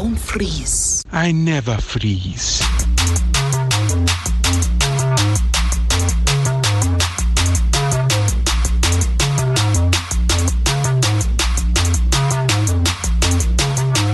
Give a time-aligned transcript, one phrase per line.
[0.00, 1.04] don't freeze.
[1.12, 2.62] I never freeze.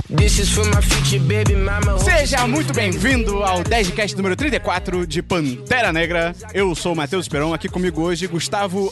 [0.09, 1.99] This is for my future baby mama.
[2.01, 6.35] Seja muito bem-vindo ao 10cast número 34 de Pantera Negra.
[6.53, 8.91] Eu sou o Matheus Esperon, aqui comigo hoje Gustavo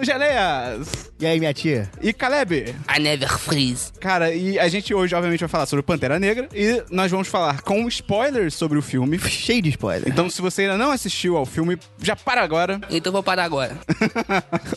[0.00, 1.90] Angeleias E aí, minha tia?
[2.00, 2.76] e Caleb.
[2.96, 3.90] I never freeze.
[4.00, 7.60] Cara, e a gente hoje obviamente vai falar sobre Pantera Negra e nós vamos falar
[7.62, 9.18] com spoilers sobre o filme.
[9.28, 10.08] Cheio de spoiler.
[10.08, 12.80] Então, se você ainda não assistiu ao filme, já para agora.
[12.90, 13.76] Então vou parar agora.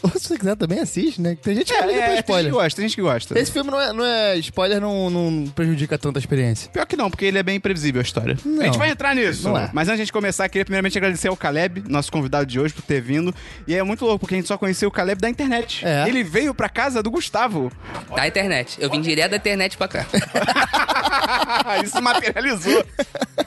[0.04, 1.36] Ou se você quiser também assiste, né?
[1.42, 2.52] Tem gente que liga pra tem gente que spoiler.
[2.52, 3.40] gosta, tem gente que gosta.
[3.40, 6.70] Esse filme não é, não é spoiler, não, não prejudica tanto a experiência.
[6.72, 8.38] Pior que não, porque ele é bem previsível a história.
[8.46, 8.62] Não.
[8.62, 9.48] A gente vai entrar nisso.
[9.48, 9.70] Não é.
[9.74, 12.74] Mas antes de a gente começar, queria primeiramente agradecer ao Caleb, nosso convidado de hoje,
[12.74, 13.34] por ter vindo.
[13.68, 15.84] E é muito louco, porque a gente só conheceu o Caleb da internet.
[15.86, 16.08] É.
[16.08, 17.70] Ele veio pra casa do Gustavo.
[18.16, 18.78] Da internet.
[18.80, 20.06] Eu vim direto da internet pra cá.
[21.84, 22.84] Isso materializou.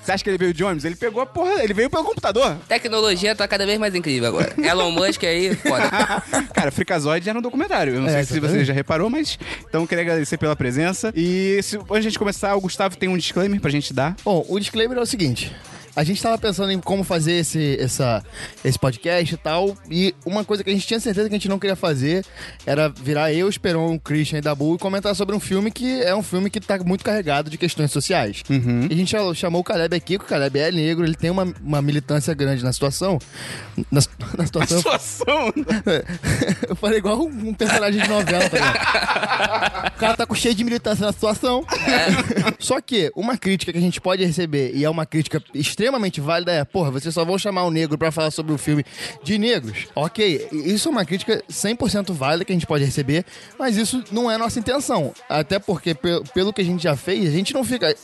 [0.02, 0.84] Você acha que ele veio de ônibus?
[0.84, 2.56] Ele pegou a porra, ele veio pelo computador.
[2.68, 4.52] Tecnologia tá cada vez mais incrível agora.
[4.62, 5.88] Elon Musk aí, foda.
[6.52, 7.94] Cara, Freakazoid era um documentário.
[7.94, 9.38] Eu não É, sei se você já reparou, mas.
[9.66, 11.12] Então eu queria agradecer pela presença.
[11.16, 14.14] E se, antes de a gente começar, o Gustavo tem um disclaimer pra gente dar.
[14.24, 15.54] Bom, o disclaimer é o seguinte.
[15.96, 18.22] A gente tava pensando em como fazer esse, essa,
[18.64, 21.48] esse podcast e tal, e uma coisa que a gente tinha certeza que a gente
[21.48, 22.24] não queria fazer
[22.66, 26.14] era virar eu, Esperon, o Christian e Dabu e comentar sobre um filme que é
[26.14, 28.42] um filme que tá muito carregado de questões sociais.
[28.50, 31.44] E a gente chamou- o Caleb aqui, que o Caleb é negro, ele tem uma,
[31.62, 33.18] uma militância grande na situação.
[33.90, 34.00] Na,
[34.36, 34.78] na situação.
[34.78, 35.52] Situação.
[36.68, 39.92] Eu falei igual um um personagem de novela, tá?
[39.94, 41.64] O cara tá com cheio de militância na situação.
[42.58, 45.83] Só que uma crítica que a gente pode receber, e é uma crítica extremamente
[46.20, 48.84] válida, é: porra, vocês só vão chamar um negro pra falar sobre o filme
[49.22, 49.86] de negros.
[49.94, 53.24] Ok, isso é uma crítica 100% válida que a gente pode receber,
[53.58, 55.12] mas isso não é nossa intenção.
[55.28, 57.94] Até porque, pe- pelo que a gente já fez, a gente não fica.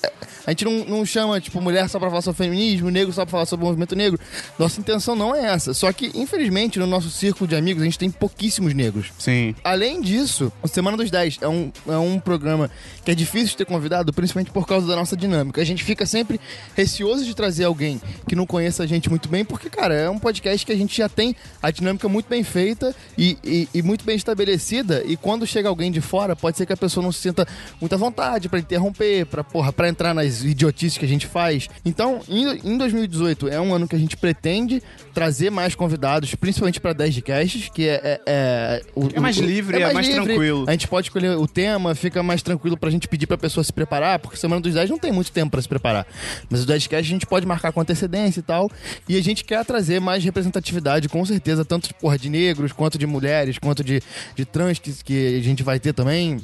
[0.47, 3.33] A gente não, não chama, tipo, mulher só pra falar sobre feminismo, negro só pra
[3.33, 4.19] falar sobre o movimento negro.
[4.59, 5.75] Nossa intenção não é essa.
[5.75, 9.09] Só que, infelizmente, no nosso círculo de amigos, a gente tem pouquíssimos negros.
[9.19, 9.55] Sim.
[9.63, 12.71] Além disso, o Semana dos 10 é um, é um programa
[13.05, 15.61] que é difícil de ter convidado, principalmente por causa da nossa dinâmica.
[15.61, 16.41] A gente fica sempre
[16.77, 20.19] receoso de trazer alguém que não conheça a gente muito bem, porque, cara, é um
[20.19, 24.05] podcast que a gente já tem a dinâmica muito bem feita e, e- e muito
[24.05, 25.03] bem estabelecida.
[25.07, 27.47] E quando chega alguém de fora, pode ser que a pessoa não se sinta
[27.81, 31.69] muita vontade pra interromper, pra, porra, pra entrar nas idiotices que a gente faz.
[31.85, 34.83] Então, em, em 2018, é um ano que a gente pretende
[35.15, 38.01] trazer mais convidados, principalmente pra 10 de casts, que é.
[38.03, 40.65] é, é, o- É mais livre, é mais tranquilo.
[40.69, 43.73] A gente pode escolher o tema, fica mais tranquilo pra gente pedir pra pessoa se
[43.73, 46.07] preparar, porque Semana dos 10 não tem muito tempo pra se preparar.
[46.49, 48.71] Mas o 10 cast a gente pode marcar com antecedência e tal.
[49.09, 53.07] E a gente quer trazer mais representatividade, com certeza, tanto porra, de negros, quanto de
[53.07, 54.03] mulheres, quanto de,
[54.35, 56.41] de trans, que, que a gente vai ter também.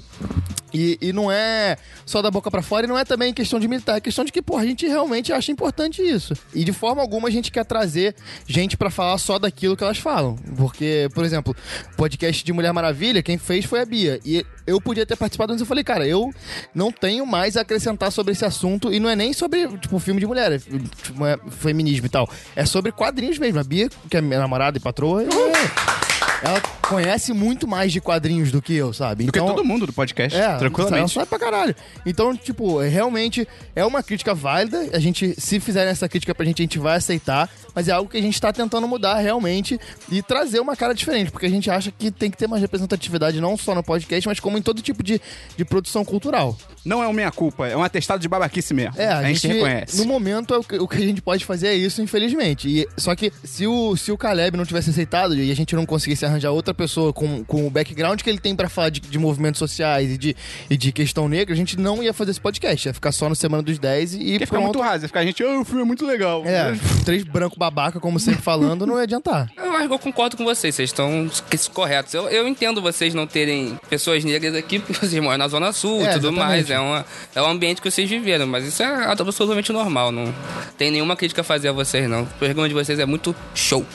[0.72, 3.66] E, e não é só da boca pra fora, e não é também questão de
[3.66, 6.34] militar, é questão de que, porra, a gente realmente acha importante isso.
[6.54, 8.15] E de forma alguma a gente quer trazer
[8.47, 10.37] gente pra falar só daquilo que elas falam.
[10.56, 11.56] Porque, por exemplo,
[11.97, 14.21] podcast de Mulher Maravilha, quem fez foi a Bia.
[14.25, 16.31] E eu podia ter participado, mas eu falei, cara, eu
[16.75, 18.93] não tenho mais a acrescentar sobre esse assunto.
[18.93, 20.60] E não é nem sobre, tipo, filme de mulher, é
[21.50, 22.28] feminismo e tal.
[22.55, 23.59] É sobre quadrinhos mesmo.
[23.61, 25.27] A Bia, que é minha namorada e patroa, é-
[26.43, 29.25] ela conhece muito mais de quadrinhos do que eu, sabe?
[29.25, 31.13] Do que Então- todo mundo do podcast, é, Ela tranquilamente.
[31.15, 31.75] sabe pra caralho.
[32.05, 34.91] Então, tipo, realmente é uma crítica válida.
[34.93, 37.51] A gente, se fizerem essa crítica pra gente, a gente vai aceitar.
[37.75, 39.79] Mas é algo que a gente tá tentando mudar realmente
[40.11, 41.31] e trazer uma cara diferente.
[41.31, 44.41] Porque a gente acha que tem que ter mais representatividade não só no podcast, mas
[44.41, 45.21] como em todo tipo de,
[45.57, 46.57] de produção cultural.
[46.85, 48.95] Não é uma minha-culpa, é um atestado de babaquice mesmo.
[48.97, 49.99] É, a, gente, reconhece.
[49.99, 52.69] No momento, é o que, o que a gente pode fazer é isso, infelizmente.
[52.69, 55.85] E, só que se o, se o Caleb não tivesse aceitado e a gente não
[55.85, 59.19] conseguisse arranjar outra pessoa com, com o background que ele tem pra falar de, de
[59.19, 60.37] movimentos sociais e de,
[60.69, 62.89] e de questão negra, a gente não ia fazer esse podcast.
[62.89, 64.65] Ia ficar só no Semana dos 10 e, e Porque fica pronto.
[64.65, 66.43] muito raso, ia ficar a gente, oh, o filme é muito legal.
[66.45, 69.51] É, três brancos babaca, como sempre falando, não ia adiantar.
[69.77, 71.29] Eu, eu concordo com vocês, vocês estão
[71.73, 72.13] corretos.
[72.15, 76.01] Eu, eu entendo vocês não terem pessoas negras aqui, porque vocês moram na Zona Sul
[76.01, 76.39] e É, tudo exatamente.
[76.39, 76.71] mais.
[76.71, 80.11] É, uma, é um ambiente que vocês viveram, mas isso é absolutamente normal.
[80.11, 80.33] Não
[80.79, 82.22] tem nenhuma crítica a fazer a vocês, não.
[82.22, 83.84] O programa de vocês é muito show.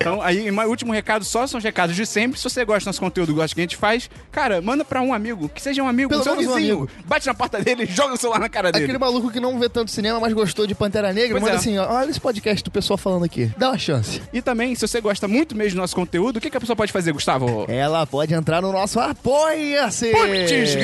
[0.00, 2.38] Então, aí, meu último recado só são os recados de sempre.
[2.38, 5.00] Se você gosta do nosso conteúdo, gosta do que a gente faz, cara, manda pra
[5.02, 6.76] um amigo, que seja um amigo, Pelo seu menos um vizinho.
[6.78, 6.90] amigo.
[7.04, 8.84] Bate na porta dele, joga o celular na cara dele.
[8.84, 11.58] Aquele maluco que não vê tanto cinema, mas gostou de Pantera Negra, Pois manda é.
[11.58, 13.50] assim, ó, olha esse podcast do pessoal falando aqui.
[13.56, 14.20] Dá uma chance.
[14.32, 16.76] E também, se você gosta muito mesmo do nosso conteúdo, o que, que a pessoa
[16.76, 17.64] pode fazer, Gustavo?
[17.68, 20.10] Ela pode entrar no nosso Apoia-se!
[20.12, 20.74] Putz,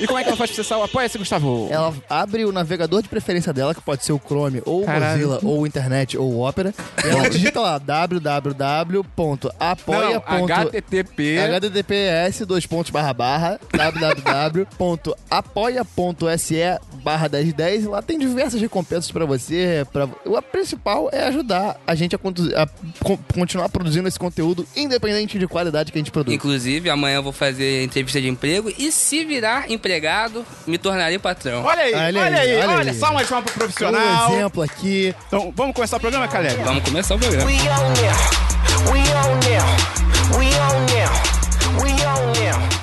[0.00, 1.68] E como é que ela faz pra acessar o Apoia-se, Gustavo?
[1.70, 5.28] Ela abre o navegador de preferência dela, que pode ser o Chrome, ou o Caralho.
[5.28, 6.74] Mozilla, ou o Internet, ou o Opera.
[7.04, 7.78] E ela digita lá
[8.84, 10.22] www.apoia.
[10.24, 11.36] HTTP.
[11.38, 13.58] https dois pontos barra barra
[15.34, 16.54] www.apoia.se
[17.02, 20.08] barra 1010 lá tem diversas recompensas pra você pra...
[20.36, 22.18] a principal é ajudar a gente a,
[22.62, 22.66] a
[23.04, 27.22] con- continuar produzindo esse conteúdo independente de qualidade que a gente produz Inclusive, amanhã eu
[27.22, 31.62] vou fazer entrevista de emprego e se virar empregado, me tornarei patrão.
[31.64, 32.98] Olha aí, olha, Olha aí, aí, olha, olha aí.
[32.98, 34.32] só mais uma pro um profissional.
[34.32, 36.62] exemplo aqui Então, vamos começar o programa, Caleb?
[36.64, 37.44] Vamos começar o programa.
[37.46, 37.58] We.
[38.90, 39.66] We on now.
[40.38, 41.12] We on now.
[41.82, 42.73] We on now.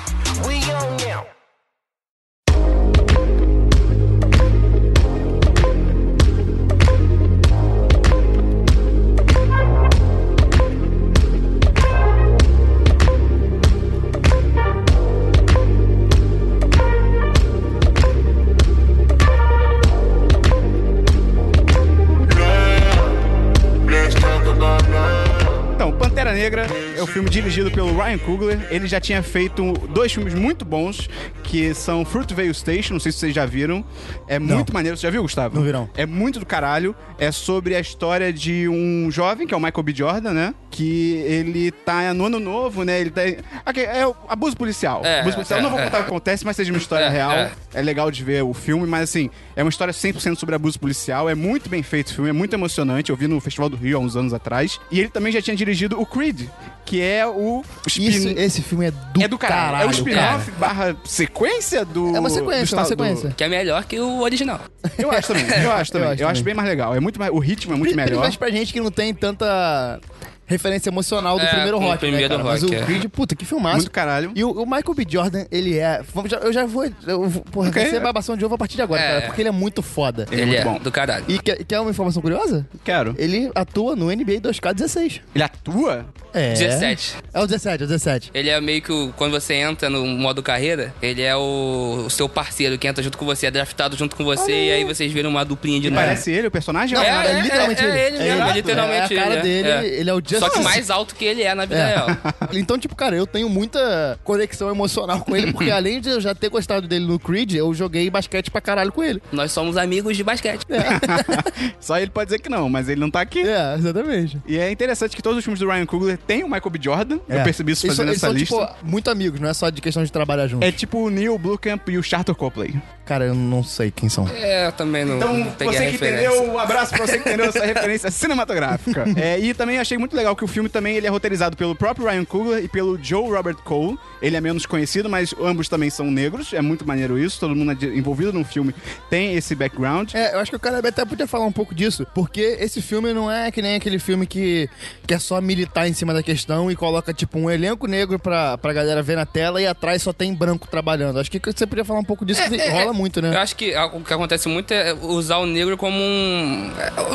[26.42, 26.66] Negra
[26.96, 28.66] é o filme dirigido pelo Ryan Coogler.
[28.68, 31.08] Ele já tinha feito dois filmes muito bons,
[31.44, 33.84] que são Fruitvale Station, não sei se vocês já viram.
[34.26, 34.96] É muito maneiro.
[34.96, 35.54] Você já viu, Gustavo?
[35.54, 35.88] Não vi, não.
[35.94, 36.96] É muito do caralho.
[37.16, 39.94] É sobre a história de um jovem, que é o Michael B.
[39.94, 40.54] Jordan, né?
[40.74, 42.98] Que ele tá no ano novo, né?
[42.98, 43.20] Ele tá...
[43.66, 45.02] Ok, é o abuso policial.
[45.04, 45.58] É, abuso policial.
[45.58, 45.84] é, Eu não vou é.
[45.84, 47.30] contar o que acontece, mas seja uma história É, real.
[47.30, 47.52] é.
[47.74, 51.28] É legal de ver o filme, mas assim, é uma história 100% sobre abuso policial.
[51.28, 53.10] É muito bem feito o filme, é muito emocionante.
[53.10, 54.80] Eu vi no Festival do Rio há uns anos atrás.
[54.90, 56.48] E ele também já tinha dirigido o Creed,
[56.86, 58.06] que é o spin...
[58.06, 59.84] Isso, esse filme é do é do caralho.
[59.84, 62.16] é o spin-off barra sequência do.
[62.16, 63.34] É uma sequência, do é uma sequência.
[63.36, 64.60] Que é melhor que o original.
[64.98, 65.44] Eu acho também.
[65.62, 66.08] Eu acho também.
[66.08, 66.44] Eu acho acho, também.
[66.44, 66.94] bem mais legal.
[66.94, 68.06] É muito mais, o ritmo é muito melhor.
[68.06, 70.00] Principalmente pra gente que não tem tanta
[70.46, 72.44] referência emocional do É, primeiro rock, primeiro né, cara?
[72.50, 72.82] Mas rock, o é.
[72.84, 73.76] Creed, puta, que filmaço.
[73.76, 74.32] Muito caralho.
[74.34, 75.06] E o, o Michael B.
[75.08, 76.02] Jordan, ele é...
[76.14, 76.84] vamos já- eu já vou...
[77.06, 77.82] Eu, vou- porra, Ok.
[77.82, 79.08] vai ser babação de ovo a partir de agora, É.
[79.08, 80.26] cara, porque ele é muito foda.
[80.30, 80.78] Ele é Ele muito é, bom.
[80.78, 81.24] do caralho.
[81.28, 82.66] E quer, quer uma informação curiosa?
[82.84, 83.14] Quero.
[83.18, 85.20] Ele atua no NBA 2K16.
[85.34, 86.06] Ele atua?
[86.34, 86.52] É.
[86.54, 87.16] 17.
[87.32, 88.30] É o 17, é o 17.
[88.34, 92.10] Ele é meio que o, quando você entra no modo carreira, ele é o, o
[92.10, 95.12] seu parceiro que entra junto com você, é draftado junto com você, e aí vocês
[95.12, 96.02] viram uma duplinha de novo.
[96.02, 96.94] Parece ele, o personagem?
[96.96, 97.98] Não, ou é, literalmente é, ele.
[97.98, 98.50] É ele, É mesmo, ele.
[98.50, 99.42] é literalmente É a cara ele.
[99.42, 101.86] dele, ele é o Só que mais alto que ele é na vida É.
[101.94, 102.06] real.
[102.52, 106.34] Então, tipo, cara, eu tenho muita conexão emocional com ele, porque além de eu já
[106.34, 109.22] ter gostado dele no Creed, eu joguei basquete pra caralho com ele.
[109.32, 110.66] Nós somos amigos de basquete.
[111.80, 113.40] Só ele pode dizer que não, mas ele não tá aqui.
[113.40, 114.38] É, exatamente.
[114.46, 116.78] E é interessante que todos os filmes do Ryan Coogler têm o Michael B.
[116.82, 117.18] Jordan.
[117.28, 117.42] Eu É.
[117.44, 118.54] percebi isso fazendo eles essa são, lista.
[118.56, 120.68] tipo, muito amigos, não é só de questão de trabalhar juntos.
[120.68, 122.74] É tipo o Neil Blomkamp e o Charter Copley.
[123.12, 124.26] Cara, eu não sei quem são.
[124.28, 126.26] É, eu também não Então, não peguei a você que referência.
[126.28, 129.04] entendeu, um abraço pra você que entendeu essa referência cinematográfica.
[129.16, 132.06] É, e também achei muito legal que o filme também ele é roteirizado pelo próprio
[132.08, 133.98] Ryan Coogler e pelo Joe Robert Cole.
[134.22, 136.54] Ele é menos conhecido, mas ambos também são negros.
[136.54, 137.38] É muito maneiro isso.
[137.38, 138.74] Todo mundo é envolvido no filme
[139.10, 140.14] tem esse background.
[140.14, 143.12] É, eu acho que o cara até podia falar um pouco disso, porque esse filme
[143.12, 144.70] não é que nem aquele filme que,
[145.06, 148.56] que é só militar em cima da questão e coloca, tipo, um elenco negro pra,
[148.56, 151.18] pra galera ver na tela e atrás só tem branco trabalhando.
[151.18, 153.36] Acho que você podia falar um pouco disso, que rola muito, Eu né?
[153.36, 156.70] acho que a- o que acontece muito é usar o negro como um.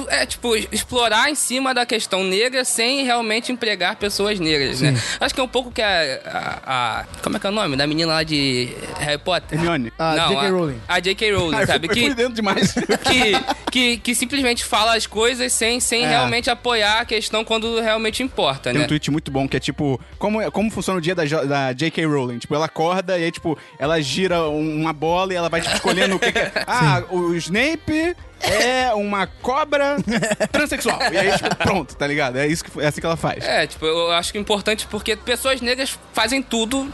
[0.10, 4.96] É, é, tipo, explorar em cima da questão negra sem realmente empregar pessoas negras, né?
[5.20, 6.60] Acho que é um pouco que a, a-
[7.02, 7.76] a- Como é que é o nome?
[7.76, 8.70] Da menina lá de
[9.00, 9.58] Harry Potter?
[9.58, 9.92] Hermione.
[9.98, 10.46] A Não, J.K.
[10.46, 10.82] a- Rowling.
[10.88, 11.32] A J.K.
[11.34, 11.88] Rowling, Ah, eu sabe?
[11.88, 12.74] eu Que, dentro demais.
[13.08, 16.10] que, que, que simplesmente fala as coisas sem, sem É.
[16.10, 18.86] realmente apoiar a questão quando realmente importa, Tem né?
[18.86, 22.06] um tweet muito bom que é tipo, como, como funciona o dia da, da J.K.
[22.06, 22.40] Rowling?
[22.40, 25.76] Tipo, ela acorda e aí, tipo, ela gira um- uma bola e ela vai tipo,
[25.78, 26.52] escolhendo o que, que é.
[26.66, 29.98] Ah, o Snape é uma cobra
[30.52, 31.00] transexual.
[31.12, 32.38] E aí, tipo, pronto, tá ligado?
[32.38, 33.44] É isso que, é assim que ela faz.
[33.44, 36.86] É, tipo, eu acho que é importante porque pessoas negras fazem tudo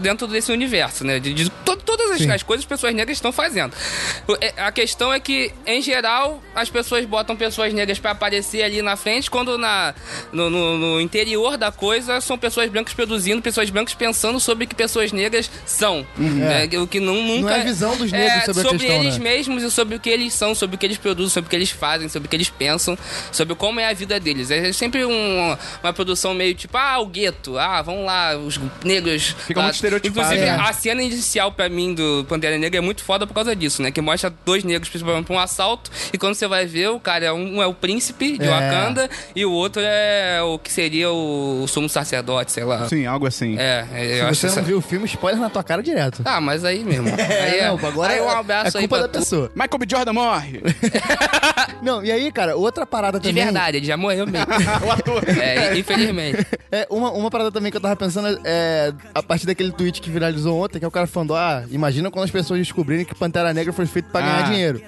[0.00, 1.18] dentro desse universo, né?
[1.18, 3.74] De, de to- todas as, as coisas pessoas negras estão fazendo.
[4.40, 8.80] É- A questão é que, em geral, as pessoas botam pessoas negras pra aparecer ali
[8.82, 9.94] na frente, quando na,
[10.32, 14.68] no, no- no interior da coisa são pessoas brancas produzindo, pessoas brancas pensando sobre o
[14.68, 16.06] que pessoas negras são.
[16.16, 16.68] né?
[16.78, 17.56] O que não, nunca...
[17.56, 19.24] é a visão dos negros sobre a questão, eles né?
[19.24, 21.56] mesmos e sobre o que eles são, sobre o que eles produzem, sobre o que
[21.56, 22.96] eles fazem, sobre o que eles pensam,
[23.32, 24.50] sobre como é a vida deles.
[24.50, 29.34] É sempre um- uma produção meio tipo, ah, o gueto, ah, vamos lá, os negros.
[29.46, 29.64] Fica lá.
[29.66, 30.58] muito estereotipado, Inclusive, né?
[30.60, 33.90] a cena inicial pra mim do Pantera Negra é muito foda por causa disso, né?
[33.90, 37.24] Que mostra dois negros principalmente pra um assalto, e quando você vai ver, o cara
[37.26, 38.48] é um, é o príncipe de É.
[38.48, 42.88] Wakanda e o outro é o que seria o, o sumo sacerdote, sei lá.
[42.88, 43.56] Sim, algo assim.
[43.58, 46.22] É, eu Se acho você essa- não viu o filme, spoiler na tua cara direto.
[46.24, 47.08] Ah, mas aí mesmo.
[47.14, 49.18] aí É, é, não, agora aí um é- abraço é aí culpa pra da tu.
[49.20, 49.50] pessoa.
[49.54, 49.86] Michael B.
[49.90, 50.60] Jordan morre.
[51.82, 53.44] Não, e aí, cara, outra parada De também...
[53.44, 54.46] verdade, ele já morreu mesmo.
[54.86, 55.22] o ator.
[55.28, 56.46] É, infelizmente.
[56.70, 60.10] É, uma, uma parada também que eu tava pensando é a partir daquele tweet que
[60.10, 63.52] viralizou ontem, que é o cara falando, ah, imagina quando as pessoas descobrirem que Pantera
[63.52, 64.42] Negra foi feito pra ganhar Ah.
[64.50, 64.82] dinheiro.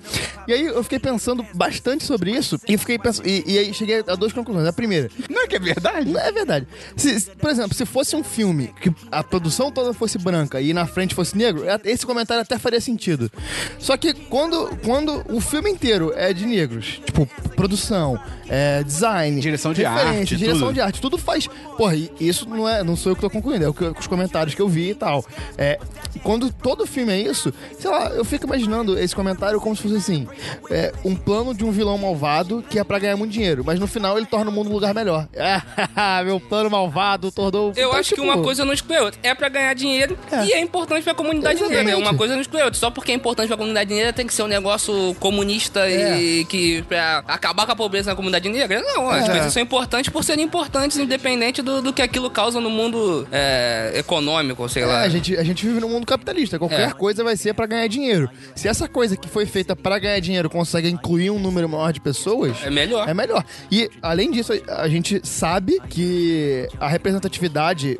[0.49, 4.03] E aí eu fiquei pensando bastante sobre isso e fiquei pensando, e, e aí cheguei
[4.07, 4.67] a duas conclusões.
[4.67, 6.11] A primeira, Não é que é verdade?
[6.11, 6.67] não é verdade.
[6.97, 10.73] Se- se- por exemplo, se fosse um filme que a produção toda fosse branca e
[10.73, 13.31] na frente fosse negro, é- esse comentário até faria sentido.
[13.79, 18.19] Só que quando, quando o filme inteiro é de negros, tipo, produção,
[18.49, 20.75] é, design, Direção de arte, direção tudo.
[20.75, 21.47] de arte, tudo faz.
[21.77, 24.07] Porra, e isso não é, não sou eu que tô concluindo, é o que, os
[24.07, 25.25] comentários que eu vi e tal.
[25.59, 25.79] É,
[26.23, 29.97] quando todo filme é isso, sei lá, eu fico imaginando esse comentário como se fosse
[29.97, 30.27] assim:
[30.71, 33.87] é, um plano de um vilão malvado que é pra ganhar muito dinheiro, mas no
[33.87, 35.29] final ele torna o mundo um lugar melhor.
[35.95, 37.73] Ah, meu plano malvado tornou.
[37.77, 39.21] Eu Então, acho que tipo, uma coisa não exclui a outra.
[39.23, 40.45] É pra ganhar dinheiro É.
[40.47, 41.85] e é importante pra comunidade Exatamente.
[41.85, 41.99] negra.
[42.01, 42.79] Uma coisa não exclui a outra.
[42.81, 46.21] Só porque é importante pra comunidade negra tem que ser um negócio comunista É.
[46.21, 48.81] e que pra acabar com a pobreza na comunidade negra.
[48.83, 49.33] Não, as É.
[49.33, 53.93] coisas são importantes por serem importantes, independente do, do que aquilo causa no mundo é,
[53.97, 55.01] econômico, sei É, lá.
[55.03, 56.59] a, gente, a gente vive num mundo capitalista.
[56.59, 58.29] Qualquer coisa vai ser pra ganhar dinheiro.
[58.55, 62.01] Se essa coisa que foi feita pra ganhar dinheiro consegue incluir um número maior de
[62.01, 63.09] pessoas, É melhor.
[63.09, 63.45] É melhor.
[63.71, 67.99] E, além disso, a a gente sabe que a representatividade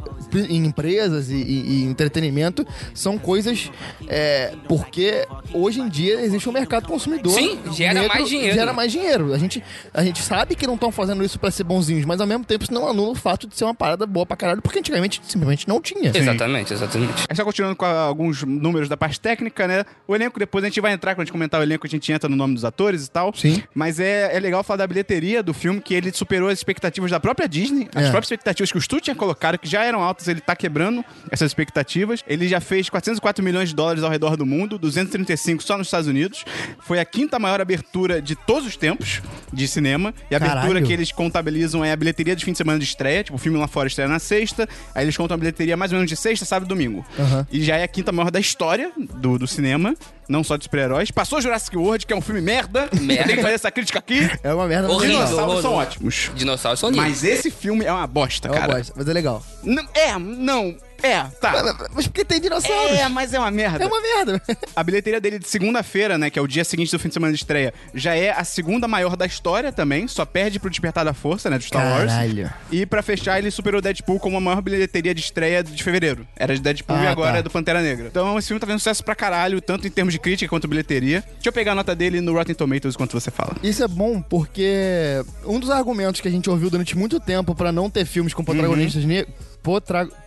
[0.49, 3.71] em empresas e, e- e entretenimento são coisas.
[4.09, 7.33] é, porque hoje em dia existe um mercado consumidor.
[7.33, 8.55] Sim, gera mais dinheiro.
[8.55, 9.33] Gera mais dinheiro.
[9.35, 12.27] A gente, a gente sabe que não estão fazendo isso pra ser bonzinhos, mas ao
[12.27, 14.79] mesmo tempo isso não anula o fato de ser uma parada boa pra caralho, porque
[14.79, 16.11] antigamente simplesmente não tinha.
[16.15, 17.25] Exatamente, exatamente.
[17.29, 19.85] É só continuando com a- alguns números da parte técnica, né?
[20.07, 22.11] O elenco, depois a gente vai entrar, quando a gente comentar o elenco, a gente
[22.13, 23.33] entra no nome dos atores e tal.
[23.35, 23.63] Sim.
[23.75, 27.21] Mas é, é legal falar da bilheteria do filme, que ele superou as expectativas da
[27.21, 28.11] própria Disney, as É.
[28.11, 31.51] próprias expectativas que o estúdio tinha colocado, que já eram altas, ele tá quebrando essas
[31.51, 32.23] expectativas.
[32.27, 36.09] Ele já fez 404 milhões de dólares ao redor do mundo, 235 só nos Estados
[36.09, 36.45] Unidos.
[36.81, 39.23] Foi a quinta maior abertura de todos os tempos
[39.53, 40.13] de cinema.
[40.31, 40.87] E a abertura Caralho.
[40.87, 43.25] que eles contabilizam é a bilheteria de fim de semana de estreia.
[43.25, 44.69] Tipo, o filme lá fora estreia na sexta.
[44.95, 47.05] Aí eles contam a bilheteria mais ou menos de sexta, sábado e domingo.
[47.19, 47.47] Aham.
[47.51, 49.95] E já é a quinta maior da história do, do cinema.
[50.29, 51.11] Não só de super-heróis.
[51.13, 52.89] Passou Jurassic World, que é um filme merda.
[53.01, 53.25] Merda.
[53.25, 54.29] Tenho que fazer essa crítica aqui.
[54.43, 54.89] É uma merda.
[54.89, 55.01] legal.
[55.01, 55.83] Dinossauros são horror.
[55.85, 56.31] ótimos.
[56.35, 57.07] Dinossauros são lindos.
[57.07, 58.75] Mas esse filme é uma bosta, É uma cara.
[58.75, 59.45] bosta, mas é legal.
[59.63, 60.77] Não, é, não.
[61.03, 61.53] É, tá.
[61.53, 62.93] Mas, mas porque tem dinossauros.
[62.93, 63.85] É, mas é uma merda.
[63.85, 64.43] É uma merda.
[64.75, 67.33] A bilheteria dele de segunda-feira, né, que é o dia seguinte do fim de semana
[67.33, 71.13] de estreia, já é a segunda maior da história também, só perde pro Despertar da
[71.15, 72.43] Força, né, do Star Caralho.
[72.43, 72.53] Wars.
[72.71, 76.27] E pra fechar, ele superou Deadpool como a maior bilheteria de estreia de fevereiro.
[76.37, 77.39] Era de Deadpool Ah, e agora tá.
[77.39, 78.07] é do Pantera Negra.
[78.09, 81.21] Então esse filme tá fazendo sucesso pra caralho, tanto em termos de crítica quanto bilheteria.
[81.35, 83.57] Deixa eu pegar a nota dele no Rotten Tomatoes enquanto você fala.
[83.63, 87.71] Isso é bom porque um dos argumentos que a gente ouviu durante muito tempo pra
[87.73, 89.35] não ter filmes com protagonistas negros.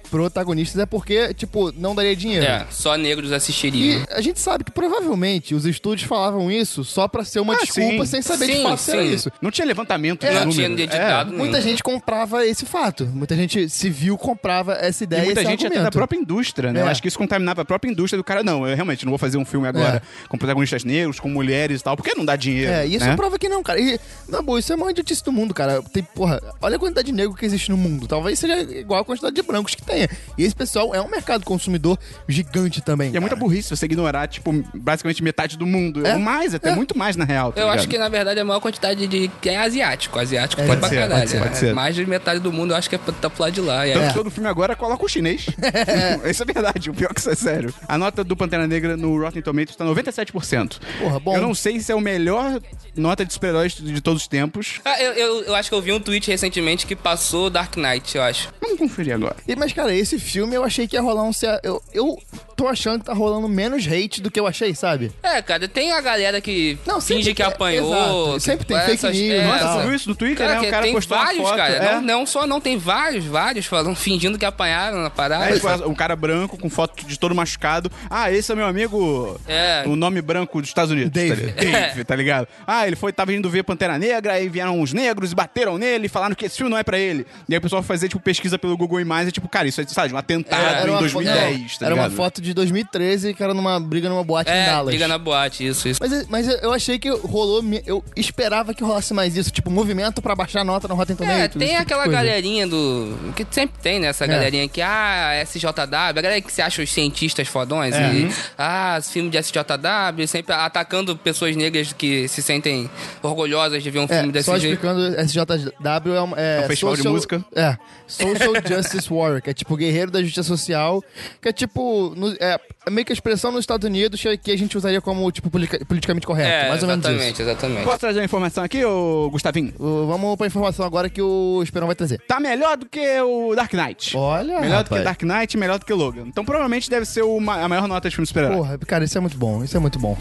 [0.09, 2.45] Protagonistas é porque, tipo, não daria dinheiro.
[2.45, 4.01] É, só negros assistiriam.
[4.01, 7.57] E a gente sabe que provavelmente os estúdios falavam isso só pra ser uma Ah,
[7.61, 8.11] desculpa sim.
[8.11, 9.31] sem saber de Sim, fato se era isso.
[9.41, 10.55] Não tinha levantamento É, de não número.
[10.55, 11.43] tinha dedicado nenhum.
[11.43, 13.05] Muita gente comprava esse fato.
[13.05, 15.83] Muita gente civil comprava essa E ideia muita esse gente até argumento.
[15.85, 16.81] da própria indústria, né?
[16.81, 16.91] Eu É.
[16.91, 18.43] acho que isso contaminava a própria indústria do cara.
[18.43, 21.83] Não, eu realmente não vou fazer um filme agora com protagonistas negros, com mulheres e
[21.83, 22.71] tal, porque não dá dinheiro.
[22.71, 23.15] É, isso né?
[23.15, 23.79] prova que não, cara.
[23.79, 25.81] E, na boa, isso é a maior idiotice do mundo, cara.
[25.93, 28.07] Tem, porra, olha a quantidade de negro que existe no mundo.
[28.07, 30.19] Talvez seja igual a quantidade de brancos que tenha.
[30.37, 33.11] E esse pessoal é um mercado consumidor gigante também.
[33.13, 36.05] E é muita burrice você ignorar, tipo, basicamente metade do mundo.
[36.05, 36.13] É.
[36.13, 36.75] Ou mais, até É.
[36.75, 37.51] muito mais, na real.
[37.51, 37.79] tá Eu ligado?
[37.79, 39.27] acho que, na verdade, a maior quantidade de.
[39.41, 40.17] que é asiático.
[40.19, 41.19] Asiático É, pode pode pra ser, caralho.
[41.21, 41.39] pode ser, é.
[41.41, 41.73] pode ser.
[41.73, 43.87] Mais de metade do mundo eu acho que é pra, tá pro lado de lá.
[43.87, 44.13] E Tanto É.
[44.13, 45.45] todo filme agora coloca o chinês.
[46.29, 47.73] isso é verdade, o pior que isso é sério.
[47.87, 50.79] A nota do Pantera Negra no Rotten Tomatoes tá 97%.
[50.99, 51.35] Porra, bom.
[51.35, 52.59] Eu não sei se é o melhor
[52.95, 54.79] nota de super-heróis de todos os tempos.
[54.85, 58.15] Ah, eu, eu, eu acho que eu vi um tweet recentemente que passou Dark Knight,
[58.15, 58.49] eu acho.
[58.61, 59.35] Vamos conferir agora.
[59.47, 61.31] E, mas, cara, esse filme eu achei que ia rolar um.
[61.63, 62.17] Eu, eu
[62.55, 65.11] tô achando que tá rolando menos hate do que eu achei, sabe?
[65.23, 68.33] É, cara, tem a galera que Não, finge que tem- apanhou.
[68.33, 69.73] que Sempre tem fake news, é, Nossa, tá.
[69.75, 70.59] você viu isso no Twitter, Cara, né?
[70.61, 71.55] que O cara tem postou uma vários, foto.
[71.57, 71.73] cara.
[71.75, 71.93] é.
[71.95, 75.53] Não, não só não, tem vários, vários falando, fingindo que apanharam na parada.
[75.53, 77.89] Tipo, um cara branco com foto de todo machucado.
[78.09, 79.39] Ah, esse é meu amigo.
[79.47, 79.83] É.
[79.85, 81.11] O nome branco dos Estados Unidos.
[81.11, 81.51] Dave.
[81.53, 81.81] Tá ligado?
[81.89, 82.47] Dave, tá ligado?
[82.67, 86.09] Ah, ele foi, tava indo ver Pantera Negra, aí vieram uns negros e bateram nele,
[86.09, 87.25] falaram que esse filme não é pra ele.
[87.47, 89.78] E aí o pessoal fazia, tipo, pesquisa pelo Google Imagens, e, tipo, cara, isso é,
[89.87, 92.15] sabe, um atentado em uma 2010, foto, tá Era uma ligado?
[92.17, 94.91] foto de 2013 que era numa briga numa boate em É, Dallas.
[94.93, 95.99] liga na boate, isso, isso.
[96.01, 97.63] Mas, mas eu achei que rolou.
[97.85, 101.17] Eu esperava que rolasse mais isso, tipo, movimento pra baixar a nota no Rotten É,
[101.17, 101.41] Tomatoes.
[101.49, 103.15] esse tem tipo de aquela galerinha do.
[103.35, 104.07] Que sempre tem, né?
[104.07, 104.27] Essa É.
[104.27, 108.11] galerinha que, ah, SJW, a galera que se acha os cientistas fodões É.
[108.13, 108.29] e.
[108.57, 112.89] Ah, filme de SJW, sempre atacando pessoas negras que se sentem
[113.21, 114.73] orgulhosas de ver um filme É, desse só jeito.
[114.75, 117.45] explicando, SJW é um, é, É um festival de social- música.
[117.55, 121.03] É, Social Justice Warrior, que é tipo tipo, guerreiro da justiça social,
[121.41, 124.57] que é tipo, no- é, é meio que a expressão nos Estados Unidos que a
[124.57, 126.49] gente usaria como, tipo, politica- politicamente correto.
[126.49, 127.41] É, mais ou menos exatamente, isso.
[127.43, 127.83] exatamente.
[127.83, 129.73] Posso trazer uma informação aqui, ô Gustavinho?
[129.79, 132.19] Uh, Vamos pra informação agora que o Esperão vai trazer.
[132.27, 134.17] Tá melhor do que o Dark Knight.
[134.17, 135.03] Olha, Melhor do que rapaz.
[135.03, 136.23] Dark Knight, melhor do que Logan.
[136.25, 138.57] Então provavelmente deve ser o a maior nota de filme super-herói.
[138.57, 140.17] Porra, cara, isso é muito bom, isso é muito bom.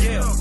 [0.00, 0.32] Yeah,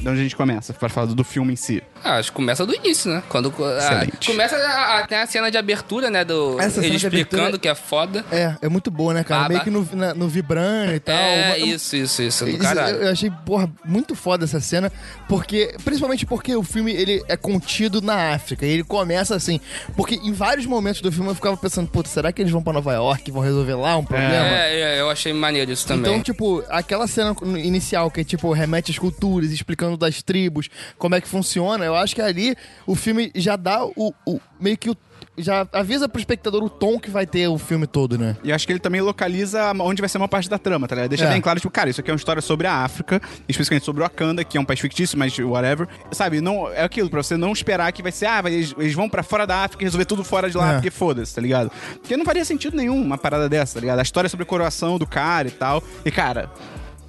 [0.00, 0.72] De onde a gente começa?
[0.72, 1.82] Pra falar do filme em si.
[2.04, 3.22] Ah, acho que começa do início, né?
[3.28, 4.26] Quando ah, Excelente.
[4.30, 6.24] começa a, a, tem a cena de abertura, né?
[6.24, 8.24] Do, Essa cena ele explicando abertura- que é foda.
[8.30, 9.42] É, é muito boa, né, cara?
[9.42, 9.54] Baba.
[9.54, 11.16] Meio que no, na- no vibrando e tal.
[11.16, 12.96] é, Uma- isso, isso, isso, do Isso, caralho.
[12.98, 14.92] Eu achei, porra, muito foda essa cena,
[15.28, 19.60] porque, principalmente porque o filme, ele é contido na África, e ele começa assim,
[19.96, 22.72] porque em vários momentos do filme eu ficava pensando, puta, será que eles vão pra
[22.72, 24.34] Nova York e vão resolver lá um problema?
[24.34, 26.12] É, é, eu achei maneiro isso também.
[26.12, 31.20] Então, tipo, aquela cena inicial que, tipo, remete às culturas, explicando das tribos, como é
[31.20, 32.56] que funciona, eu acho que ali
[32.86, 34.96] o filme já dá o, o meio que o
[35.38, 38.36] já avisa pro espectador o tom que vai ter o filme todo, né?
[38.44, 41.10] E acho que ele também localiza onde vai ser uma parte da trama, tá ligado?
[41.10, 41.28] Deixa É.
[41.30, 44.04] bem claro, tipo, cara, isso aqui é uma história sobre a África, especificamente sobre o
[44.04, 45.88] Wakanda, que é um país fictício, mas whatever.
[46.12, 49.08] Sabe, não, é aquilo, pra você não esperar que vai ser, ah, eles, eles vão
[49.08, 50.74] pra fora da África e resolver tudo fora de lá, É.
[50.74, 51.70] porque foda-se, tá ligado?
[52.00, 53.98] Porque não faria sentido nenhum uma parada dessa, tá ligado?
[53.98, 55.82] A história sobre a coroação do cara e tal.
[56.04, 56.50] E, cara,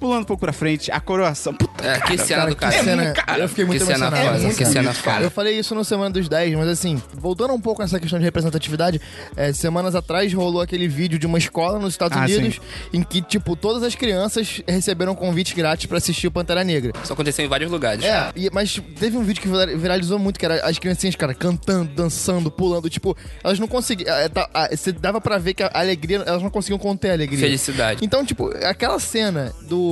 [0.00, 1.54] pulando um pouco pra frente, a coroação.
[1.54, 2.82] Puta, É, que cena do que cara.
[2.82, 4.26] cena, eu fiquei muito que cena emocionado.
[4.32, 5.20] foda, muito que cena foda.
[5.22, 8.24] Eu falei isso no Semana dos 10, mas assim, voltando um pouco nessa questão de
[8.24, 9.00] representatividade,
[9.36, 12.60] é, semanas atrás rolou aquele vídeo de uma escola nos Estados Ah, Unidos
[12.92, 16.92] em que, tipo, todas as crianças receberam convite grátis pra assistir o Pantera Negra.
[17.02, 18.02] Isso aconteceu em vários lugares.
[18.04, 21.34] É, e- mas teve um vídeo que vira- viralizou muito, que era as criancinhas, cara,
[21.34, 24.14] cantando, dançando, pulando, tipo, elas não conseguiam.
[24.14, 27.40] é, tá, Você dava pra ver que a alegria, elas não conseguiam conter a alegria.
[27.40, 28.04] Felicidade.
[28.04, 29.89] Então, tipo, aquela cena do.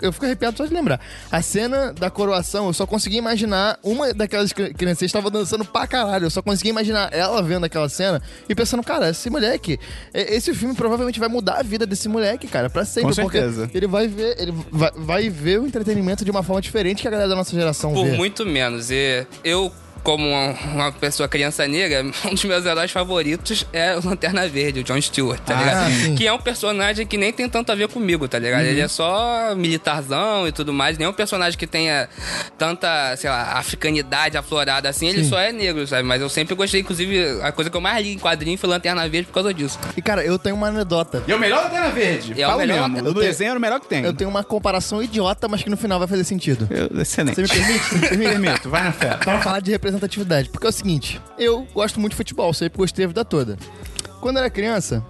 [0.00, 1.00] Eu fico arrepiado só de lembrar.
[1.30, 3.78] A cena da coroação, eu só consegui imaginar.
[3.82, 6.26] Uma daquelas cri- crianças estava dançando pra caralho.
[6.26, 9.78] Eu só consegui imaginar ela vendo aquela cena e pensando, cara, esse moleque.
[10.12, 13.14] Esse filme provavelmente vai mudar a vida desse moleque, cara, pra sempre.
[13.14, 13.70] Com porque certeza.
[13.74, 14.36] Ele vai ver.
[14.40, 17.54] Ele vai, vai ver o entretenimento de uma forma diferente que a galera da nossa
[17.54, 18.16] geração Por vê.
[18.16, 18.90] muito menos.
[18.90, 19.70] E eu,
[20.02, 24.80] como uma, uma pessoa criança negra, um dos meus heróis favoritos é o Lanterna Verde,
[24.80, 25.90] o John Stewart, tá Ah, ligado?
[25.92, 26.14] sim.
[26.14, 28.62] Que é um personagem que nem tem tanto a ver comigo, tá ligado?
[28.64, 28.68] Uhum.
[28.70, 30.96] Ele é só militarzão e tudo mais.
[30.98, 32.08] Nenhum personagem que tenha
[32.58, 36.02] tanta, sei lá, africanidade aflorada assim, ele só é negro, sabe?
[36.02, 39.08] Mas eu sempre gostei, inclusive, a coisa que eu mais li em quadrinho foi Lanterna
[39.08, 39.78] Verde por causa disso.
[39.96, 41.22] E, cara, eu tenho uma anedota.
[41.26, 42.40] E é o melhor Lanterna Verde.
[42.40, 42.88] É o Fala melhor.
[42.88, 43.08] mesmo.
[43.08, 44.04] Eu O desenho era o melhor que tem.
[44.04, 46.68] Eu tenho uma comparação idiota, mas que no final vai fazer sentido.
[46.70, 47.34] Eu- excelente.
[47.36, 47.80] Você me permite?
[48.20, 49.16] Me permito, vai na fé.
[49.16, 50.48] Pra falar de representatividade.
[50.48, 53.58] Porque é o seguinte, eu gosto muito de futebol, sempre gostei a vida toda.
[54.20, 55.04] Quando era criança,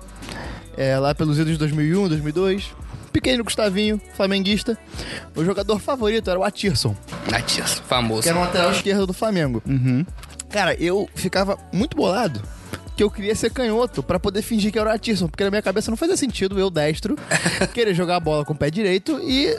[0.76, 2.70] é, lá pelos idos de 2001, 2002,
[3.12, 4.78] pequeno Gustavinho, flamenguista,
[5.36, 6.96] o jogador favorito era o Atirson,
[7.30, 8.22] Natiço, famoso.
[8.22, 9.62] que era um lateral esquerdo do Flamengo.
[10.48, 12.40] Cara, eu ficava muito bolado
[13.00, 15.62] que eu queria ser canhoto pra poder fingir que era o Atirson, porque na minha
[15.62, 17.16] cabeça não fazia sentido eu, destro,
[17.72, 19.56] querer jogar a bola com o pé direito e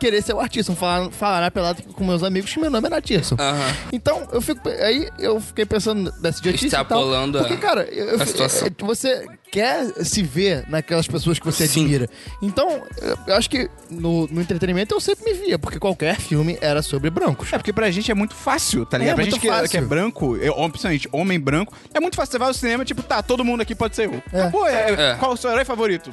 [0.00, 2.96] querer ser o Atirson, falar, falar na pelada com meus amigos que meu nome era
[2.96, 3.36] Atirson.
[3.38, 3.76] Aham.
[3.92, 4.68] Então, eu fico.
[4.68, 6.80] Aí eu fiquei pensando nessa idiotice e tal.
[6.82, 8.66] Extrapolando Porque, cara, eu, eu- a situação.
[8.66, 11.80] é- você quer se ver naquelas pessoas que você Sim.
[11.82, 12.08] admira.
[12.42, 16.56] Então, eu, eu acho que no, no entretenimento eu sempre me via, porque qualquer filme
[16.60, 17.52] era sobre brancos.
[17.52, 19.12] É porque pra gente é muito fácil, tá ligado?
[19.12, 19.68] É, pra muito gente que é, fácil.
[19.70, 22.32] que é branco, eu, ou, principalmente homem branco, é muito fácil.
[22.32, 24.22] Você vai ao cinema, tipo, tá, todo mundo aqui pode ser eu.
[24.32, 24.40] É.
[24.42, 25.14] Acabou, é, É.
[25.16, 26.10] Qual o seu herói favorito?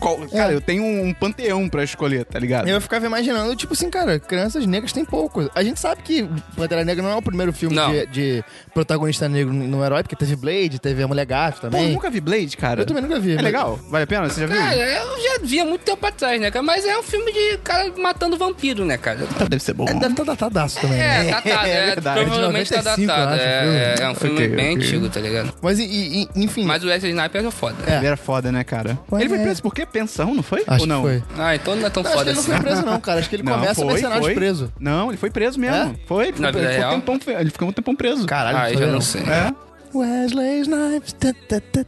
[0.00, 2.66] Qual- Cara, eu tenho um panteão pra escolher, tá ligado?
[2.68, 5.48] Eu ficava imaginando, tipo assim, cara, crianças negras têm pouco.
[5.54, 9.52] A gente sabe que Pantera Negra não é o primeiro filme de, de protagonista negro
[9.52, 11.92] no herói, porque teve Blade, teve a Mulher Gato Pô, eu também.
[11.92, 12.71] nunca vi Blade, cara.
[12.80, 13.32] Eu também nunca vi.
[13.32, 13.78] É mas- legal?
[13.88, 14.28] Vale a pena?
[14.28, 14.56] Você já viu?
[14.56, 16.62] Cara, eu já vi há muito tempo atrás, né, cara?
[16.64, 19.20] Mas é um filme de cara matando vampiro, né, cara?
[19.38, 19.84] Tá, deve ser bom.
[19.88, 20.98] É, deve estar datadaço também.
[20.98, 21.28] né?
[21.28, 22.20] É, datado, É é, verdade.
[22.24, 23.34] provavelmente tá 95, eu datado.
[23.34, 24.86] acho, É, é um filme Ok, bem ok.
[24.86, 25.52] antigo, tá ligado?
[25.60, 26.64] Mas, e, e- enfim.
[26.64, 27.76] Mas o Wesley Snipers é foda.
[27.86, 27.96] É.
[27.96, 28.98] Ele era foda, né, cara?
[29.10, 29.20] Ué.
[29.20, 29.84] Ele foi preso por quê?
[29.86, 30.62] Pensão, não foi?
[30.66, 31.02] Acho Ou não?
[31.02, 31.22] que foi.
[31.38, 32.52] Ah, então não é tão Não, acho que foda ele não assim.
[32.52, 33.18] foi preso, não, cara.
[33.20, 34.34] Acho que ele Não, começa foi, mercenário foi.
[34.34, 34.72] preso.
[34.80, 35.76] Não, ele foi preso mesmo.
[35.76, 35.94] É?
[36.06, 38.26] Foi, ele ficou, Na ele vida ficou um tempão, ele ficou um tempão preso.
[38.26, 39.22] Caralho, Ah, eu já não sei.
[39.22, 39.52] É?
[39.94, 41.12] Wesley Snipes.
[41.12, 41.84] tá, tá, tá,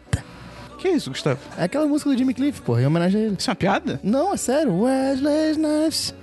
[0.84, 1.40] Que isso, Gustavo?
[1.56, 3.36] É aquela música do Jimmy Cliff, porra, em homenagem a ele.
[3.38, 3.98] Isso é uma piada?
[4.02, 4.82] Não, é sério.
[4.82, 6.14] Wesley Snipes.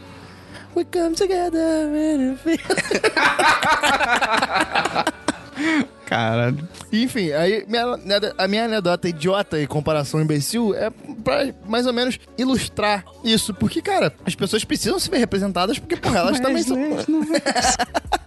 [0.75, 2.61] We come together in a field.
[6.05, 6.67] Caralho.
[6.93, 10.91] Enfim, aí minha- a minha anedota idiota e comparação imbecil é
[11.23, 13.55] pra mais ou menos ilustrar isso.
[13.55, 16.77] Porque, cara, as pessoas precisam se ver representadas porque, porra, elas também são.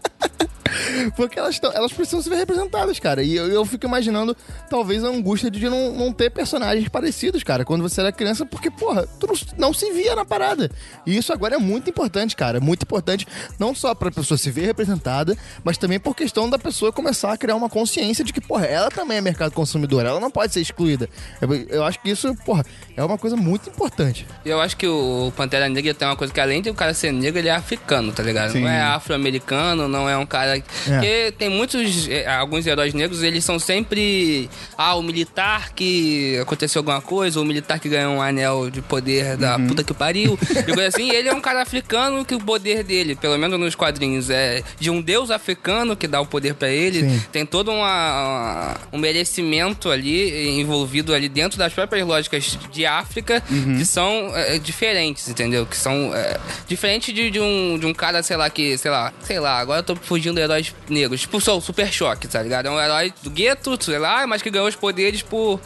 [1.17, 3.23] Porque elas, tão- elas precisam se ver representadas, cara.
[3.23, 4.37] E eu, eu fico imaginando,
[4.69, 8.71] talvez, a angústia de não, não ter personagens parecidos, cara, quando você era criança, porque,
[8.71, 9.27] porra, tu
[9.59, 10.71] não, se via na parada.
[11.07, 12.61] E isso agora é muito importante, cara.
[12.61, 13.27] Muito importante,
[13.59, 17.37] não só pra pessoa se ver representada, mas também por questão da pessoa começar a
[17.37, 20.61] criar uma consciência de que, porra, ela também é mercado consumidor, ela não pode ser
[20.61, 21.09] excluída.
[21.41, 22.65] Eu, eu acho que isso, porra,
[22.97, 24.27] é uma coisa muito importante.
[24.45, 26.95] E eu acho que o Pantera Negra tem uma coisa que além de o cara
[26.95, 28.53] ser negro, ele é africano, tá ligado?
[28.53, 28.61] Sim.
[28.63, 30.61] Não é afro-americano, não é um cara...
[30.85, 34.49] Porque tem muitos, eh, alguns heróis negros, eles são sempre...
[34.77, 39.37] Ah, o militar que aconteceu alguma coisa, o militar que ganhou um anel de poder
[39.37, 39.69] da Uhum.
[39.69, 40.39] puta que pariu.
[40.51, 43.59] E coisa assim, e ele é um cara africano que o poder dele, pelo menos
[43.59, 47.01] nos quadrinhos, é de um deus africano que dá o poder pra ele.
[47.01, 47.23] Sim.
[47.31, 53.43] Tem todo uma, um merecimento ali envolvido ali dentro das próprias lógicas de África
[53.77, 55.65] que são é, diferentes, entendeu?
[55.67, 59.13] Que são é, diferentes de, de um, de um cara, sei lá, que, sei lá,
[59.23, 61.21] sei lá, agora eu tô fugindo de heróis negros.
[61.21, 62.67] Tipo, sou o Super Choque, tá ligado?
[62.67, 65.61] É um herói do gueto, sei lá, mas que ganhou os poderes por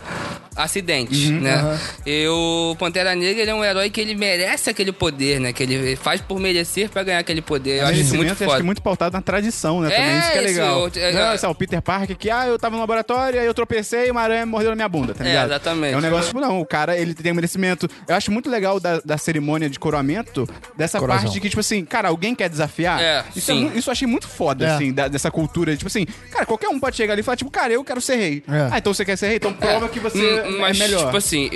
[0.58, 1.78] acidentes, né?
[2.04, 5.52] E o Pantera Negra, ele é um herói que ele merece aquele poder, né?
[5.52, 7.80] Que ele faz por merecer pra ganhar aquele poder.
[7.82, 8.56] Eu acho isso muito acho foda.
[8.58, 9.92] que muito pautado na tradição, né?
[9.92, 10.78] É, também isso que é isso, legal.
[10.94, 11.34] eu- é, não, é.
[11.34, 14.10] esse é o Peter Parker que, ah, eu tava no laboratório, aí eu tropecei e
[14.10, 15.46] uma aranha mordeu na minha bunda, tá É, ligado?
[15.46, 15.94] exatamente.
[15.94, 17.88] É um negócio, tipo, não, o cara, ele tem um merecimento.
[18.08, 21.22] Eu acho muito legal da, da cerimônia de coroamento, dessa Coração.
[21.24, 23.00] parte de que, tipo assim, cara, alguém quer desafiar?
[23.00, 23.64] É, isso, sim.
[23.64, 24.70] mu- isso eu achei muito foda, É.
[24.70, 25.76] assim, da- dessa cultura.
[25.76, 28.16] Tipo assim, cara, qualquer um pode chegar ali e falar, tipo, cara, eu quero ser
[28.16, 28.42] rei.
[28.48, 28.68] É.
[28.72, 29.36] Ah, então você quer ser rei?
[29.36, 31.04] Então prova que você Hum, mas, é melhor.
[31.06, 31.50] tipo assim,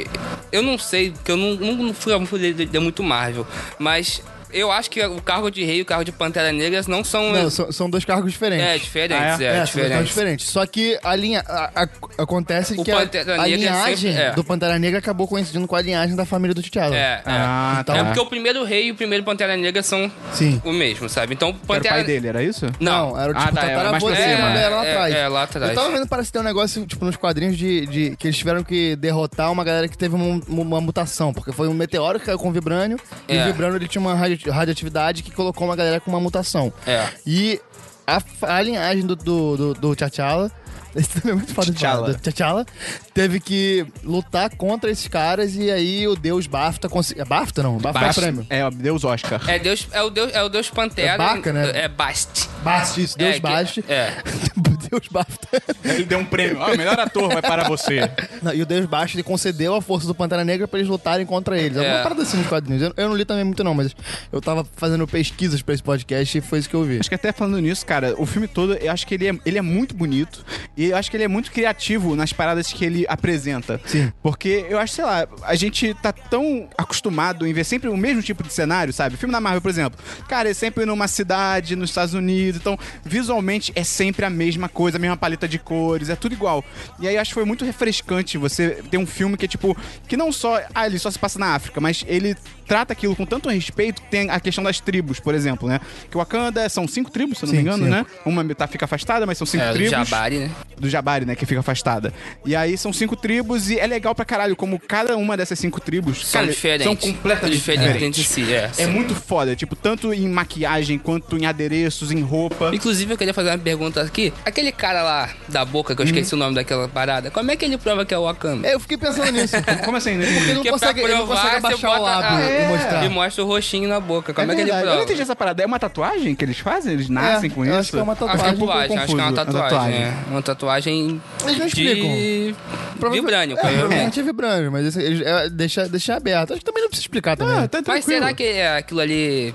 [0.50, 3.46] eu não sei, porque eu não, não, fui, não fui de, de muito Marvel,
[3.78, 4.22] mas
[4.52, 7.32] eu acho que o cargo de rei e o cargo de Pantera Negra não são.
[7.32, 8.66] Não, são, são dois cargos diferentes.
[8.66, 9.44] é, diferentes, Ah, é?
[9.44, 10.08] é, É, são dois cargos diferentes.
[10.08, 10.46] diferentes.
[10.48, 11.42] Só que a linha.
[11.46, 14.30] a- a- acontece O que a, Pantera a Negra linhagem sempre- é.
[14.32, 16.94] do Pantera Negra acabou coincidindo com a linhagem da família do T'Challa.
[16.94, 17.22] É, é.
[17.26, 18.00] Ah, Então- tá.
[18.00, 20.60] É porque o primeiro rei e o primeiro Pantera Negra são Sim.
[20.64, 21.34] o mesmo, sabe?
[21.34, 22.66] Então, Era o Pantera pai dele, era isso?
[22.80, 24.48] Não, era o Ah, tipo tá, é, mais dele, cima.
[24.50, 25.14] mas era lá É, atrás.
[25.14, 25.68] é, lá atrás.
[25.70, 28.62] Eu tava vendo, parece ter um negócio, tipo, nos quadrinhos de, de- que eles tiveram
[28.62, 32.38] que derrotar uma galera que teve uma, uma mutação, porque foi um meteoro que caiu
[32.38, 33.42] com o Vibrânio, e É.
[33.42, 36.72] o Vibrânio ele tinha uma radio- radioatividade que colocou uma galera com uma mutação.
[36.86, 37.08] É.
[37.26, 37.60] E
[38.06, 40.50] a, a linhagem do, do, do, do T'Challa.
[40.94, 42.12] Esse também é muito foda de falar.
[42.12, 42.66] Do T'Challa
[43.14, 47.22] teve que lutar contra esses caras e aí o deus BAFTA conseguiu.
[47.22, 47.78] É BAFTA não?
[47.78, 48.06] BAFTA, BAFTA.
[48.06, 48.46] é o prêmio.
[48.50, 49.40] É, Deus Oscar.
[49.48, 51.12] É Deus, é o Deus, é o Deus Pantera.
[51.12, 51.70] É Baca, né?
[51.74, 52.48] É Bast.
[52.62, 53.84] BAFTA, isso, Deus que- BAFTA.
[53.92, 54.12] é.
[54.92, 55.62] Deus BAFTA.
[55.84, 56.58] Ele deu um prêmio.
[56.60, 58.00] Ó, o melhor ator vai para você.
[58.42, 61.24] Não, e o Deus Baixo ele concedeu a força do Pantera Negra pra eles lutarem
[61.24, 61.78] contra eles.
[61.78, 62.02] É.
[62.02, 62.82] parada assim nos quadrinhos.
[62.82, 63.94] Eu, eu não li também muito, não, mas
[64.30, 66.98] eu tava fazendo pesquisas pra esse podcast e foi isso que eu vi.
[66.98, 69.56] Acho que até falando nisso, cara, o filme todo, eu acho que ele é, ele
[69.58, 70.44] é muito bonito.
[70.76, 73.80] E eu acho que ele é muito criativo nas paradas que ele apresenta.
[73.86, 74.12] Sim.
[74.22, 78.22] Porque eu acho, sei lá, a gente tá tão acostumado em ver sempre o mesmo
[78.22, 79.14] tipo de cenário, sabe?
[79.14, 79.98] O filme da Marvel, por exemplo.
[80.28, 82.60] Cara, é sempre numa cidade, nos Estados Unidos.
[82.60, 86.64] Então, visualmente, é sempre a mesma coisa, a mesma paleta de cores, é tudo igual.
[87.00, 89.76] E aí, acho que foi muito refrescante você ter um filme que é tipo,
[90.08, 92.36] que não só, ah, ele só se passa na África, mas ele
[92.66, 95.80] trata aquilo com tanto respeito que tem a questão das tribos, por exemplo, né?
[96.10, 97.90] Que o Wakanda são cinco tribos, se eu não Sim, me engano, sim.
[97.90, 98.06] né?
[98.24, 100.50] Uma tá, fica afastada, mas são cinco É, do tribos Jabari, né?
[100.78, 102.12] do Jabari, né, que fica afastada.
[102.44, 105.80] E aí são cinco tribos e é legal pra caralho como cada uma dessas cinco
[105.80, 106.84] tribos São diferentes.
[106.86, 108.18] São completamente Diferentes diferentes.
[108.20, 108.70] entre si, é.
[108.78, 112.70] É muito foda, tipo, tanto em maquiagem quanto em adereços, em roupa.
[112.74, 114.32] Inclusive, eu queria fazer uma pergunta aqui.
[114.44, 117.64] Aquele cara lá da boca, que eu esqueci o nome daquela parada, como é que
[117.64, 118.68] ele prova que é o Wakanda?
[118.68, 119.56] Eu fiquei pensando nisso.
[119.84, 120.14] Como assim?
[120.14, 120.26] Né?
[120.26, 122.68] Porque ele não consegue, pra ele não provar, consegue abaixar o lábio Ah, e é.
[122.68, 123.04] mostrar.
[123.04, 124.32] E mostra o roxinho na boca.
[124.34, 124.86] Como é, É que ele prova?
[124.86, 125.62] Eu não entendi essa parada.
[125.62, 126.92] É uma tatuagem que eles fazem?
[126.94, 127.80] Eles nascem com eu isso?
[127.80, 128.58] acho que é uma Acho que é tatuagem.
[128.58, 129.68] tatuagem, acho que é uma tatuagem.
[129.70, 130.02] tatuagem.
[130.02, 130.12] É.
[130.30, 132.54] Uma tatuagem Eles não de
[132.90, 133.10] explicam.
[133.12, 133.54] vibrânio.
[133.56, 133.80] É, provavelmente.
[133.88, 136.52] provavelmente é vibrânio, mas eles- é, deixa, deixa aberto.
[136.52, 137.56] Acho que também não precisa explicar também.
[137.56, 139.54] Ah, tá Mas será que é aquilo ali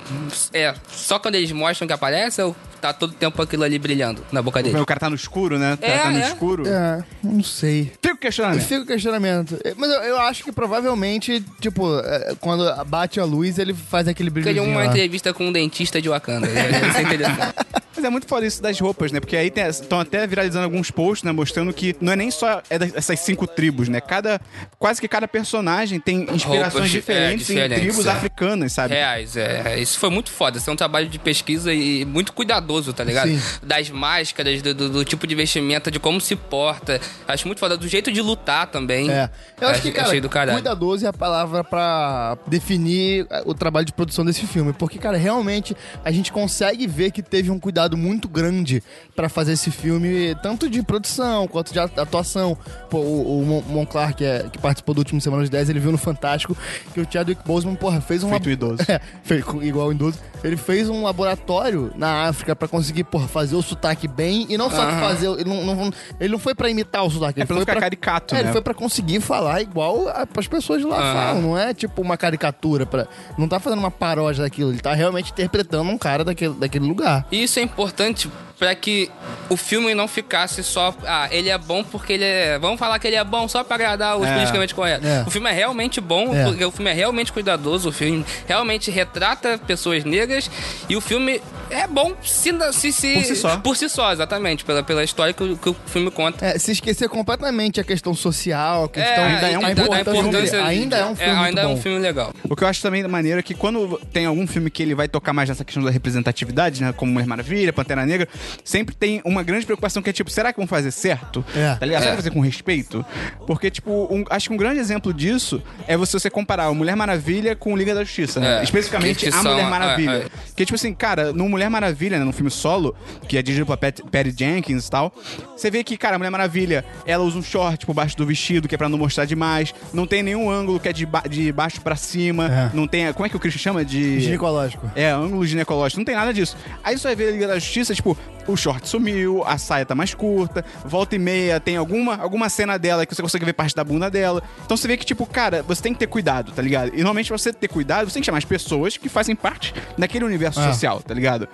[0.53, 4.41] é só quando eles mostram que aparece ou tá todo tempo aquilo ali brilhando na
[4.41, 4.77] boca dele?
[4.79, 5.75] O cara tá no escuro, né?
[5.75, 6.27] Tá, É, tá no é.
[6.27, 6.63] escuro.
[6.67, 7.91] É, não sei.
[8.01, 8.61] Fica o questionamento.
[8.63, 9.59] Fica o questionamento.
[9.63, 14.07] É, Mas eu, eu acho que provavelmente, tipo, é, quando bate a luz, ele faz
[14.07, 14.87] aquele Queria brilhozinho uma lá.
[14.87, 16.47] entrevista com um dentista de Wakanda.
[16.47, 17.53] Isso é interessante.
[17.97, 19.19] Mas é muito foda isso das roupas, né?
[19.19, 21.31] Porque aí estão até viralizando alguns posts, né?
[21.31, 23.99] Mostrando que não é nem só é dessas cinco tribos, né?
[23.99, 24.39] Cada,
[24.77, 28.11] quase que cada personagem tem inspirações Roupas, é, diferentes, em diferentes, tribos é.
[28.11, 28.93] africanas, sabe?
[28.93, 29.79] Reais, é.
[29.79, 30.57] Isso foi muito foda.
[30.57, 33.29] Isso é um trabalho de pesquisa e muito cuidadoso, tá ligado?
[33.29, 33.41] Sim.
[33.63, 36.99] Das máscaras, do, do- do tipo de vestimenta, de como se porta.
[37.27, 37.77] Acho muito foda.
[37.77, 39.09] Do jeito de lutar também.
[39.09, 39.29] É.
[39.59, 44.45] Eu acho que, cara, cuidadoso é a palavra pra definir o trabalho de produção desse
[44.45, 44.73] filme.
[44.73, 48.83] Porque, cara, realmente a gente consegue ver que teve um cuidado muito grande
[49.15, 52.57] pra fazer esse filme, tanto de produção quanto de atuação.
[52.89, 55.79] Pô, o, o Mon- Monclar, que, é, que participou do último Semana de 10, ele
[55.79, 56.57] viu no Fantástico
[56.93, 58.31] que o Chadwick Boseman, porra, fez uma...
[58.31, 58.77] Feito idoso.
[58.89, 60.17] É, fez igual o idoso.
[60.43, 64.45] ele fez um laboratório na África pra conseguir, porra, fazer o sotaque bem.
[64.49, 65.27] E não só fazer.
[65.29, 67.39] Ele não, não- ele não foi pra imitar o sotaque.
[67.39, 68.43] É ele pra foi ficar pra caricato, É, né?
[68.45, 71.41] ele foi pra conseguir falar igual a, as pessoas de lá falam.
[71.41, 72.85] Não é tipo uma caricatura.
[72.85, 74.71] Pra, não tá fazendo uma paródia daquilo.
[74.71, 77.27] Ele tá realmente interpretando um cara daquele, daquele lugar.
[77.31, 78.27] E isso é importante
[78.59, 79.09] pra que
[79.49, 80.93] o filme não ficasse só.
[81.05, 82.57] Ah, ele é bom porque ele é.
[82.59, 84.33] Vamos falar que ele é bom só pra agradar os É.
[84.33, 85.07] politicamente corretos.
[85.07, 85.23] É.
[85.25, 86.43] O filme é realmente bom, É.
[86.45, 90.49] porque o filme é realmente cuidadoso, o filme realmente retrata pessoas negras
[90.89, 93.57] e o filme é bom se, se, se- Por si só.
[93.57, 94.65] Por si só, exatamente.
[94.65, 96.45] Pela, pela história que, o- que o filme conta.
[96.45, 101.05] É, se esquecer completamente a questão social, a questão ainda é um importância Ainda é
[101.05, 101.81] um filme ainda é um bom.
[101.81, 102.33] filme legal.
[102.49, 105.07] O que eu acho também maneiro é que quando tem algum filme que ele vai
[105.07, 106.93] tocar mais nessa questão da representatividade, né?
[106.93, 108.27] Como Mulher Maravilha, Pantera Negra,
[108.63, 111.43] sempre tem uma grande preocupação que é tipo, será que vão fazer certo?
[111.55, 111.75] É.
[111.75, 112.01] Tá ligado?
[112.01, 113.05] Será que vai fazer com respeito?
[113.45, 116.95] Porque, tipo, um- acho que um grande exemplo disso é você, você comparar o Mulher
[116.95, 118.59] Maravilha com o Liga da Justiça, né?
[118.59, 120.11] É, Especificamente que- que a são- Mulher é, Maravilha.
[120.11, 120.25] é.
[120.55, 122.95] Que, tipo assim, cara, no Mulher Maravilha, né, no filme solo,
[123.27, 125.13] que é dirigido pela Pat- Patty Jenkins e tal,
[125.55, 128.67] você vê que, cara, a Mulher Maravilha, ela usa um short por baixo do vestido,
[128.67, 131.51] que é pra não mostrar demais, não tem nenhum ângulo que é de, ba- de
[131.51, 132.75] baixo pra cima, É.
[132.75, 133.11] não tem...
[133.13, 133.85] Como é que o Christian chama?
[133.85, 134.19] De...
[134.19, 134.89] Ginecológico.
[134.95, 136.57] É, ângulo ginecológico, não tem nada disso.
[136.83, 139.93] Aí você vai ver a Liga da Justiça, tipo, o short sumiu, a saia tá
[139.93, 143.75] mais curta, volta e meia, tem alguma, alguma cena dela que você consegue ver parte
[143.75, 144.41] da bunda dela.
[144.65, 146.89] Então você vê que, tipo, cara, você tem que ter cuidado, tá ligado?
[146.93, 149.73] E normalmente pra você ter cuidado, você tem que chamar as pessoas que fazem parte
[149.97, 150.71] daquele universo Ah.
[150.71, 151.47] social, tá ligado?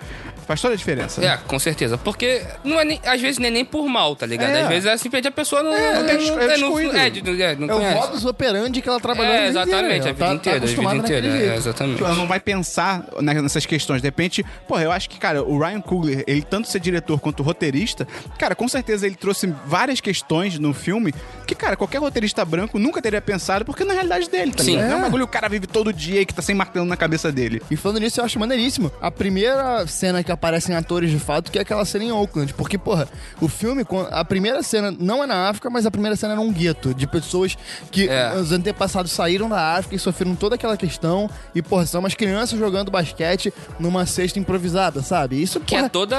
[0.46, 1.24] Faz toda a diferença.
[1.24, 1.96] É, com certeza.
[1.96, 4.50] Porque não é nem- às vezes nem, nem por mal, tá ligado?
[4.50, 4.62] É.
[4.62, 7.06] Às vezes é simplesmente a pessoa não, É, não, tem des- é não- é,
[7.52, 9.70] é, não É o modus operandi que ela trabalhou É, vida inteira.
[9.70, 11.26] exatamente, a vida tá- inteira, tá a vida inteira.
[11.26, 11.96] É, exatamente.
[11.96, 14.02] Tipo, ela não vai pensar ne- nessas questões.
[14.02, 17.42] De repente, porra, eu acho que, cara, o Ryan Coogler, ele tanto ser diretor quanto
[17.42, 18.06] roteirista,
[18.38, 21.12] cara, com certeza ele trouxe várias questões no filme
[21.46, 24.72] que, cara, qualquer roteirista branco nunca teria pensado, porque na realidade dele, tá Sim.
[24.76, 24.86] ligado?
[24.88, 25.02] Não é um É.
[25.02, 27.60] bagulho que o cara vive todo dia e que tá sem martelo na cabeça dele.
[27.70, 28.90] E falando nisso, eu acho maneiríssimo.
[29.00, 32.52] A primeira cena que aparecem atores de fato, que é aquela cena em Oakland.
[32.54, 33.08] Porque, porra,
[33.40, 36.52] o filme, a primeira cena não é na África, mas a primeira cena é num
[36.52, 37.56] gueto de pessoas
[37.90, 38.34] que É.
[38.34, 41.28] os antepassados saíram da África e sofreram toda aquela questão.
[41.54, 45.40] E, porra, são umas crianças jogando basquete numa cesta improvisada, sabe?
[45.42, 46.18] Isso, Que porra, é todo a-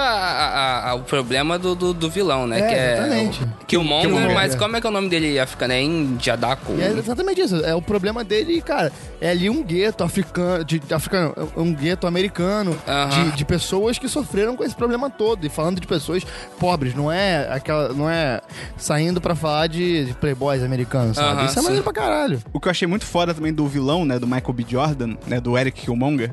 [0.55, 2.59] a- a- o problema do, do, do vilão, né?
[2.59, 3.43] É, que é exatamente.
[3.43, 4.57] o Killmonger, Killmonger, mas é.
[4.57, 5.73] como é que é o nome dele africano?
[5.73, 6.73] É Indiadaco?
[6.79, 7.55] É exatamente isso.
[7.65, 8.91] É o problema dele, cara.
[9.21, 13.29] É ali um gueto africano, de, africano, é um gueto americano Aham.
[13.31, 15.45] de, de pessoas que sofreram com esse problema todo.
[15.45, 16.23] E falando de pessoas
[16.59, 18.39] pobres, não é aquela, não é
[18.77, 21.29] saindo pra falar de, de playboys americanos, sabe?
[21.39, 21.63] Aham, isso é sim.
[21.63, 22.41] maneiro pra caralho.
[22.53, 24.65] O que eu achei muito foda também do vilão, né, do Michael B.
[24.67, 26.31] Jordan, né, do Eric Killmonger,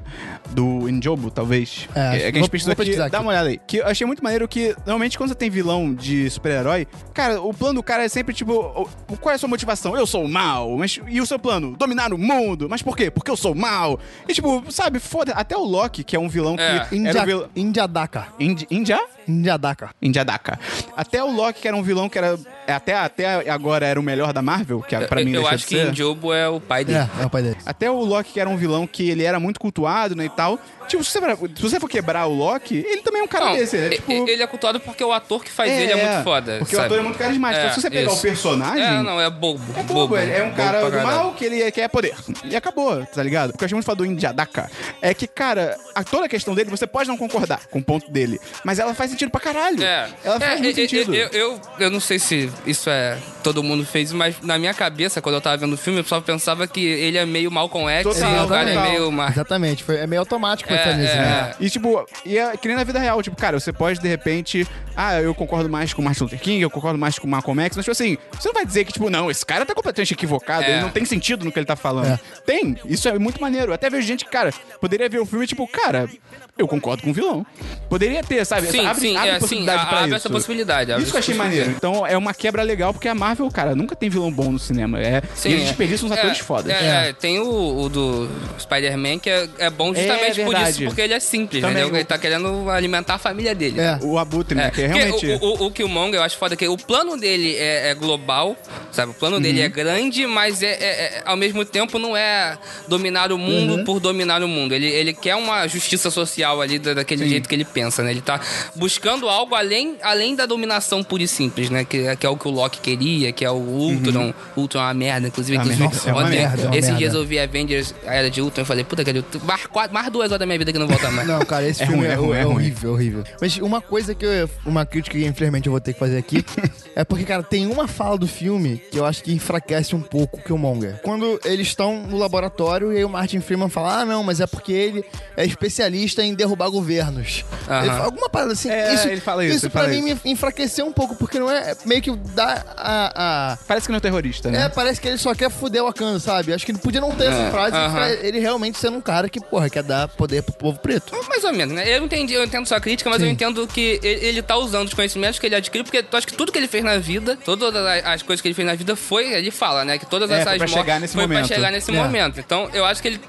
[0.51, 1.89] do Injobo, talvez.
[1.95, 3.25] É, que a gente vou- pesquisou aqui, pesquisar dá aqui.
[3.27, 3.61] uma olhada aí.
[3.67, 7.55] Que eu achei muito maneiro que, normalmente, quando você tem vilão de super-herói, cara, o
[7.55, 9.97] plano do cara é sempre tipo, o- qual é a sua motivação?
[9.97, 11.77] Eu sou mal, mas e o seu plano?
[11.77, 12.67] Dominar o mundo.
[12.69, 13.11] Mas por quê?
[13.11, 14.01] Porque eu sou mal.
[14.29, 16.67] E tipo, sabe, foda, até o Loki, que é um vilão que É.
[16.67, 17.49] era India, um vilão...
[17.55, 18.27] Indiadaka.
[18.41, 18.99] Indi- Índia?
[19.29, 19.91] Indiadaka.
[20.03, 20.59] Indiadaka.
[20.97, 22.37] Até o Loki, que era um vilão que era.
[22.67, 25.81] Até, até agora era o melhor da Marvel, que pra eu mim eu acho que.
[25.81, 26.99] Indiobo é o pai dele.
[26.99, 27.57] É, é o pai dele.
[27.65, 30.59] Até o Loki, que era um vilão que ele era muito cultuado, né, e tal.
[30.89, 33.53] Tipo, se você, se você for quebrar o Loki, ele também é um cara Não,
[33.55, 33.77] desse.
[33.77, 34.13] Ele é tipo...
[34.29, 36.59] ele é cultuado porque o ator que faz ele é muito foda.
[36.59, 36.83] Porque sabe?
[36.83, 37.61] o ator é muito carismático.
[37.61, 38.19] É, Então, se você pegar isso.
[38.19, 38.83] o personagem...
[38.85, 39.63] É, não, é bobo.
[39.79, 42.15] É bobo, ele é um bobo cara do mal que ele quer poder.
[42.45, 43.51] E acabou, tá ligado?
[43.51, 46.55] O que eu achei muito foda do Indiadaka é que, cara, a, toda a questão
[46.55, 49.83] dele, você pode não concordar com o ponto dele, mas ela faz sentido pra caralho.
[49.83, 50.09] É.
[50.25, 51.15] Ela faz É, muito eu- sentido.
[51.15, 53.17] Eu, eu, eu não sei se isso é.
[53.43, 56.21] Todo mundo fez, mas na minha cabeça, quando eu tava vendo o filme, eu só
[56.21, 59.11] pensava que ele é meio Malcolm X Total, e o cara é meio.
[59.13, 59.31] Mar...
[59.33, 59.83] Exatamente.
[59.83, 61.55] Foi, é meio automático É, nisso, é, né?
[61.59, 64.65] E tipo, e é que nem na vida real, tipo, cara, você pode de repente,
[64.97, 67.85] ah, eu concordo mais com Martin Luther King, eu concordo mais com Malcolm X, mas
[67.85, 70.71] tipo assim, você não vai dizer que, tipo, não, esse cara tá completamente equivocado, É.
[70.75, 72.07] ele não tem sentido no que ele tá falando.
[72.13, 72.21] É.
[72.47, 73.73] Tem, isso é muito maneiro.
[73.73, 76.09] Até vejo gente que, cara, poderia ver o filme, tipo, cara,
[76.57, 77.45] eu concordo com o vilão.
[77.89, 78.69] Poderia ter, sabe?
[78.69, 80.17] Sim, abre, sim, abre é, sim, possibilidade pra abre isso.
[80.17, 80.93] essa possibilidade.
[80.93, 81.71] abre Isso que eu achei maneiro.
[81.71, 85.01] Então é uma quebra legal, porque a Marvel, cara, nunca tem vilão bom no cinema.
[85.01, 85.67] É, Sim, e eles é.
[85.69, 86.73] desperdiçam uns É, atores fodas.
[86.73, 88.29] É, é, tem o, o do
[88.61, 92.05] Spider-Man que é, é bom justamente É por isso, porque ele é simples, o- Ele
[92.05, 93.72] tá querendo alimentar a família dele.
[93.81, 93.99] É.
[94.03, 94.67] O Abutre, né?
[94.67, 95.27] É, que é realmente...
[95.41, 98.57] o, o, o Killmonger, eu acho foda que o plano dele é, é global,
[98.91, 99.13] sabe?
[99.13, 99.65] O plano dele Uhum.
[99.67, 100.77] é grande, mas é, é-
[101.19, 102.57] é- ao mesmo tempo não é
[102.89, 103.85] dominar o mundo Uhum.
[103.85, 104.75] por dominar o mundo.
[104.75, 108.11] Ele, ele quer uma justiça social ali da- daquele jeito que ele pensa, né?
[108.11, 108.41] Ele tá
[108.77, 111.85] buscando algo além, além da dominação pura e simples, né?
[111.85, 114.33] Que, é- que é o que o Loki queria, que é o Ultron.
[114.57, 115.59] Ultron é uma merda, inclusive.
[115.59, 115.63] Uhum.
[115.63, 118.41] É inclusive merda, é uma merda, é esses dias eu vi Avengers, a Era de
[118.41, 119.13] Ultron, eu falei, puta que
[119.45, 121.27] mais, quatro- mais duas horas da minha vida que não volta mais.
[121.29, 122.55] Não, cara, esse É filme ruim, é, é ruim, é é ruim.
[122.55, 123.25] horrível, horrível.
[123.41, 126.45] Mas uma coisa que eu, uma crítica que infelizmente eu vou ter que fazer aqui
[126.95, 130.39] É porque, cara, tem uma fala do filme que eu acho que enfraquece um pouco
[130.39, 131.01] o Killmonger.
[131.03, 134.47] Quando eles estão no laboratório e aí o Martin Freeman fala: Ah, não, mas é
[134.47, 135.03] porque ele
[135.35, 137.47] é especialista em derrubar governos.
[137.67, 138.69] Ele fala alguma parada assim.
[138.69, 140.21] É, isso, ele fala isso, Isso pra mim isso.
[140.23, 143.97] me enfraqueceu um pouco, porque não é meio que dá a- a Parece que não
[143.97, 144.65] é terrorista, né?
[144.65, 146.53] é, parece que ele só quer fuder o Wakanda, sabe?
[146.53, 147.95] Acho que ele podia não ter essa É, frase aham.
[147.95, 151.15] pra ele realmente sendo um cara que, porra, quer dar poder pro povo preto.
[151.27, 151.89] Mais ou menos, né?
[151.97, 154.95] Eu entendi, eu entendo sua crítica, mas eu entendo que ele, ele tá usando os
[154.95, 157.75] conhecimentos que ele adquiriu, porque eu acho que tudo que ele fez na vida, todas
[157.75, 159.99] as- as coisas que ele fez na vida foi, ele fala, né?
[159.99, 161.47] Que todas É, essas foi pra mortes chegar nesse foi momento.
[161.47, 161.95] pra chegar nesse É.
[161.95, 162.41] momento.
[162.41, 163.21] Então, eu acho que ele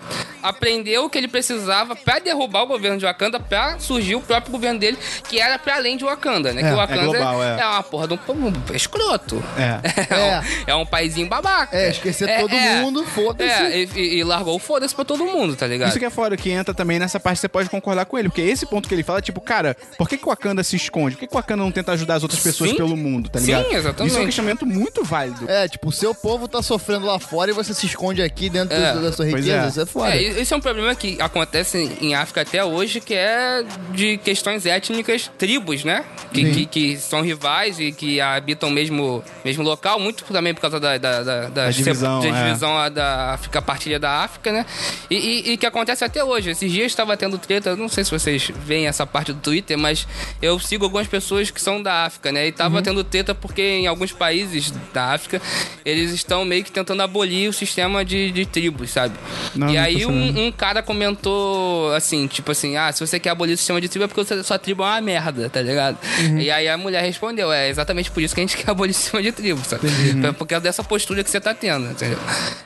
[0.43, 4.51] aprendeu o que ele precisava pra derrubar o governo de Wakanda, pra surgir o próprio
[4.51, 4.97] governo dele,
[5.29, 6.61] que era pra além de Wakanda, né?
[6.61, 7.65] É, que o Wakanda é global, é.
[7.65, 9.43] uma porra de um, um escroto.
[9.57, 9.73] É.
[10.13, 11.75] É, um, é um paizinho babaca.
[11.75, 13.49] É, esquecer todo mundo, foda-se.
[13.49, 15.89] É, e, e- largou o foda-se pra todo mundo, tá ligado?
[15.89, 18.27] Isso que é fora, que entra também nessa parte você pode concordar com ele.
[18.29, 21.15] Porque esse ponto que ele fala, tipo, cara, por que, que o Wakanda se esconde?
[21.15, 22.75] Por que, que o Wakanda não tenta ajudar as outras pessoas Sim.
[22.75, 23.71] pelo mundo, tá Sim, ligado?
[23.73, 24.11] exatamente.
[24.11, 25.49] Isso é um questionamento muito válido.
[25.49, 28.75] É, tipo, o seu povo tá sofrendo lá fora e você se esconde aqui dentro
[28.75, 29.51] É, da sua riqueza.
[29.53, 29.67] é.
[29.67, 30.15] Isso é foda.
[30.15, 34.65] É, esse é um problema que acontece em África até hoje, que é de questões
[34.65, 36.03] étnicas, tribos, né?
[36.33, 40.61] Que, que, que são rivais e que habitam o mesmo, mesmo local, muito também por
[40.61, 42.43] causa da, da, da, da divisão, da é.
[42.47, 44.65] divisão a da África, partilha da África, né?
[45.09, 46.49] E, e- e que acontece até hoje.
[46.51, 50.07] Esses dias estava tendo treta, não sei se vocês veem essa parte do Twitter, mas
[50.41, 52.47] eu sigo algumas pessoas que são da África, né?
[52.47, 52.83] E tava Uhum.
[52.83, 55.41] tendo treta porque em alguns países da África
[55.85, 59.13] eles estão meio que tentando abolir o sistema de, de tribos, sabe?
[59.55, 60.22] Não, e não aí sabendo.
[60.31, 63.89] Um, um cara comentou assim, tipo assim, ah, se você quer abolir o sistema de
[63.89, 65.97] tribo é porque sua- sua tribo é uma merda, tá ligado?
[66.21, 66.39] Uhum.
[66.39, 68.93] E aí a mulher respondeu, é exatamente por isso que a gente quer abolir o
[68.93, 69.87] sistema de tribo, sabe?
[69.87, 70.25] Uhum.
[70.27, 72.17] É por causa dessa postura que você tá tendo, entendeu?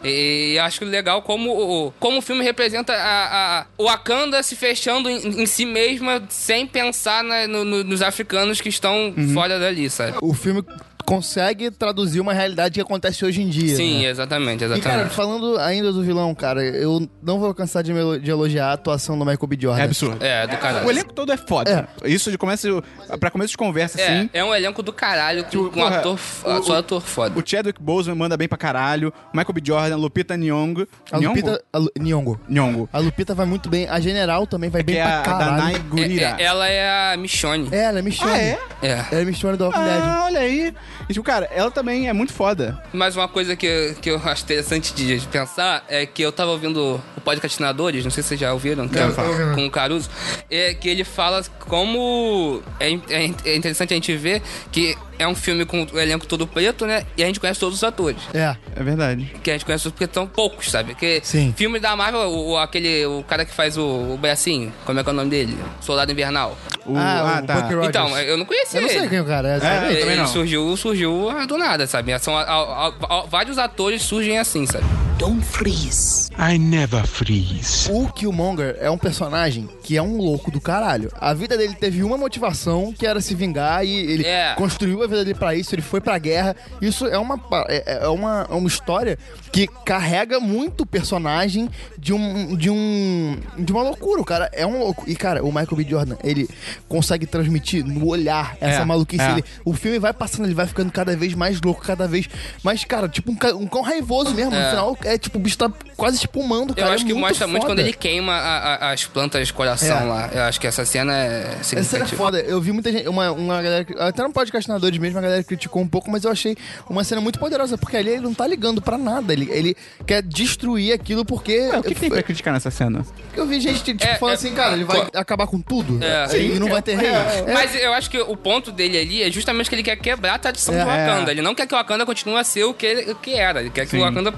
[0.04, 4.56] E, eu acho legal como, o- como o filme representa a, a, o Wakanda se
[4.56, 9.34] fechando em, em si mesma sem pensar na- no- no- nos africanos que estão Uhum.
[9.34, 10.17] fora dali, sabe?
[10.22, 10.63] O filme
[11.08, 13.78] consegue traduzir uma realidade que acontece hoje em dia.
[13.78, 14.10] Sim, né?
[14.10, 15.15] exatamente, E, cara, exatamente.
[15.15, 19.24] falando ainda do vilão, cara, eu não vou cansar de, de elogiar a atuação do
[19.26, 19.58] Michael B.
[19.58, 19.82] Jordan.
[19.82, 20.17] É absurdo.
[20.26, 20.86] É, do caralho.
[20.86, 21.88] O elenco todo é foda.
[22.04, 22.84] Isso de começo,
[23.22, 24.30] pra começo de conversa, É, assim.
[24.34, 27.39] é um elenco do caralho, com, com um porra, ator, o- só ator foda.
[27.39, 29.13] O Chadwick Boseman manda bem pra caralho.
[29.34, 29.62] O Michael B.
[29.63, 30.86] Jordan, Lupita Nyong'o.
[31.10, 31.63] A Lupita...
[31.72, 32.38] A Lu, Nyong'o.
[32.50, 32.89] Nyong'o.
[32.91, 33.88] A Lupita vai muito bem.
[33.88, 35.56] A General também vai bem Que é pra a caralho.
[35.58, 36.36] Danai Gurira.
[36.38, 37.70] É, é, ela é a Michonne.
[37.72, 38.32] É, ela é Michonne.
[38.34, 38.60] Ah, é?
[38.82, 39.06] É.
[39.12, 40.02] Ela é Michonne do Walking Dead.
[40.04, 40.74] Ah, olha aí.
[41.10, 42.82] E, tipo, cara, ela também é muito foda.
[42.91, 47.02] Mas uma coisa que, que eu acho interessante de pensar é que eu tava ouvindo
[47.15, 49.08] o Podcastinadores, não sei se vocês já ouviram, que é,
[49.56, 50.10] com o Caruso,
[50.50, 54.41] é que ele fala como é, é é interessante a gente ver
[54.72, 57.04] que é um filme com o elenco todo preto, né?
[57.17, 58.22] E a gente conhece todos os atores.
[58.34, 58.56] É.
[58.76, 59.32] É verdade.
[59.41, 60.91] Que a gente conhece porque são poucos, sabe?
[60.93, 61.54] Porque Sim.
[61.58, 65.04] filme da Marvel, o, o- aquele, o cara que faz o, o bracinho, como é
[65.04, 65.58] que é o nome dele?
[65.82, 66.56] Soldado Invernal.
[66.86, 67.56] O- ah, ah, o tá.
[67.56, 67.89] Bucky Rogers.
[67.89, 69.10] Então, eu não conhecia Eu não sei ele.
[69.10, 69.93] quem é o cara é.
[69.93, 70.28] É, eu ele não.
[70.28, 72.18] surgiu, surgiu ah, do nada, sabe?
[72.20, 72.88] São, a- a-
[73.20, 74.86] a- vários atores surgem assim, sabe?
[75.18, 76.30] Don't freeze.
[76.38, 77.90] I never freeze.
[77.92, 81.12] O Killmonger é um personagem que é um louco do caralho.
[81.20, 84.54] A vida dele teve uma motivação, que era se vingar, e ele É.
[84.56, 86.56] construiu a vida dele pra isso, ele foi pra guerra.
[86.80, 89.18] Isso é uma, pa- é, é uma, é uma história
[89.52, 93.40] que carrega muito o personagem de um, de um.
[93.58, 94.22] de uma loucura.
[94.22, 95.04] O cara é um louco.
[95.10, 95.84] E, cara, o Michael B.
[95.84, 96.48] Jordan, ele
[96.88, 99.24] consegue transmitir no olhar essa É, maluquice.
[99.24, 99.32] é.
[99.32, 102.28] Ele, o filme vai passando, ele vai ficando cada vez mais louco, cada vez
[102.63, 104.52] mais, cara, tipo um, um cão raivoso mesmo.
[104.52, 104.69] No É.
[104.69, 106.93] final, é tipo, o bicho tá quase espumando, Eu cara.
[106.93, 107.73] acho é que muito mostra muito foda.
[107.73, 110.04] quando ele queima a- a- as plantas de coração É.
[110.04, 110.30] lá.
[110.34, 112.17] Eu acho que essa cena é Essa era significativa.
[112.23, 112.39] foda.
[112.41, 115.88] Eu vi muita gente, uma, uma galera, até no podcastinadores mesmo, a galera criticou um
[115.88, 116.56] pouco, mas eu achei
[116.89, 119.34] uma cena muito poderosa, porque ali ele não tá ligando pra nada.
[119.34, 121.58] Ele, ele quer destruir aquilo porque.
[121.60, 123.06] Ué, o que, que tem pra criticar nessa cena?
[123.36, 126.00] Eu vi gente, tipo, É, falando é, assim, cara, ele vai co- acabar com tudo.
[126.04, 126.38] É.
[126.39, 127.10] e não vai ter rei.
[127.10, 127.54] É.
[127.54, 130.39] Mas eu acho que o ponto dele ali é justamente que ele quer quebrar a
[130.39, 130.77] tradição É.
[130.84, 131.32] do Wakanda.
[131.32, 133.62] Ele não quer que o Wakanda continue a ser o que, o que era.
[133.62, 133.98] Ele quer que Sim.
[134.00, 134.34] o Wakanda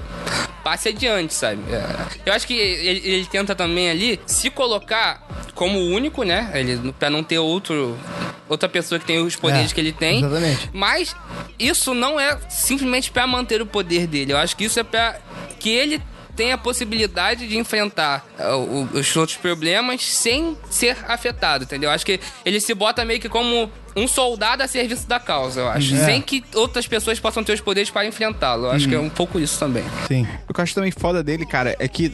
[0.64, 1.60] passe adiante, sabe?
[1.72, 1.84] É.
[2.26, 6.50] Eu acho que ele, ele tenta também ali se colocar como o único, né?
[6.54, 7.98] Ele, pra não ter outro,
[8.48, 10.18] outra pessoa que tem os poderes É, que ele tem.
[10.18, 10.70] exatamente.
[10.72, 11.14] Mas
[11.58, 14.32] isso não é simplesmente pra manter o poder dele.
[14.32, 15.16] Eu acho que isso é pra
[15.58, 16.00] que ele
[16.40, 21.90] tenha a possibilidade de enfrentar uh, os outros problemas sem ser afetado, entendeu?
[21.90, 25.60] Eu acho que ele se bota meio que como um soldado a serviço da causa,
[25.60, 25.94] eu acho.
[25.94, 26.04] É.
[26.06, 28.68] Sem que outras pessoas possam ter os poderes para enfrentá-lo.
[28.68, 29.84] Eu acho que é um pouco isso também.
[30.08, 30.26] Sim.
[30.48, 32.10] O que eu acho também foda dele, cara, é que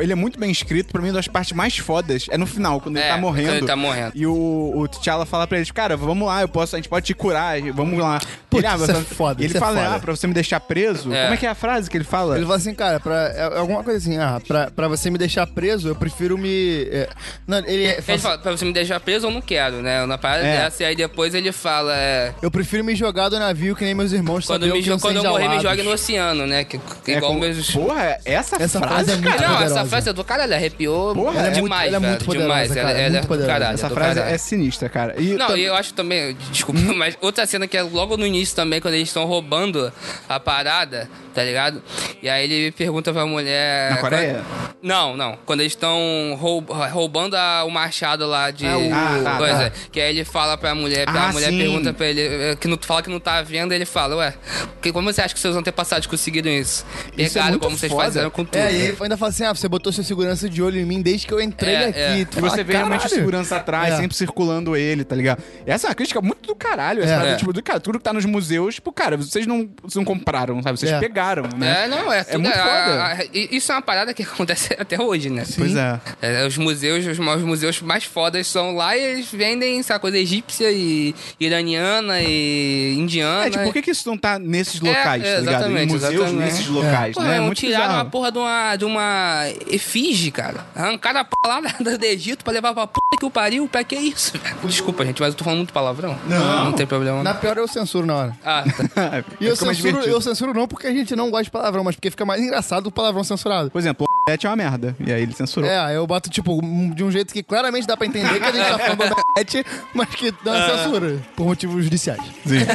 [0.00, 0.92] ele é muito bem escrito.
[0.92, 3.48] Pra mim, uma das partes mais fodas é no final, quando ele É, tá morrendo.
[3.48, 4.12] quando ele tá morrendo.
[4.14, 7.06] E o, o T'Challa fala pra eles, cara, vamos lá, eu posso, a gente pode
[7.06, 8.18] te curar, vamos lá.
[8.50, 9.94] Putz, ele, isso é foda, E ele isso é fala, foda.
[9.96, 11.12] ah, pra você me deixar preso.
[11.12, 11.22] É.
[11.22, 12.36] Como é que é a frase que ele fala?
[12.36, 15.18] Ele fala assim, cara, pra, é, é alguma coisa assim, ah, pra, pra você me
[15.18, 16.82] deixar preso, eu prefiro me.
[16.90, 17.08] é,
[17.46, 20.04] não, ele fala Ele assim, fala, pra você me deixar preso, eu não quero, né?
[20.06, 20.64] Na parada É.
[20.64, 23.94] dessa, e aí depois ele fala, é, Eu prefiro me jogar do navio que nem
[23.94, 25.62] meus irmãos quando, me, quando eu morrer, me enjaulados.
[25.62, 26.64] jogue no oceano, né?
[26.64, 27.70] Que, que É, igual como- meus...
[27.70, 29.40] Porra, essa, Essa frase, frase é muito cara.
[29.42, 29.77] Não, poderosa.
[29.80, 32.46] Essa frase é do caralho, arrepiou Porra, ela é muito- demais, ela é muito poderosa,
[32.48, 32.68] demais.
[32.74, 33.52] cara, ela, é ela é muito do poderosa.
[33.52, 34.34] caralho, Essa frase caralho.
[34.34, 35.14] é sinistra, cara.
[35.20, 38.26] E Não, tam- e eu acho também, desculpa, mas outra cena que é logo no
[38.26, 39.92] início também, quando eles estão roubando
[40.28, 41.82] a parada, tá ligado?
[42.22, 43.90] E aí ele pergunta pra mulher.
[43.92, 44.42] Na Coreia?
[44.82, 45.36] Não, não.
[45.44, 48.66] Quando eles estão roub- roubando a- o machado lá de.
[48.66, 49.70] Ah, Ah, tá, coisa.
[49.70, 49.76] tá.
[49.92, 51.58] Que aí ele fala pra mulher, Ah, a mulher sim.
[51.58, 54.34] pergunta pra ele, eh, que não, fala que não tá vendo, ele fala, ué,
[54.80, 56.84] que, como você acha que seus antepassados conseguiram isso?
[57.16, 58.04] Isso é Pegaram muito como vocês foda.
[58.06, 58.56] fizeram com tudo.
[58.56, 61.00] É, e ele ainda fala assim: ah, você botou sua segurança de olho em mim
[61.02, 61.98] desde que eu entrei É, aqui.
[61.98, 62.24] é.
[62.24, 63.96] Tu E fala, você vê realmente o "Caralho." segurança atrás, É.
[63.98, 65.42] sempre circulando ele, tá ligado?
[65.66, 67.02] Essa é uma crítica muito do caralho.
[67.02, 67.16] Essa É.
[67.16, 67.36] parada, É.
[67.36, 70.62] tipo, do cara, tudo que tá nos museus, tipo, cara, vocês não, vocês não compraram,
[70.62, 70.78] sabe?
[70.78, 70.98] Vocês É.
[70.98, 71.84] pegaram, né?
[71.84, 73.04] É, não, é, tudo, muito a- foda.
[73.04, 75.44] a- e isso é uma parada que acontece até hoje, né?
[75.56, 76.00] Pois é.
[76.22, 80.16] É, os museus, os, maiores museus mais fodas são lá e eles vendem essa coisa
[80.18, 83.46] egípcia e iraniana e indiana.
[83.46, 85.78] É, tipo, por que, que isso não tá nesses É, locais, é, tá ligado?
[85.78, 86.36] Em museus exatamente.
[86.44, 87.34] nesses locais, Porra, né?
[87.34, 87.98] É não muito tiraram bizarro.
[88.04, 90.66] uma porra de uma, de uma efígie, cara.
[90.74, 93.68] Arrancaram a lá do Egito pra levar pra puta que o pariu.
[93.68, 94.56] Pra que isso, velho?
[94.64, 96.16] Desculpa, gente, mas eu tô falando muito palavrão.
[96.26, 96.66] Não.
[96.66, 97.22] Não tem problema.
[97.22, 97.40] Na não.
[97.40, 98.38] pior eu censuro na hora.
[98.44, 99.24] Ah, tá.
[99.40, 101.94] E eu mais censuro, eu censuro não porque a gente não gosta de palavrão, mas
[101.94, 103.70] porque fica mais engraçado o palavrão censurado.
[103.70, 104.96] Por exemplo, o é uma merda.
[105.00, 105.68] E aí ele censurou.
[105.68, 106.60] É, aí eu boto, tipo,
[106.94, 110.08] de um jeito que claramente dá pra entender que a gente tá falando Bobete, mas
[110.10, 112.22] que dá uma censura, por motivos judiciais.
[112.46, 112.66] Sim.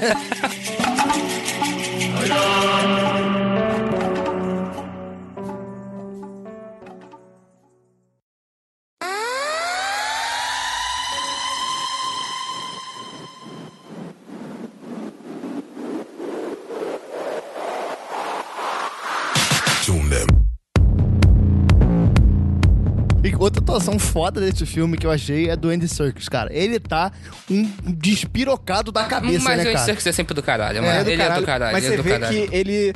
[23.73, 26.49] Atuação foda desse filme que eu achei é do Andy Serkis, cara.
[26.53, 27.11] Ele tá
[27.49, 29.77] um despirocado da cabeça, mas né, cara?
[29.85, 31.03] sei que você é sempre do caralho, É mano.
[31.03, 32.47] do ele é caralho, do caralho, Mas é você do vê caralho.
[32.47, 32.93] que ele.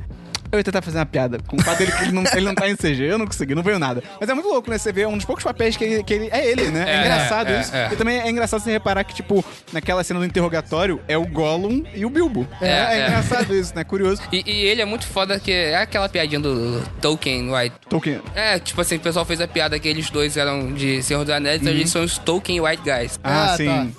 [0.52, 1.38] Eu ia tentar fazer uma piada.
[1.48, 3.04] Com o fato dele que ele não, ele não tá em CG.
[3.04, 4.02] Eu não consegui, não veio nada.
[4.20, 4.78] Mas é muito louco, né?
[4.78, 6.04] Você vê um dos poucos papéis que ele.
[6.04, 6.86] Que ele é ele, né?
[6.88, 7.76] É, É, engraçado é, isso.
[7.76, 7.90] é.
[7.92, 9.44] E também é engraçado você reparar que, tipo,
[9.74, 12.48] naquela cena do interrogatório é o Gollum e o Bilbo.
[12.62, 13.08] É, É, é é.
[13.08, 13.84] engraçado isso, né?
[13.84, 14.22] Curioso.
[14.32, 17.76] E, e ele é muito foda que é aquela piadinha do Tolkien White.
[17.90, 18.22] Tolkien.
[18.36, 21.34] É, tipo assim, o pessoal fez a piada que eles dois eram de Senhor dos
[21.34, 23.20] Anéis, então eles são os Tolkien White Guys.
[23.24, 23.96] Ah, Ah, sim.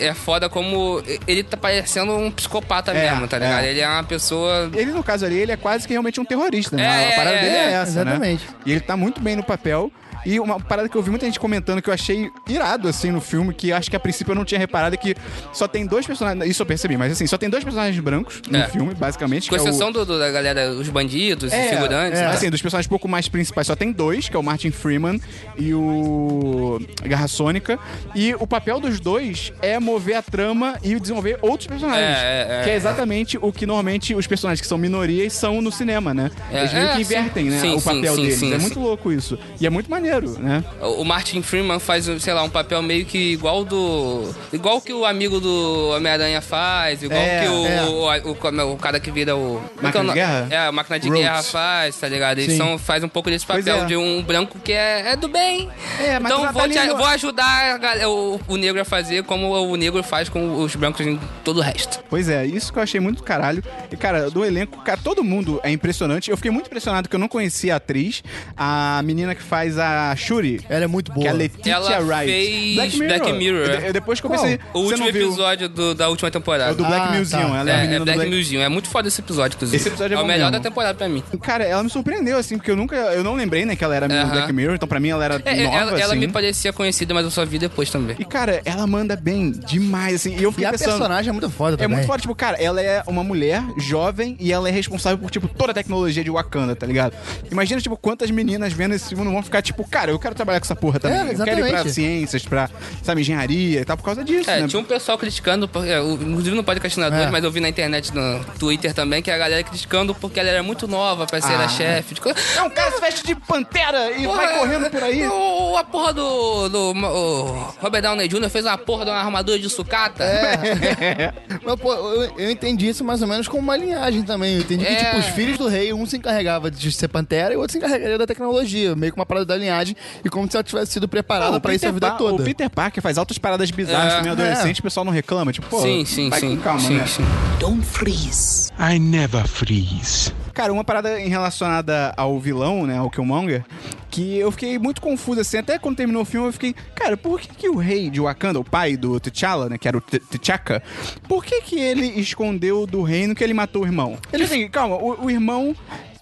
[0.00, 3.64] É foda como ele tá parecendo um psicopata É, mesmo, tá ligado?
[3.64, 3.70] é.
[3.70, 4.70] Ele é uma pessoa.
[4.74, 7.10] Ele, no caso ali, ele é quase que realmente um terrorista, né?
[7.10, 8.46] É, a parada é, dele é, é, essa, exatamente.
[8.46, 8.54] né?
[8.66, 9.90] E ele tá muito bem no papel.
[10.24, 13.20] E uma parada que eu vi muita gente comentando que eu achei irado, assim, no
[13.20, 15.14] filme, que acho que a princípio eu não tinha reparado, é que
[15.52, 16.48] só tem dois personagens.
[16.48, 18.68] Isso eu percebi, mas assim, só tem dois personagens brancos no É.
[18.68, 19.48] filme, basicamente.
[19.48, 22.18] Com que é o- exceção do, do- da galera, os bandidos, É, os figurantes.
[22.20, 22.30] é, né?
[22.30, 25.20] assim, dos personagens um pouco mais principais, só tem dois, que é o Martin Freeman
[25.58, 27.78] e o Garra Sônica.
[28.14, 32.18] E o papel dos dois é mover a trama e desenvolver outros personagens.
[32.18, 35.72] É, é, que é exatamente o que normalmente os personagens que são minorias são no
[35.72, 36.30] cinema, né?
[36.50, 37.00] É, Eles meio que sim.
[37.00, 37.60] invertem, né?
[37.60, 38.38] Sim, o sim, papel sim, deles.
[38.38, 38.62] sim, é sim.
[38.62, 39.38] muito louco isso.
[39.60, 40.64] E é muito maneiro, né?
[40.80, 44.32] O Martin Freeman faz, sei lá, um papel meio que igual do.
[44.52, 47.82] Igual que o amigo do Homem-Aranha faz, igual É, que o, é.
[47.84, 49.60] o, o, é o cara que vira o.
[49.78, 50.14] é Máquina é o de?
[50.14, 50.46] Guerra?
[50.50, 51.22] É, a máquina de Rhodes.
[51.22, 52.38] guerra faz, tá ligado?
[52.38, 52.58] Eles Sim.
[52.58, 53.84] são, faz um pouco desse papel é.
[53.84, 55.68] de um branco que é, do bem.
[56.00, 59.22] É, mas então tu vou, tá te- vou ajudar galera- o, o negro a fazer
[59.24, 62.00] como o negro faz com os brancos em todo o resto.
[62.10, 63.62] Pois é, isso que eu achei muito do caralho.
[63.90, 66.30] E, cara, do elenco, cara, todo mundo é impressionante.
[66.30, 68.22] Eu fiquei muito impressionado que eu não conhecia a atriz,
[68.56, 70.60] a menina que faz a Shuri.
[70.68, 71.22] Ela é muito boa.
[71.22, 72.26] Que é a Letitia Ela Wright.
[72.26, 73.88] fez Black Mirror, Eu- é.
[73.88, 74.40] eu- depois que eu Qual?
[74.42, 74.58] pensei.
[74.74, 76.72] O você último episódio do- da última É temporada.
[76.72, 77.40] o do Black Ah, Museum.
[77.50, 77.58] tá.
[77.58, 78.60] Ela é, a É, menina é do Black Black Museum.
[78.62, 79.76] É muito foda esse episódio, inclusive.
[79.76, 80.52] Esse episódio é o bom melhor mesmo.
[80.62, 81.22] da temporada pra mim.
[81.42, 82.96] Cara, ela me surpreendeu, assim, porque eu nunca.
[82.96, 84.38] Eu não lembrei, né, que ela era a menina do Aham.
[84.40, 85.76] Black Mirror, então pra mim ela era É, nova.
[85.76, 86.18] ela, ela assim.
[86.18, 88.16] me parecia conhecida, mas eu só vi depois também.
[88.18, 90.36] E, cara, ela manda bem demais, assim.
[90.36, 90.88] E eu E fiquei a pensando.
[90.90, 91.96] personagem é muito foda É também.
[91.96, 95.48] muito forte, tipo, cara, ela é uma mulher jovem e ela é responsável por, tipo,
[95.48, 97.14] toda a tecnologia de Wakanda, tá ligado?
[97.50, 100.58] Imagina, tipo, quantas meninas vendo esse filme não vão ficar, tipo, cara, eu quero trabalhar
[100.58, 101.18] com essa porra também.
[101.18, 102.68] É, eu quero ir pra ciências, pra,
[103.02, 104.66] sabe, engenharia e tal, por causa disso, É, né?
[104.68, 107.30] tinha um pessoal criticando, é, inclusive no podcast Nadadores, É.
[107.30, 110.62] mas eu vi na internet, no Twitter também, que a galera criticando porque ela era
[110.62, 111.64] muito nova pra ser Ah.
[111.64, 112.14] a chefe.
[112.14, 112.20] de.
[112.56, 115.26] É um cara que se veste de pantera e Porra, vai correndo por aí.
[115.26, 118.48] O, a porra do, do o Robert Downey Jr.
[118.48, 120.24] fez uma porra de uma armadura de sucata.
[121.64, 124.54] Mas, pô, eu, eu entendi isso mais ou menos como uma linhagem também.
[124.54, 125.32] Eu entendi que, É, tipo, os é.
[125.32, 128.26] filhos do rei, um se encarregava de ser pantera e o outro se encarregaria da
[128.26, 129.81] tecnologia, meio que uma parada da linhagem,
[130.24, 132.42] e como se ela tivesse sido preparada o pra isso a vida Pa- toda.
[132.42, 134.16] O Peter Parker faz altas paradas bizarras É.
[134.16, 135.52] também adolescente, o pessoal não reclama.
[135.52, 136.56] Tipo, pô, sim, sim, vai sim.
[136.56, 137.06] com calma, sim, né?
[137.06, 137.22] sim.
[137.58, 138.70] Don't freeze.
[138.78, 140.32] I never freeze.
[140.54, 143.64] Cara, uma parada em relacionada ao vilão, né, ao Killmonger,
[144.10, 147.40] que eu fiquei muito confuso, assim, até quando terminou o filme eu fiquei, cara, por
[147.40, 150.82] que que o rei de Wakanda, o pai do T'Challa, né, que era o T'Chaka,
[151.26, 154.18] por que que ele escondeu do reino que ele matou o irmão?
[154.30, 155.74] Ele, assim, calma, o, o irmão...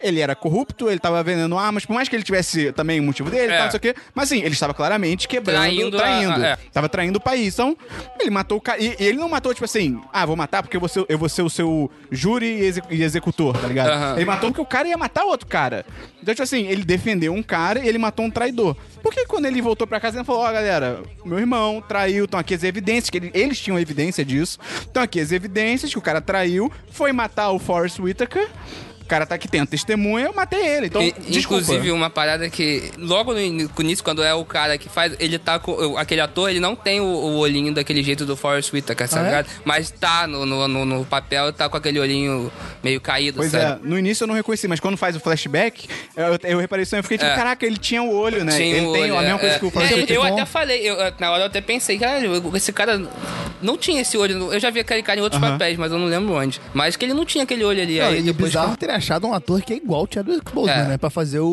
[0.03, 3.29] Ele era corrupto, ele tava vendendo armas, por mais que ele tivesse também um motivo
[3.31, 3.57] dele, É.
[3.57, 3.95] tal, não sei o quê.
[4.15, 6.43] Mas assim, ele estava claramente quebrando, Traindo traindo.
[6.43, 6.57] a- é.
[6.73, 7.53] Tava traindo o país.
[7.55, 7.77] Então,
[8.19, 8.83] ele matou o cara.
[8.83, 11.19] E, e ele não matou, tipo assim, ah, vou matar porque eu vou ser, eu
[11.19, 13.91] vou ser o seu júri e, exe- e executor, tá ligado?
[13.91, 14.17] Aham.
[14.17, 15.85] Ele matou porque o cara ia matar outro cara.
[16.23, 18.75] Então, tipo assim, ele defendeu um cara e ele matou um traidor.
[19.03, 22.41] Por que quando ele voltou pra casa ele falou, ó, galera, meu irmão traiu, estão
[22.41, 24.59] aqui as evidências, que ele- eles tinham evidência disso.
[24.81, 28.49] Estão aqui as evidências que o cara traiu, foi matar o Forrest Whitaker.
[29.11, 30.87] O cara tá aqui, a testemunha, eu matei ele.
[30.87, 31.65] Então, E- desculpa.
[31.65, 35.17] Inclusive, uma parada que logo no in- no início, quando é o cara que faz.
[35.19, 35.99] Ele tá com.
[35.99, 39.41] Aquele ator, ele não tem o, o olhinho daquele jeito do Forrest Whitaker, tá Ah,
[39.41, 39.45] é?
[39.65, 42.53] Mas tá no, no, no- no papel, tá com aquele olhinho
[42.85, 43.81] meio caído, Pois sabe?
[43.85, 46.95] é, no início eu não reconheci, mas quando faz o flashback, eu, eu reparei isso
[46.95, 47.35] e eu fiquei tipo, É.
[47.35, 48.53] caraca, ele tinha o olho, né?
[48.57, 49.59] Tinha ele o tem olho, a mesma é, coisa é.
[49.59, 50.21] que o É, Forrest eu Whitaker.
[50.23, 50.33] bom.
[50.35, 52.21] até falei, eu- na hora eu até pensei, cara,
[52.55, 52.97] esse cara
[53.63, 54.53] não tinha esse olho.
[54.53, 55.53] Eu já vi aquele cara em outros Aham.
[55.53, 56.61] papéis, mas eu não lembro onde.
[56.75, 57.99] Mas que ele não tinha aquele olho ali.
[57.99, 60.53] Não, aí e é depois bizarro ter achado um ator que é igual o Chadwick
[60.53, 60.89] Boseman, É.
[60.89, 60.99] né?
[60.99, 61.47] Pra fazer o,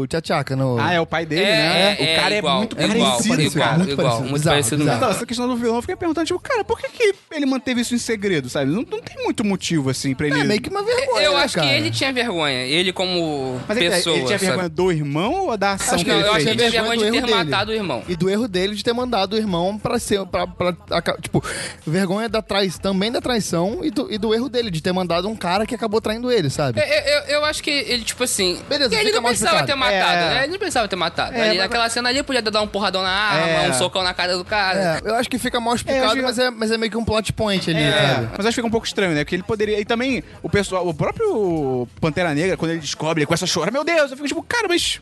[0.00, 0.78] o Tchatchaka no...
[0.78, 1.96] Ah, é o pai dele, É, né?
[1.98, 3.78] é, o cara é, igual, muito é igual, parecido, igual, cara.
[3.78, 4.28] muito igual, parecido.
[4.30, 4.96] muito Bizarro, parecido bizarro.
[4.98, 7.80] Então, essa questão do vilão, eu fiquei perguntando, tipo, cara, por que, que ele manteve
[7.80, 8.70] isso em segredo, sabe?
[8.70, 10.40] Não, não tem muito motivo, assim, pra ele...
[10.40, 11.66] É meio que uma vergonha, Eu né, acho cara?
[11.68, 12.64] que ele tinha vergonha.
[12.64, 14.16] Ele como Mas ele, pessoa.
[14.16, 14.46] ele tinha sabe?
[14.50, 16.56] vergonha do irmão ou da ação Acho que que Não, ele eu acho fez?
[16.56, 18.02] que ele tinha vergonha de ter matado o irmão.
[18.08, 20.24] E do erro dele de ter mandado o irmão pra ser.
[20.26, 21.42] Pra, pra, aca- tipo,
[21.86, 25.28] vergonha da traição, também da traição e do, e do erro dele de ter mandado
[25.28, 26.80] um cara que acabou traindo ele, sabe?
[26.80, 28.60] Eu, eu, eu acho que ele, tipo assim.
[28.68, 29.66] Beleza, ele não explicado.
[29.66, 30.34] ter matado, É.
[30.34, 30.42] né?
[30.44, 31.34] Ele não precisava ter matado.
[31.36, 33.70] É, Ali, mas- naquela cena ali, podia dar um porradão na arma, É.
[33.70, 35.00] um socão na cara do cara.
[35.04, 36.96] É, eu acho que fica mal explicado, acho que- mas, é, mas é meio que
[36.98, 38.28] um plot point ali, É, sabe?
[38.36, 39.24] mas acho que fica um pouco estranho, né?
[39.24, 39.80] Porque ele poderia.
[39.80, 43.70] E também, o pessoal, o próprio Pantera Negra, quando ele descobre, ele começa a chorar,
[43.70, 45.00] meu Deus, eu fico tipo, cara, mas.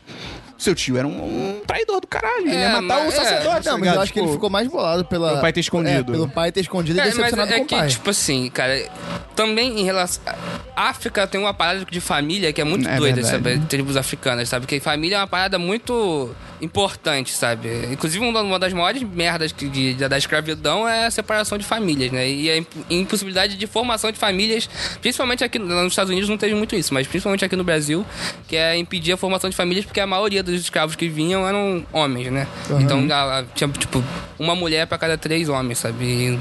[0.57, 2.47] Seu tio era um, um traidor do caralho.
[2.47, 3.55] ele É, ia matar mas- o sacerdote.
[3.55, 3.95] Não, tá mas ligado?
[3.95, 5.29] eu acho que Tipo, ele ficou mais bolado pela...
[5.29, 6.11] Pelo pai ter escondido.
[6.11, 7.87] É, pelo pai ter escondido e É, mas decepcionado é com o que, pai.
[7.89, 8.89] tipo assim, cara,
[9.35, 10.23] também em relação.
[10.75, 13.43] A África tem uma parada de família que é muito É doida, verdade.
[13.43, 13.59] sabe?
[13.67, 14.65] Tribos africanas, sabe?
[14.65, 16.33] Porque família é uma parada muito
[16.65, 17.69] importante, sabe?
[17.91, 22.27] Inclusive, uma das maiores merdas que- de- da escravidão é a separação de famílias, né?
[22.29, 24.67] E a imp- impossibilidade de formação de famílias,
[25.01, 28.05] principalmente aqui nos Estados Unidos não teve muito isso, mas principalmente aqui no Brasil,
[28.47, 31.85] que é impedir a formação de famílias porque a maioria dos escravos que vinham eram
[31.93, 32.47] homens, né?
[32.79, 34.03] Então a- a- tinha, tipo,
[34.39, 36.03] uma mulher pra cada três homens, sabe?
[36.05, 36.39] E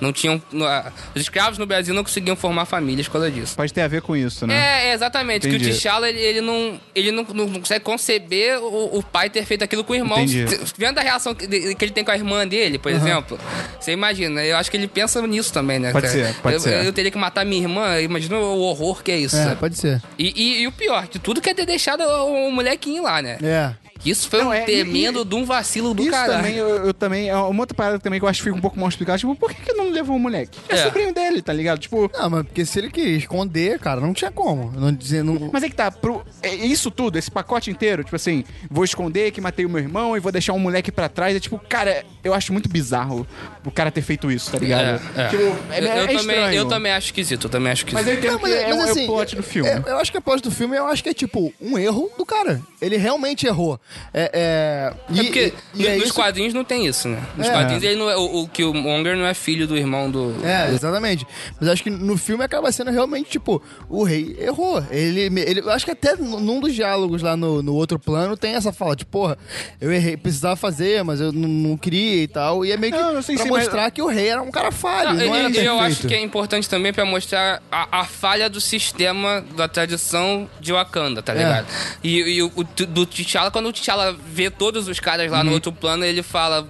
[0.00, 0.40] não tinham.
[0.62, 3.54] a- os escravos no Brasil não conseguiam formar famílias por causa disso.
[3.56, 4.54] Pode ter a ver com isso, né?
[4.54, 5.42] É, é, exatamente.
[5.48, 5.70] Que Entendi.
[5.70, 9.62] o T'Challa, ele, ele não, ele não- não consegue conceber o, o pai ter feito
[9.66, 10.18] aquilo com o irmão.
[10.18, 10.46] Entendi.
[10.76, 13.38] Vendo a reação que, que ele tem com a irmã dele, por exemplo.
[13.78, 15.92] Você imagina, eu acho que ele pensa nisso também, né?
[15.92, 16.84] Pode ser, pode eu, ser.
[16.84, 19.36] Eu teria que matar minha irmã, imagina o horror que é isso.
[19.36, 19.56] É, sabe?
[19.56, 20.02] pode ser.
[20.18, 23.20] E, e- e o pior de tudo que é ter deixado o, o molequinho lá,
[23.20, 23.38] né?
[23.42, 23.72] É.
[23.98, 26.32] Que Isso foi Não, um é, e- tremendo de um vacilo do Isso caralho.
[26.34, 28.60] também, eu, eu também, é uma outra parada também que eu acho que fica um
[28.60, 29.18] pouco mal explicado.
[29.18, 30.58] Tipo, por que, que não levou o moleque?
[30.68, 30.84] É, É.
[30.84, 31.78] sobrinho dele, tá ligado?
[31.78, 34.70] Tipo, Não, mas porque se ele queria esconder, cara, não tinha como.
[34.72, 35.50] Não dizer, não...
[35.52, 39.30] mas é que tá, pro, é isso tudo, esse pacote inteiro, tipo assim, vou esconder
[39.30, 41.34] que matei o meu irmão e vou deixar um moleque pra trás.
[41.36, 43.26] É tipo, cara, eu acho muito bizarro
[43.64, 45.00] o cara ter feito isso, tá ligado?
[45.16, 45.28] É, é.
[45.28, 45.46] Tipo, é,
[45.80, 46.54] eu, é eu também, estranho.
[46.54, 47.98] eu também acho esquisito, eu também acho esquisito.
[47.98, 49.68] Mas eu entendo Não, mas, que é, mas é assim, o plot do filme.
[49.70, 52.10] é- eu acho que a plot do filme, eu acho que é tipo um erro
[52.18, 52.60] do cara.
[52.80, 53.80] Ele realmente errou.
[54.12, 57.22] É, é, e, É porque e- e é nos isso- quadrinhos não tem isso, né?
[57.36, 57.50] Nos É.
[57.52, 60.34] quadrinhos ele não é, o, o que o Monger não é filho do irmão do.
[60.44, 61.26] É, exatamente.
[61.60, 64.82] Mas acho que no filme acaba sendo realmente, tipo, o rei errou.
[64.90, 68.54] Ele, ele eu acho que até num dos diálogos lá no, no outro plano tem
[68.54, 69.38] essa fala, tipo, porra,
[69.80, 72.64] eu errei, precisava fazer, mas eu não, não queria e tal.
[72.64, 74.42] E é meio que Não, eu sei pra sim, mas- mostrar que o rei era
[74.42, 75.66] um cara falho, não, Não, era e- e perfeito.
[75.68, 80.48] eu acho que é importante também pra mostrar a, a falha do sistema da tradição
[80.60, 81.38] de Wakanda, tá É.
[81.38, 81.66] ligado?
[82.02, 82.50] E, e o,
[82.88, 85.32] do T'Challa, quando o T'Challa vê todos os caras Uhum.
[85.32, 86.66] lá no outro plano, ele fala: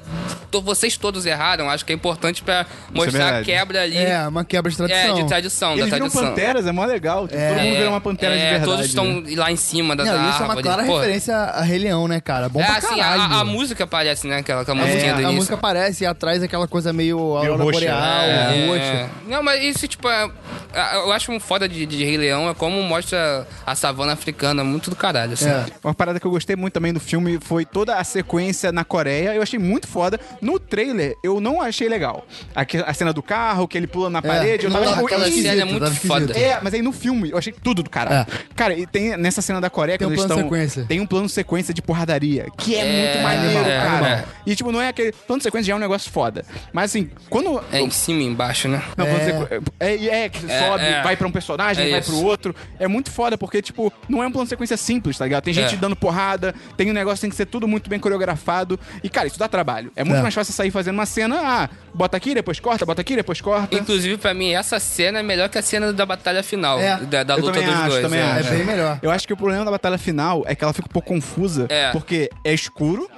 [0.50, 1.68] "To- vocês todos erraram.
[1.70, 3.44] Acho que é importante pra mostrar a verdade.
[3.46, 3.96] quebra ali.
[3.96, 5.14] É, uma quebra de é, tradição.
[5.14, 6.28] de tradição, Eles da viram tradição.
[6.30, 7.26] panteras, é mó legal.
[7.28, 7.48] Tipo, É.
[7.48, 8.64] Todo mundo É, vira uma pantera é, de verdade.
[8.70, 9.34] Todos estão né?
[9.36, 10.62] lá em cima da, Não, da isso é uma árvore.
[10.62, 12.48] clara Pô, referência a Rei Leão, né, cara?
[12.48, 13.22] Bom É, pra assim, caralho.
[13.22, 14.38] a, a música aparece, né?
[14.38, 17.98] Aquela, aquela É, musiquinha do a música aparece e atrás aquela coisa meio aurora boreal,
[17.98, 19.10] É, roxa.
[19.26, 20.28] Não, mas isso, tipo, é,
[20.94, 24.90] Eu acho um foda de, de Rei Leão é como mostra a savana africana, muito
[24.90, 25.48] do caralho, assim.
[25.48, 25.64] É.
[25.82, 29.34] Uma parada que eu gostei muito também do filme foi toda a sequência na Coreia.
[29.34, 30.18] Eu achei muito foda.
[30.40, 32.26] No trailer, eu não achei legal.
[32.54, 34.64] Aqui- A cena do carro, que ele pula na parede.
[34.64, 36.38] Eu não, tava tipo, aquela cena é muito foda.
[36.38, 38.26] É, mas aí no filme eu achei tudo do caralho.
[38.54, 40.48] Cara, e tem nessa cena da Coreia, Tem um eles plano estão.
[40.50, 40.84] sequência.
[40.88, 44.08] Tem um plano sequência de porradaria, que é, É, muito maneiro, é, cara.
[44.08, 44.24] é.
[44.46, 45.12] E tipo, não é aquele.
[45.12, 46.44] Plano sequência já é um negócio foda.
[46.72, 47.62] Mas assim, quando.
[47.72, 48.82] É em cima e embaixo, né?
[48.96, 49.48] Não, plano
[49.80, 49.86] É.
[49.94, 51.02] é, é, que você É, sobe, é.
[51.02, 52.10] vai pra um personagem, É vai isso.
[52.12, 52.54] pro outro.
[52.78, 55.44] É muito foda, porque, tipo, não é um plano sequência simples, tá ligado?
[55.44, 55.76] Tem gente É.
[55.78, 58.78] dando porrada, tem um negócio tem que ser tudo muito bem coreografado.
[59.02, 59.90] E, cara, isso dá trabalho.
[59.96, 60.22] É muito É.
[60.22, 63.74] mais fácil sair fazendo uma cena, ah, bota aqui, depois corta, bota aqui, depois corta.
[63.76, 66.78] Inclusive, pra mim, essa cena é melhor que a cena da batalha final.
[66.80, 66.96] É.
[66.98, 68.02] Da, da luta também dos acho, dois.
[68.02, 68.22] também é.
[68.24, 68.48] acho.
[68.48, 68.98] É bem melhor.
[69.02, 71.66] Eu acho que o problema da batalha final é que ela fica um pouco confusa,
[71.68, 71.90] É.
[71.92, 73.08] porque é escuro,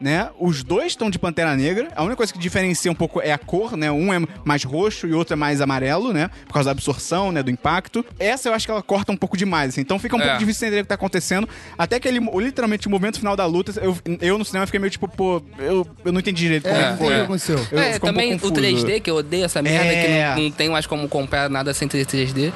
[0.00, 0.30] né?
[0.38, 1.88] Os dois estão de Pantera Negra.
[1.96, 3.90] A única coisa que diferencia um pouco é a cor, né?
[3.90, 6.30] Um é mais roxo e o outro é mais amarelo, né?
[6.46, 7.42] Por causa da absorção, né?
[7.42, 8.04] Do impacto.
[8.18, 9.80] Essa eu acho que ela corta um pouco demais, assim.
[9.80, 10.24] Então fica um É.
[10.24, 11.48] pouco difícil entender o que tá acontecendo.
[11.76, 14.90] Até que ele, literalmente, o momento final da luta, eu, eu no cinema fiquei meio
[14.90, 17.14] tipo, pô, eu, eu não entendi direito como É, é, foi.
[17.14, 17.66] que aconteceu?
[17.72, 18.86] Eu- é, um também pouco o confuso.
[18.86, 20.02] 3D, que eu odeio essa merda, É.
[20.34, 22.52] que não, não tem mais como comprar nada sem 3D.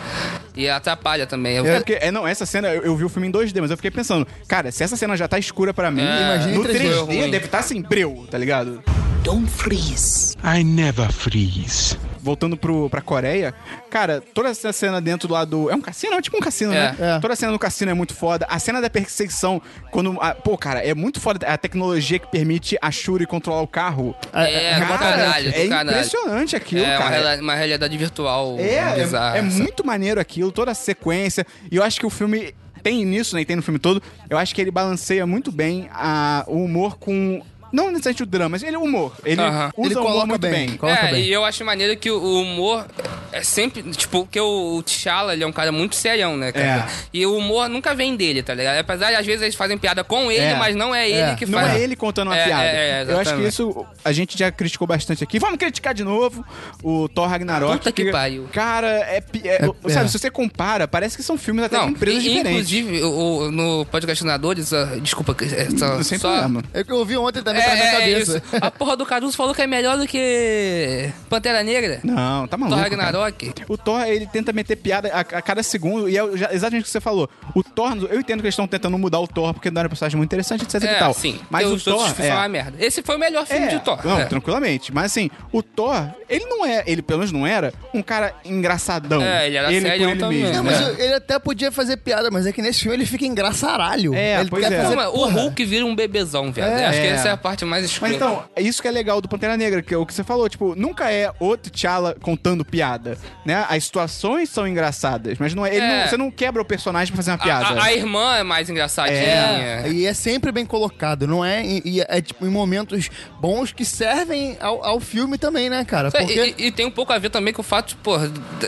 [0.55, 1.57] E atrapalha também.
[1.57, 3.71] Eu- É porque, é, não, essa cena, eu, eu vi o filme em 2D, mas
[3.71, 6.63] eu fiquei pensando, cara, se essa cena já tá escura pra mim, É, imagina no
[6.65, 6.79] 3D.
[6.79, 7.31] 3D, Ruim.
[7.31, 8.83] deve estar tá assim, breu, tá ligado?
[9.23, 10.37] Don't freeze.
[10.45, 11.97] I never freeze.
[12.23, 13.53] Voltando pro, pra Coreia,
[13.91, 15.69] cara, toda essa cena dentro do lado.
[15.69, 16.15] É um cassino?
[16.15, 16.93] É tipo um cassino, É.
[16.93, 16.97] né?
[17.17, 17.19] É.
[17.19, 18.47] Toda a cena do cassino é muito foda.
[18.49, 19.61] A cena da perseguição,
[19.91, 20.17] quando.
[20.21, 24.15] a- pô, cara, é muito foda a tecnologia que permite a Shuri controlar o carro.
[24.33, 27.11] É, do Cara, caralho, é impressionante aquilo, é uma, cara.
[27.11, 29.37] reala- uma realidade virtual É, bizarra.
[29.37, 31.45] é, é muito maneiro aquilo, toda a sequência.
[31.71, 33.43] E eu acho que o filme tem nisso, né?
[33.43, 34.03] e Tem no filme todo.
[34.31, 37.43] Eu acho que ele balanceia muito bem a, o humor com.
[37.73, 39.13] Não necessariamente o drama, mas ele é o humor.
[39.25, 39.71] Ele Aham.
[39.77, 40.53] usa Ele o humor coloca muito bem.
[40.67, 40.77] bem.
[40.77, 41.25] Coloca é, bem.
[41.25, 42.87] e eu acho maneiro que o, humor
[43.33, 43.83] é sempre.
[43.93, 46.67] Tipo, que o, o T'Challa, ele é um cara muito serião, né, cara?
[46.67, 46.87] É.
[47.13, 48.79] E o humor nunca vem dele, tá ligado?
[48.79, 50.55] Apesar de às vezes eles fazem piada com ele, É.
[50.55, 51.35] mas não é ele É.
[51.35, 51.75] que Não faz.
[51.75, 52.65] é ele contando uma É, piada.
[52.65, 55.39] é, é, eu acho que isso a gente já criticou bastante aqui.
[55.39, 56.45] Vamos criticar de novo
[56.83, 57.79] o Thor Ragnarok.
[57.79, 58.49] Puta que pariu.
[58.53, 60.09] Cara, é, é- É- Sabe, é.
[60.09, 62.73] se você compara, parece que são filmes até Não, com empresas e- diferentes.
[62.73, 66.63] inclusive, o, no podcastinadores, ah, desculpa, é, só, Sem só- problema.
[66.75, 68.37] É o que eu ouvi ontem também É, minha é cabeça.
[68.39, 68.57] isso.
[68.61, 72.01] A porra do Caruso falou que é melhor do que Pantera Negra.
[72.03, 72.81] Não, tá maluco.
[72.81, 73.03] Thor cara.
[73.05, 73.53] Ragnarok.
[73.69, 76.91] O Thor, ele tenta meter piada a, a cada segundo, e é exatamente o que
[76.91, 77.29] você falou.
[77.55, 79.91] O Thor, eu entendo que eles estão tentando mudar o Thor, porque não era um
[79.91, 81.15] personagem muito interessante, etc É, e tal.
[81.15, 81.41] sim.
[81.51, 82.15] Mas Porque o Thor.
[82.19, 82.77] é, uma merda.
[82.85, 83.99] Esse foi o melhor filme É, de Thor.
[84.05, 84.25] Não, É.
[84.25, 84.93] tranquilamente.
[84.93, 89.23] Mas assim, o Thor, ele não é, ele pelo menos não era, um cara engraçadão.
[89.23, 90.39] É, ele era por serião ele também.
[90.43, 90.57] mesmo.
[90.57, 93.25] Não, mas eu- ele até podia fazer piada, mas é que nesse filme ele fica
[93.25, 94.15] engraçaralho.
[94.15, 94.83] É, ele pois quer é.
[94.83, 95.29] fazer Não, o.
[95.29, 96.67] Hulk vira um bebezão, velho.
[96.67, 96.87] É.
[96.87, 97.11] Acho que É.
[97.11, 98.13] essa é a parte mais escrota.
[98.13, 100.25] Mas então, é isso que é legal do Pantera Negra, que é o que você
[100.25, 103.65] falou, tipo, nunca é o T'Challa contando piada, né?
[103.69, 106.01] As situações são engraçadas, mas não é, ele É.
[106.03, 107.81] não- você não quebra o personagem pra fazer uma A- piada.
[107.81, 109.17] A, a irmã é mais engraçadinha.
[109.17, 111.65] É, e é sempre bem colocado, não é?
[111.65, 113.09] E, e é tipo em momentos
[113.41, 116.09] bons que servem ao, ao filme também, né, cara?
[116.09, 118.17] É, Porque E, e tem um pouco a ver também com o fato, pô,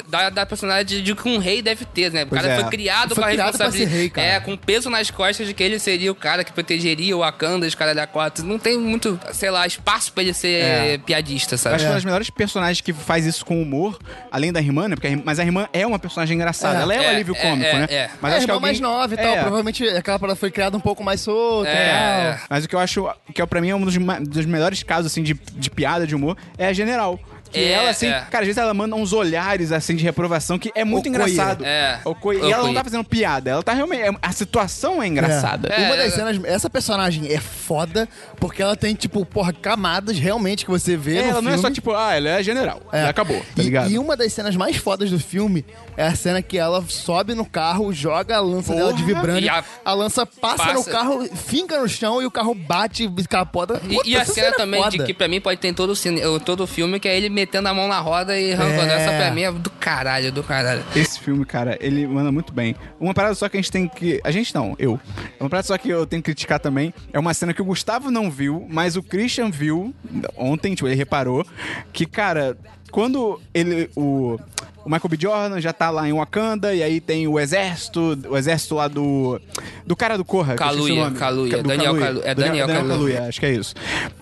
[0.09, 2.25] da, da personalidade de que um rei deve ter, né?
[2.25, 2.61] O Pois cara é.
[2.61, 3.91] foi criado Foi com a criado pra responsabilidade.
[3.93, 4.27] ser rei, cara.
[4.27, 7.67] É, com peso nas costas de que ele seria o cara que protegeria o Wakanda,
[7.67, 8.45] os caras da quatro.
[8.45, 10.99] Não tem muito, sei lá, espaço pra ele ser É.
[10.99, 11.75] piadista, Eu sabe?
[11.77, 13.99] acho que uma das melhores personagens que faz isso com humor,
[14.31, 14.95] além da irmã, né?
[14.97, 16.79] Porque a irmã- mas a irmã é uma personagem engraçada.
[16.79, 16.83] É.
[16.83, 17.87] Ela é um É, alívio é, cômico, é, né?
[17.91, 18.11] é.
[18.21, 18.69] Mas é, acho que irmã alguém...
[18.69, 19.27] mais nova e tal.
[19.35, 19.41] É.
[19.41, 22.39] Provavelmente aquela parada foi criada um pouco mais solta É, é.
[22.49, 23.97] Mas o que eu acho que é, pra mim é um dos,
[24.29, 27.19] dos melhores casos, assim, de, de piada, de humor, é a General.
[27.55, 28.21] Que É, ela, assim, é.
[28.31, 31.65] cara, às vezes ela manda uns olhares, assim, de reprovação que é muito engraçado.
[31.65, 32.01] É.
[32.47, 34.03] E ela não tá fazendo piada, ela tá realmente...
[34.03, 35.69] é- A situação é engraçada.
[35.69, 35.87] É.
[35.87, 40.71] Uma das cenas, essa personagem é foda, porque ela tem, tipo, porra, camadas realmente que
[40.71, 41.69] você vê É, no ela não é filme.
[41.69, 42.81] só tipo, ah, ela é general.
[42.93, 43.05] É.
[43.05, 43.91] E acabou, tá E- ligado?
[43.91, 45.65] E, uma das cenas mais fodas do filme
[45.97, 49.15] é a cena que ela sobe no carro, joga a lança dela de Porra.
[49.15, 49.63] vibrante, a...
[49.85, 53.81] a- lança passa, passa- no carro, finca no chão e o carro bate capota.
[53.89, 55.05] E, Puta, e a cena é também de foda.
[55.05, 57.69] que pra mim pode ter em todo o, todo o filme, que é ele metendo
[57.69, 58.91] a mão na roda e arrancando.
[58.91, 58.97] É.
[58.97, 60.83] Essa pra mim é do caralho, do caralho.
[60.97, 62.75] Esse filme, cara, ele manda muito bem.
[62.99, 64.21] Uma parada só que a gente tem que.
[64.25, 64.99] A gente não, eu.
[65.39, 68.11] Uma parada só que eu tenho que criticar também é uma cena que o Gustavo
[68.11, 69.95] não viu, mas o Christian viu
[70.37, 71.47] ontem, tipo, ele reparou.
[71.93, 72.57] Que, cara,
[72.91, 73.91] quando ele.
[73.95, 74.39] O.
[74.85, 75.17] O Michael B.
[75.21, 79.41] Jordan já tá lá em Wakanda, e aí tem o exército, o exército lá do.
[79.87, 80.55] Do cara do Corra.
[80.55, 81.11] Kaluuya.
[81.11, 82.89] Kaluuya, Daniel Kalu- é Daniel Kaluuya.
[82.89, 83.75] Kaluuya, acho que é isso.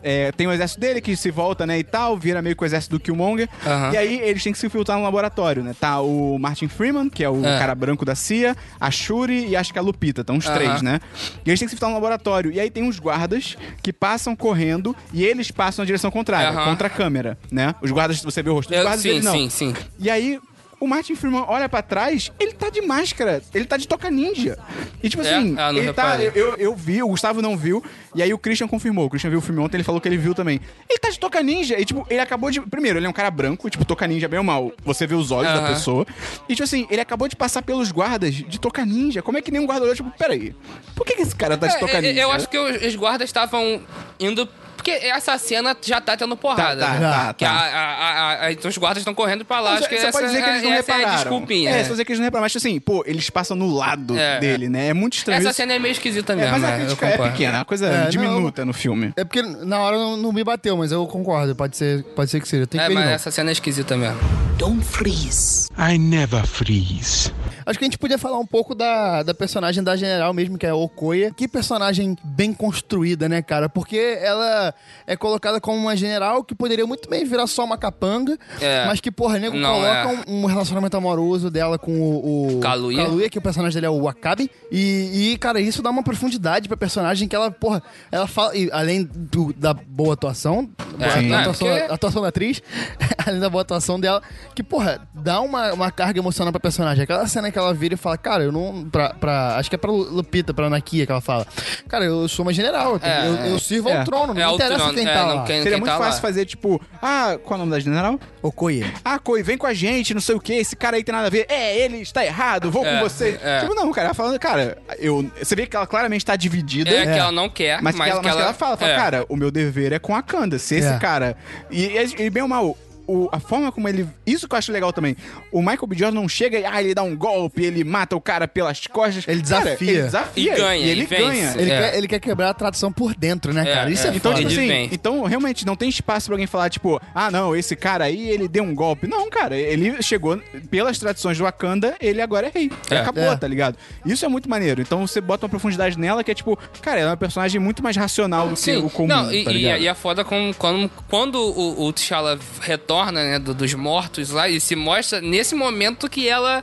[0.02, 2.66] É, tem o exército dele que se volta, né, e tal, vira meio que o
[2.66, 3.48] exército do Killmonger.
[3.66, 3.92] Aham.
[3.92, 5.74] E aí eles têm que se infiltrar no laboratório, né?
[5.78, 7.58] Tá o Martin Freeman, que é o É.
[7.58, 10.54] cara branco da CIA, a Shuri e acho que a Lupita, estão os Aham.
[10.54, 11.00] três, né?
[11.44, 12.52] E eles têm que se infiltrar no laboratório.
[12.52, 16.64] E aí tem uns guardas que passam correndo e eles passam na direção contrária, Aham.
[16.70, 17.74] contra a câmera, né?
[17.82, 19.32] Os guardas, você vê o rosto dos guardas, sim, eles não.
[19.32, 19.74] sim, sim.
[19.98, 20.40] E aí,
[20.82, 24.58] o Martin Freeman olha pra trás, ele tá de máscara, ele tá de toca ninja.
[25.00, 25.32] E tipo É?
[25.36, 26.20] assim, Ah, ele tá.
[26.20, 27.82] Eu, eu vi, o Gustavo não viu,
[28.16, 29.06] e aí o Christian confirmou.
[29.06, 30.60] O Christian viu o filme ontem, ele falou que ele viu também.
[30.90, 32.60] Ele tá de toca ninja, e tipo, ele acabou de.
[32.62, 34.72] Primeiro, ele é um cara branco, tipo, toca ninja bem ou mal.
[34.84, 35.72] Você vê os olhos da Aham.
[35.72, 36.06] pessoa.
[36.48, 39.22] E tipo assim, ele acabou de passar pelos guardas de toca ninja.
[39.22, 40.52] Como é que nem um guarda olhou, tipo, peraí,
[40.96, 42.20] por que, que esse cara tá de toca É, ninja?
[42.22, 43.80] eu acho que os guardas estavam
[44.18, 44.48] indo.
[44.82, 46.80] Porque essa cena já tá tendo porrada.
[46.80, 47.10] Tá, tá, né?
[47.10, 47.50] tá, Que tá.
[47.50, 48.10] a- a-
[48.42, 49.70] a- a- então os guardas estão correndo pra lá.
[49.76, 51.20] Você acho que você essa, pode dizer que eles não essa é repararam.
[51.20, 51.70] desculpinha.
[51.70, 52.44] É, você pode dizer que eles não repararam.
[52.44, 54.88] Mas assim, pô, eles passam no lado É, dele, né?
[54.88, 55.56] É muito estranho Essa isso.
[55.56, 56.52] cena é meio esquisita É, mesmo.
[56.58, 57.32] mas a crítica é concordo.
[57.32, 59.12] pequena, é uma coisa É, diminuta no filme.
[59.16, 61.54] É porque na hora não, não me bateu, mas eu concordo.
[61.54, 62.66] Pode ser, pode ser que seja.
[62.66, 64.18] Tem que É, mas essa cena é esquisita mesmo.
[64.58, 65.68] Don't freeze.
[65.78, 67.32] I never freeze.
[67.64, 70.66] Acho que a gente podia falar um pouco da, da personagem da general mesmo, que
[70.66, 71.32] é a Okoye.
[71.36, 73.68] Que personagem bem construída, né, cara?
[73.68, 74.71] Porque ela
[75.06, 78.86] é colocada como uma general que poderia muito bem virar só uma capanga, É.
[78.86, 80.06] mas que, porra, nego Não, coloca é.
[80.30, 83.28] um, um relacionamento amoroso dela com o, o Kaluuya.
[83.30, 84.50] que o personagem dele é o Wakabi.
[84.70, 88.70] E, e, cara, isso dá uma profundidade pra personagem que ela, porra, ela fala, e
[88.72, 90.68] além do- da boa atuação,
[90.98, 92.62] É, a, não, atuação, porque- a atuação da atriz,
[93.26, 94.22] além da boa atuação dela,
[94.54, 97.02] que, porra, dá uma, uma carga emocional pra personagem.
[97.04, 98.88] Aquela cena que ela vira e fala, cara, eu não.
[98.90, 101.46] Pra, pra- acho que é pra Lu- Lupita, pra Nakia que ela fala.
[101.88, 103.50] Cara, eu sou uma general, eu, É, eu, é.
[103.52, 103.98] eu sirvo É.
[103.98, 105.44] ao trono, não É interessa quem é, tá não lá.
[105.44, 106.20] quem- Seria muito tá fácil lá.
[106.20, 108.18] fazer, tipo, ah, qual é o nome da general?
[108.42, 108.84] Okoye.
[109.04, 111.26] Ah, Coi, vem com a gente, não sei o que, esse cara aí tem nada
[111.26, 111.46] a ver.
[111.48, 113.38] É, ele está errado, vou É, com você.
[113.42, 113.60] é.
[113.60, 116.90] Tipo, não, cara, ela falando, cara, eu, você vê que ela claramente tá dividida.
[116.90, 118.96] É, que ela não quer, Mas, que ela, mas que ela fala, fala, é.
[118.96, 120.58] cara, o meu dever é com a Kanda.
[120.58, 120.98] Se esse É.
[120.98, 121.36] cara.
[121.70, 122.76] E, e, e bem ou mal.
[123.06, 124.06] O- a forma como ele.
[124.26, 125.16] Isso que eu acho legal também.
[125.50, 125.96] O Michael B.
[125.96, 129.24] Jordan não chega e ah, ele dá um golpe, ele mata o cara pelas costas.
[129.28, 129.90] Ele Cara, desafia.
[129.90, 130.52] ele desafia.
[130.52, 131.54] E ganha, E ele e ganha.
[131.56, 131.80] Ele, É.
[131.80, 133.90] quer, ele quer quebrar a tradição por dentro, né, É, cara?
[133.90, 134.14] Isso é, é.
[134.16, 134.44] Então, foda.
[134.48, 138.04] tipo assim, então realmente não tem espaço pra alguém falar, tipo, ah, não, esse cara
[138.04, 139.06] aí, ele deu um golpe.
[139.06, 140.40] Não, cara, ele chegou
[140.70, 142.70] pelas tradições do Wakanda, ele agora é rei.
[142.90, 142.98] É.
[142.98, 143.36] Acabou, É.
[143.36, 143.76] tá ligado?
[144.06, 144.80] Isso é muito maneiro.
[144.80, 147.82] Então você bota uma profundidade nela que é tipo, cara, ela é uma personagem muito
[147.82, 149.80] mais racional do que Sim, o comum, não, e, tá e, ligado?
[149.82, 154.48] e é foda com, quando, quando o, o T'Challa retorna, né, do- dos mortos lá,
[154.48, 156.62] e se mostra nesse momento que ela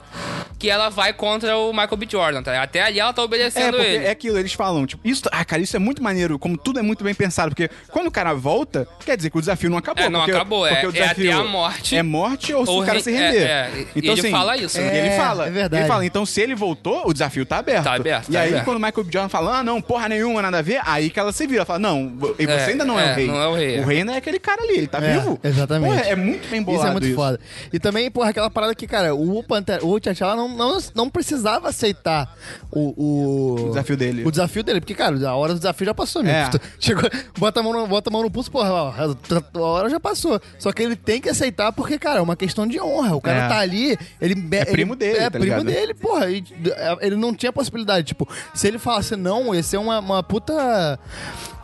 [0.57, 2.05] que ela vai contra o Michael B.
[2.11, 2.61] Jordan, tá?
[2.61, 4.05] Até ali ela tá É, obedecendo porque ele.
[4.05, 6.81] é aquilo, eles falam, tipo, isso, ah, cara, isso é muito maneiro, como tudo é
[6.81, 10.03] muito bem pensado, porque quando o cara volta, quer dizer que o desafio não acabou.
[10.03, 11.95] É, não porque, acabou, é- porque o é desafio até a morte.
[11.95, 13.37] É morte ou se Ou o cara re- se render.
[13.37, 14.97] é, é, e ele fala isso, né?
[14.97, 15.81] Ele É, fala, é verdade.
[15.83, 17.85] ele fala, então se ele voltou, o desafio tá aberto.
[17.85, 18.65] Tá aberto, E tá aí aberto.
[18.65, 19.11] quando o Michael B.
[19.13, 21.79] Jordan fala, ah, não, porra nenhuma, nada a ver, aí que ela se vira, fala,
[21.79, 23.27] não, e você É, ainda não é, é, o rei.
[23.27, 23.79] não é o rei, é.
[23.79, 25.39] O rei não é aquele cara ali, ele tá É, vivo.
[25.41, 25.89] exatamente.
[25.95, 27.39] Porra, é muito bem bolado Isso é muito foda.
[27.73, 31.69] E também, porra, aquela parada que, cara, o Pantera, o T'Challa não, não, não precisava
[31.69, 32.35] aceitar
[32.71, 33.65] o, o...
[33.65, 34.23] O desafio dele.
[34.25, 36.31] O desafio dele, porque, cara, a hora do desafio já passou, meu.
[36.33, 36.49] É.
[36.79, 39.99] Chegou, bota a, mão no, bota a mão no pulso, porra, ó, a hora já
[39.99, 40.39] passou.
[40.57, 43.15] Só que ele tem que aceitar porque, cara, é uma questão de honra.
[43.15, 43.47] O cara É.
[43.47, 44.35] tá ali, ele...
[44.51, 45.65] É primo ele- dele, É tá primo ligado?
[45.65, 46.29] dele, porra.
[46.29, 50.23] E, é, ele não tinha possibilidade, tipo, se ele falasse não, ia ser uma, uma
[50.23, 50.99] puta...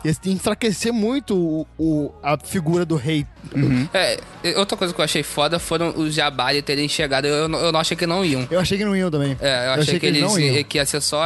[0.06, 3.26] Ia enfraquecer muito o, o- a figura do rei.
[3.94, 7.24] É, e outra coisa que eu achei foda foram os Jabari terem chegado.
[7.26, 8.46] Eu, não- eu não achei que não iam.
[8.50, 9.36] Eu achei que não iam também.
[9.40, 10.64] É, eu achei, que, eles, não iam.
[10.64, 11.22] que ia ser só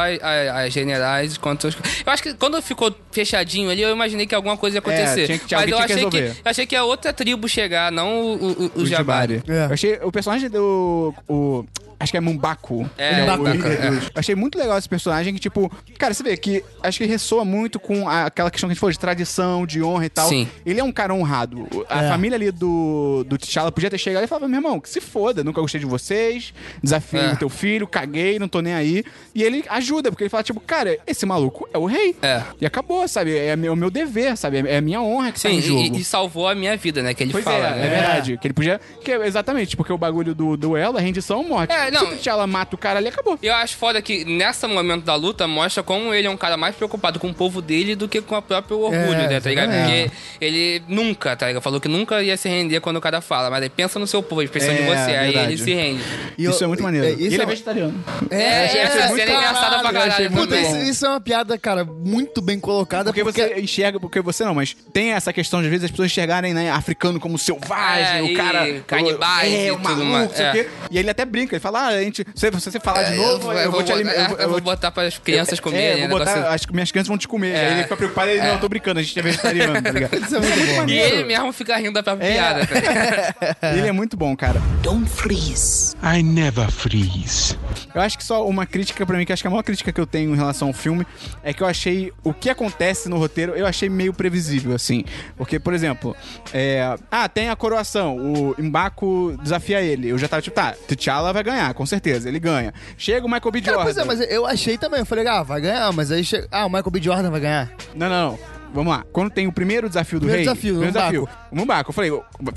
[0.53, 1.75] as generais contra os.
[2.05, 5.23] Eu acho que quando ficou fechadinho ali, eu imaginei que alguma coisa ia acontecer.
[5.23, 7.13] É, tinha que- Mas alguém eu tinha que achei que, eu achei que a outra
[7.13, 9.43] tribo chegar, não o, o, o O Jabari.
[9.47, 9.65] É.
[9.65, 11.13] Eu achei o personagem do.
[11.27, 11.65] O,
[12.01, 12.89] acho que é Mumbaku.
[12.97, 13.87] É, Mumbaku, é.
[13.89, 17.45] Eu achei muito legal esse personagem que, tipo, cara, você vê que acho que ressoa
[17.45, 20.27] muito com a- aquela questão que a gente falou de tradição, de honra e tal.
[20.29, 20.47] Sim.
[20.65, 21.67] Ele é um cara honrado.
[21.89, 22.09] A É.
[22.09, 25.43] família ali do, do T'Challa podia ter chegado e falado, meu irmão, que se foda,
[25.43, 27.33] nunca gostei de vocês, desafio É.
[27.33, 29.03] o teu filho, caguei, não tô nem aí.
[29.35, 32.15] E ele ajuda, porque ele fala, tipo, cara, esse maluco é o rei.
[32.21, 32.41] É.
[32.59, 33.37] E acabou, sabe?
[33.37, 34.59] É o meu dever, sabe?
[34.67, 35.81] É a minha honra que tá Sim, em jogo.
[35.81, 37.13] e, e salvou a minha vida, né?
[37.13, 37.57] Que ele Pois fala.
[37.67, 37.85] é, né?
[37.85, 38.37] é verdade.
[38.37, 38.79] Que ele podia.
[39.03, 41.71] Que, é exatamente, porque o bagulho do duelo é rendição ou morte.
[41.73, 42.07] É, não.
[42.07, 43.37] Se o T'Challa mata o cara ali, acabou.
[43.41, 46.57] E eu acho foda que nessa momento da luta mostra como ele é um cara
[46.57, 49.39] mais preocupado com o povo dele do que com o próprio orgulho, É, né?
[49.39, 49.71] Tá ligado?
[49.71, 50.09] exatamente.
[50.09, 51.61] Porque ele nunca, tá ligado?
[51.61, 54.23] Falou que nunca ia se render quando o cara fala, mas aí pensa no seu
[54.23, 56.01] povo, eles precisam de É, você, aí ele se rende.
[56.37, 57.07] E isso eu- é muito maneiro.
[57.07, 58.03] é, E isso ele é é- vegetariano.
[58.29, 61.21] É, essa achei cena muito é engraçada pra caralho, muito Puta, isso, isso é uma
[61.21, 63.11] piada, cara, muito bem colocada.
[63.11, 66.07] Porque você enxerga, porque você não, mas tem essa questão de às vezes as pessoas
[66.11, 68.81] enxergarem, né, africano como selvagem, É, o cara.
[68.87, 70.51] canibais é, e o tudo maluco, mais, sei o é.
[70.51, 70.69] quê.
[70.89, 73.51] E ele até brinca, ele fala: falar, a gente, se você falar de É, novo,
[73.51, 74.39] eu, eu, vou te bot- alimentar.
[74.39, 75.87] é, eu vou botar para as crianças comerem.
[75.87, 77.51] É, né, vou botar, negócio- acho que minhas crianças vão te comer.
[77.55, 77.59] É.
[77.67, 80.15] Aí ele fica preocupado, ele, não, eu tô brincando, a gente é vegetariano, tá ligado?
[80.21, 80.89] Isso é muito bom.
[80.89, 82.33] E ele mesmo fica rindo da própria É.
[82.33, 82.67] piada.
[82.67, 83.71] tá?
[83.75, 84.61] Ele é muito bom, cara.
[84.81, 85.95] Don't freeze.
[86.03, 87.57] I never freeze.
[87.93, 89.99] Eu acho que só uma crítica pra mim, que acho que a maior crítica que
[89.99, 91.05] eu tenho em relação ao filme
[91.43, 95.03] é que eu achei o que acontece no roteiro, eu achei meio previsível, assim.
[95.37, 96.15] Porque, por exemplo,
[96.53, 100.09] é, ah, tem a coroação, o Mbaku desafia ele.
[100.09, 102.73] Eu já tava tipo, tá, T'Challa vai ganhar, com certeza, ele ganha.
[102.97, 103.61] Chega o Michael B.
[103.61, 103.83] Cara, Jordan.
[103.83, 104.99] pois é, mas eu achei também.
[104.99, 106.47] Eu falei, ah, vai ganhar, mas aí chega.
[106.51, 107.01] Ah, o Michael B.
[107.01, 107.71] Jordan vai ganhar.
[107.95, 108.60] Não, não, não.
[108.73, 109.03] Vamos lá.
[109.11, 110.53] Quando tem o primeiro desafio do Primeiro rei...
[110.53, 111.29] desafio, primeiro desafio.
[111.51, 111.89] O Mumbaco.
[111.89, 112.11] Eu falei,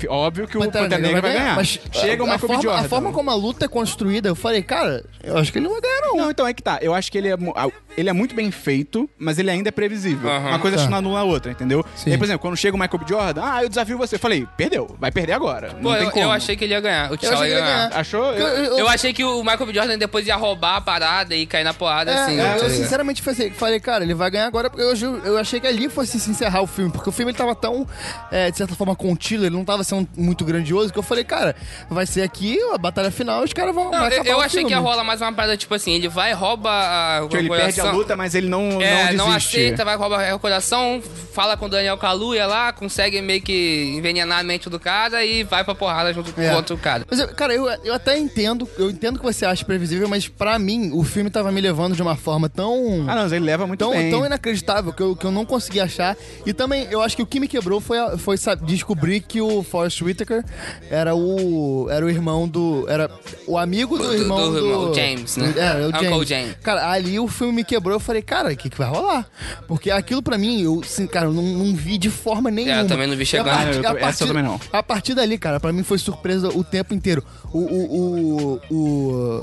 [0.09, 1.55] óbvio que o Pantera, Negra vai ganhar.
[1.55, 2.47] Mas Chega o a, Michael B.
[2.47, 2.85] forma, Jordan.
[2.85, 5.73] a forma como a luta é construída, eu falei, cara, eu acho que ele não
[5.73, 6.15] vai ganhar, não.
[6.17, 6.79] Não, então é que tá.
[6.81, 7.35] Eu acho que ele é,
[7.97, 10.29] ele é muito bem feito, mas ele ainda é previsível.
[10.29, 10.49] Aham.
[10.49, 10.89] Uma coisa Tá.
[10.89, 11.83] não anula a outra, entendeu?
[11.95, 12.09] Sim.
[12.09, 13.05] E aí, por exemplo, quando chega o Michael B.
[13.07, 14.15] Jordan, ah, eu desafio você.
[14.15, 15.73] Eu falei, perdeu, vai perder agora.
[15.73, 16.25] Não Pô, tem eu, como.
[16.25, 17.09] eu achei que ele ia ganhar.
[17.11, 17.87] O eu T'Challa achei que ia ele ia ganhar.
[17.89, 17.99] ganhar.
[17.99, 18.25] Achou?
[18.33, 19.73] Eu, Eu- eu- achei que o Michael B.
[19.73, 22.35] Jordan depois ia roubar a parada e cair na porrada, É, assim.
[22.39, 23.21] eu, tá eu sinceramente
[23.53, 26.61] falei, cara, ele vai ganhar agora, porque eu, eu achei que ali fosse se encerrar
[26.61, 27.87] o filme, porque o filme ele tava tão,
[28.31, 31.55] é, de certa forma, contido, ele não tava sendo muito grandioso, que eu falei, cara,
[31.89, 34.41] vai ser aqui a batalha final e os caras vão Não, eu, acabar eu o
[34.41, 34.89] achei que ia filme.
[34.89, 38.15] rolar mais uma parada, tipo assim, ele vai, rouba a Tipo, ele perde a luta,
[38.15, 41.01] mas ele não, É, não não, aceita, vai roubar o coração,
[41.33, 45.43] fala com o Daniel Kaluuya lá, consegue meio que envenenar a mente do cara e
[45.43, 46.49] vai pra porrada junto É.
[46.49, 47.05] com outro cara.
[47.09, 50.57] Mas, eu- cara, eu, eu até entendo, eu entendo que você acha previsível, mas pra
[50.59, 53.05] mim, o filme tava me levando de uma forma tão...
[53.07, 54.09] Ah, não, mas ele leva muito tão, bem.
[54.11, 56.17] tão inacreditável que eu, que eu não consegui achar.
[56.45, 59.41] E também, eu acho que o que me quebrou foi, a- foi sabe, descobrir que
[59.41, 60.43] o Forrest Whitaker
[60.89, 62.85] era o, era o irmão do.
[62.87, 63.09] Era
[63.47, 64.57] o amigo do, Do- do irmão do.
[64.57, 65.53] irmão, o James, né?
[65.57, 66.27] É, o Uncle James.
[66.29, 66.55] James.
[66.61, 67.95] Cara, ali o filme me quebrou.
[67.95, 69.25] Eu falei, cara, o que, que vai rolar?
[69.67, 72.75] Porque aquilo pra mim, eu, assim, cara, eu não, não vi de forma nenhuma.
[72.79, 74.59] É, eu também não vi E a partir- a essa eu partir- também não.
[74.71, 77.23] A partir dali, cara, pra mim foi surpresa o tempo inteiro.
[77.55, 78.75] O, o, o,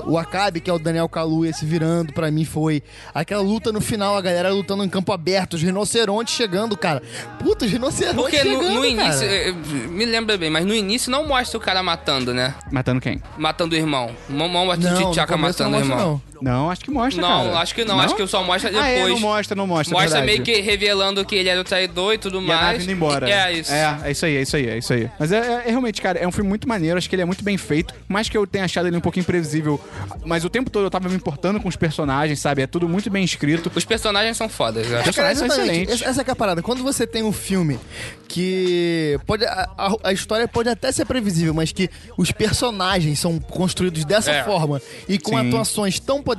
[0.07, 3.71] o, o Acabe, que é o Daniel Kaluuya se virando, pra mim foi aquela luta
[3.71, 7.01] no final, a galera lutando em campo aberto, os rinocerontes chegando, cara.
[7.39, 8.87] Puta, os rinocerontes Porque no, chegando, no cara.
[8.87, 9.53] início, eh, eh,
[9.89, 12.53] me lembra bem, mas no início não mostra o cara matando, né?
[12.71, 13.19] Matando quem?
[13.35, 14.11] Matando o irmão.
[14.29, 16.21] Não mostra Não, o no T'Chaka começo não matando o irmão.
[16.32, 16.32] não.
[16.43, 17.59] Não, acho que mostra, Não, cara.
[17.59, 19.13] acho que não, acho que só mostra Ah, é, depois.
[19.13, 20.25] não mostra, não mostra, Mostra verdade.
[20.25, 22.61] meio que revelando que ele era o traidor e tudo E a mais.
[22.61, 23.29] nave indo embora.
[23.29, 23.71] É, isso.
[23.71, 25.09] É, é isso aí, é isso aí, é isso aí.
[25.17, 27.25] Mas é, é- é realmente, cara, é um filme muito maneiro, acho que ele é
[27.25, 27.93] muito bem feito.
[28.07, 29.79] Mais que eu tenha achado ele um pouquinho imprevisível.
[30.25, 32.61] Mas o tempo todo eu tava me importando com os personagens, sabe?
[32.61, 33.71] É tudo muito bem escrito.
[33.73, 35.09] Os personagens são fodas, eu acho.
[35.09, 35.93] Os personagens são excelentes.
[36.01, 36.61] Essa, essa é é a parada.
[36.61, 37.79] Quando você tem um filme
[38.27, 43.39] que pode a, a- a história pode até ser previsível, mas que os personagens são
[43.39, 44.43] construídos dessa É.
[44.43, 45.47] forma e com Sim.
[45.47, 46.32] atuações tão poderosas,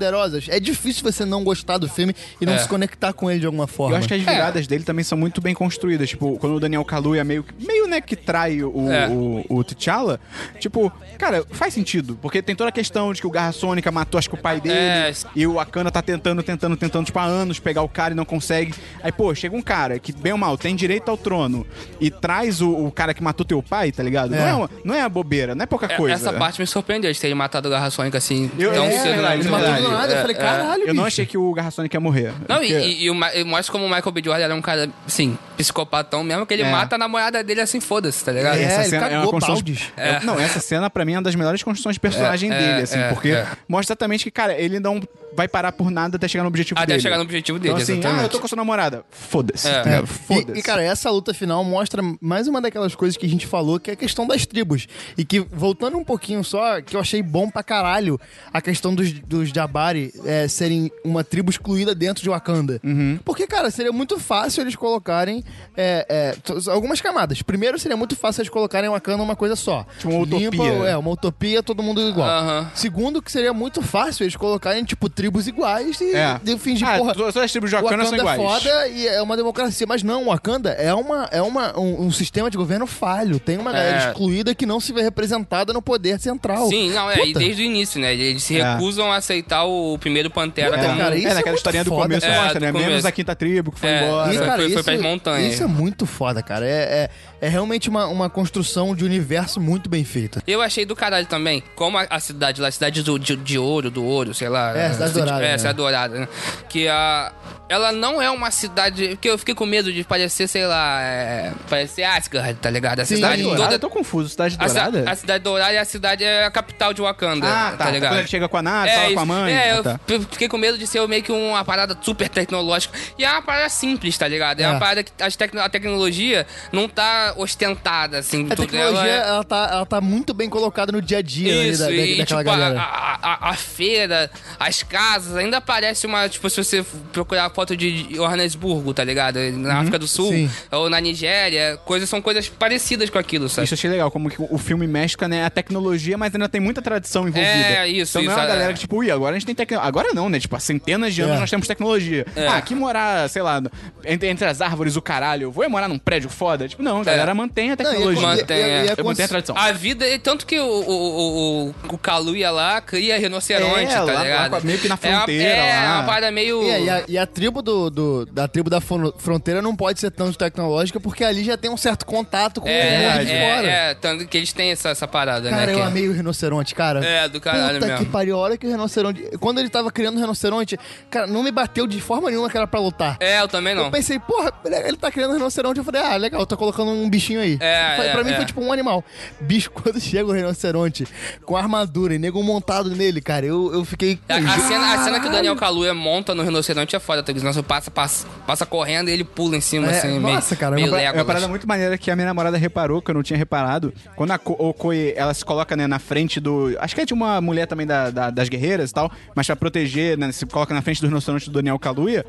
[0.48, 2.58] é difícil você não gostar do filme e não É.
[2.58, 3.94] se conectar com ele de alguma forma.
[3.94, 6.08] Eu acho que as viradas dele também são muito bem construídas.
[6.08, 9.08] Tipo, quando o Daniel Kaluuya meio, que- meio né, que trai o, É.
[9.08, 10.18] o, o T'Challa,
[10.58, 12.18] tipo, cara, faz sentido.
[12.20, 14.60] Porque tem toda a questão de que o Garra Sônica matou, acho que o pai
[14.60, 14.74] dele.
[14.74, 15.12] É.
[15.34, 18.24] E o Akana tá tentando, tentando, tentando, tipo, há anos pegar o cara e não
[18.24, 18.74] consegue.
[19.02, 21.66] Aí, pô, chega um cara que, bem ou mal, tem direito ao trono
[22.00, 24.34] e traz o, o cara que matou teu pai, tá ligado?
[24.34, 24.38] É.
[24.38, 26.14] Não, é uma, não é a bobeira, não é pouca É, coisa.
[26.14, 29.04] Essa parte me surpreendeu de terem matado o Garra Sônica assim Eu- tão é, cedo
[29.04, 29.83] na verdade, Ele é matou verdade.
[29.84, 30.38] Do nada, eu É, falei, é.
[30.38, 31.06] caralho, Eu não bicho.
[31.06, 32.32] achei que o Garra Sônica ia morrer.
[32.48, 34.22] Não, Porque- e, e, e o e mostra como o Michael B.
[34.24, 36.70] Jordan era um cara, assim, psicopatão mesmo, que ele É.
[36.70, 38.56] mata a namorada dele assim, foda-se, tá ligado?
[38.58, 39.78] É, essa ele cena é cagou construção baldes.
[39.78, 42.58] de- É, Não, essa cena pra mim é uma das melhores construções de personagem É,
[42.58, 43.46] dele, é, assim, é, porque é.
[43.68, 45.00] mostra exatamente que, cara, ele não
[45.36, 47.00] vai parar por nada até chegar no objetivo Até dele.
[47.00, 48.20] chegar no objetivo dele, Então, assim, exatamente.
[48.20, 49.04] ah, eu tô com a sua namorada.
[49.10, 49.66] Foda-se.
[49.66, 49.72] É.
[49.72, 50.04] tá ligado?
[50.04, 50.58] E- Foda-se.
[50.60, 53.90] E, cara, essa luta final mostra mais uma daquelas coisas que a gente falou, que
[53.90, 54.86] é a questão das tribos.
[55.18, 58.18] E que, voltando um pouquinho só, que eu achei bom pra caralho
[58.52, 62.80] a questão dos, dos Jabari é, serem uma tribo excluída dentro de Wakanda.
[62.84, 63.18] Uhum.
[63.24, 65.43] Porque, cara, seria muito fácil eles colocarem
[65.76, 67.42] é, é, algumas camadas.
[67.42, 69.84] Primeiro, seria muito fácil eles colocarem Wakanda uma coisa só.
[69.98, 70.72] Tipo uma utopia.
[70.88, 72.28] é, uma utopia, todo mundo igual.
[72.28, 72.70] Aham.
[72.74, 76.38] Segundo, que seria muito fácil eles colocarem, tipo, tribos iguais e, É.
[76.44, 77.14] e fingir, Ah, porra...
[77.14, 78.62] todas as tribos de Wakanda são Wakanda é iguais.
[78.62, 79.86] foda e é uma democracia.
[79.86, 83.38] Mas não, Wakanda é, uma, é uma, um, um sistema de governo falho.
[83.40, 84.08] Tem uma galera É.
[84.08, 86.68] excluída que não se vê representada no poder central.
[86.68, 88.14] Sim, não, é, e desde o início, né?
[88.14, 88.72] Eles se É.
[88.74, 90.98] recusam a aceitar o primeiro Pantera Puta, como...
[90.98, 92.42] cara, isso é, é naquela historinha do foda, começo cara.
[92.42, 92.66] mostra, É, né?
[92.72, 93.06] do Menos começo.
[93.08, 94.32] a quinta tribo que foi É, embora.
[94.32, 95.33] E, Foi- cara, foi- foi isso, pras montanhas.
[95.40, 96.66] Isso é muito foda, cara.
[96.66, 97.10] É, é,
[97.44, 100.42] é realmente uma, uma construção de universo muito bem feita.
[100.46, 103.58] Eu achei do caralho também, como a, a cidade lá, a cidade do, de, de
[103.58, 104.76] ouro, do ouro, sei lá.
[104.76, 105.58] É, Cidade Dourada, É, né?
[105.58, 106.28] cidade dourada, né?
[106.68, 107.32] Que a.
[107.66, 109.08] Ela não é uma cidade.
[109.10, 111.00] Porque eu fiquei com medo de parecer, sei lá.
[111.02, 111.06] É,
[111.48, 113.00] é, parece Asgard, tá ligado?
[113.00, 113.16] A Sim.
[113.16, 113.74] cidade Dourada, toda.
[113.74, 114.28] eu tô confuso.
[114.28, 115.10] Cidade A, ci- Dourada?
[115.10, 117.84] a cidade dourada é a cidade, é a capital de Wakanda, Ah, tá.
[117.86, 118.10] tá ligado?
[118.12, 119.26] Quando ele chega com a nave, fala com a isso.
[119.26, 119.52] mãe.
[119.54, 120.00] É, Ah, eu tá.
[120.06, 122.96] f- fiquei com medo de ser meio que uma parada super tecnológica.
[123.18, 124.60] E é uma parada simples, tá ligado?
[124.60, 124.68] É, É.
[124.68, 128.46] uma parada que as tecno- a tecnologia não tá ostentada, assim.
[128.50, 128.66] A tudo.
[128.66, 131.70] tecnologia, Ela é- ela, tá, ela tá muito bem colocada no dia a dia ali
[131.70, 132.80] Isso, da, da- e daquela tipo, a, galera.
[132.80, 136.28] a, a- a feira, as casas, ainda parece uma.
[136.28, 139.38] Tipo, se você procurar foto de Johannesburgo, tá ligado?
[139.52, 140.50] Na África do Sul, sim.
[140.70, 143.64] ou na Nigéria, coisas, são coisas parecidas com aquilo, sabe?
[143.64, 146.60] Isso eu achei legal, como que o filme mescla, né, a tecnologia, mas ainda tem
[146.60, 147.46] muita tradição envolvida.
[147.46, 148.48] É, isso, Então não é isso, uma é.
[148.56, 149.88] galera que, tipo, ui, agora a gente tem tecnologia.
[149.88, 150.38] Agora não, né?
[150.40, 151.40] Tipo, há centenas de anos É.
[151.40, 152.26] nós temos tecnologia.
[152.36, 152.46] É.
[152.46, 153.62] Ah, aqui morar, sei lá,
[154.04, 156.68] entre, entre as árvores, o caralho, eu vou morar num prédio foda?
[156.68, 157.23] Tipo, não, a galera É.
[157.32, 158.26] mantém a Não, e- tecnologia.
[158.28, 158.90] Mantém, e- e- é.
[158.90, 159.56] a Eu mantém a tradição.
[159.56, 163.94] A vida, e tanto que o, o, o, o, o Kaluuya lá cria rinoceronte, É,
[163.94, 164.64] tá lá- lá ligado?
[164.64, 165.94] meio que na É uma- fronteira, É, lá.
[166.00, 166.62] uma parada meio...
[166.64, 169.74] E, a- e a, e a tribo do, do- da tribo da fron- fronteira não
[169.76, 173.20] pode ser tão tecnológica porque ali já tem um certo contato com o É, mundo
[173.26, 173.66] de fora.
[173.68, 175.72] é, é, tanto que eles têm essa, essa parada, Cara, né?
[175.72, 177.04] eu que- amei o rinoceronte, cara.
[177.04, 178.04] É, do caralho Puta mesmo.
[178.06, 179.22] que pariu, a hora que o rinoceronte...
[179.38, 180.78] Quando ele tava criando o rinoceronte,
[181.10, 183.16] cara, não me bateu de forma nenhuma que era pra lutar.
[183.20, 183.84] É, eu também não.
[183.84, 185.78] Eu pensei, porra, ele tá criando um rinoceronte.
[185.78, 187.56] Eu falei, ah, legal, tô colocando um bichinho aí.
[187.60, 188.36] É, Foi- é, pra mim é.
[188.36, 189.04] foi tipo um animal.
[189.40, 191.06] Bicho, quando chega o rinoceronte
[191.44, 194.18] com armadura e nego montado nele, cara, eu, eu fiquei.
[194.28, 197.32] A, a cena, a cena que o Daniel Kaluuya monta no rinoceronte é foda, tá
[197.32, 197.62] ligado?
[197.64, 200.76] Passa, passa, passa correndo e ele pula em cima, É, assim, nossa, meio, cara, é
[200.76, 203.22] meio uma- É uma parada muito maneira que a minha namorada reparou, que eu não
[203.22, 203.92] tinha reparado.
[204.16, 206.74] Quando a Ko- Okoye, ela se coloca né, na frente do...
[206.80, 209.56] Acho que é de uma mulher também da, da- das guerreiras e tal, mas pra
[209.56, 212.24] proteger, né, se coloca na frente do rinoceronte do Daniel Kaluuya,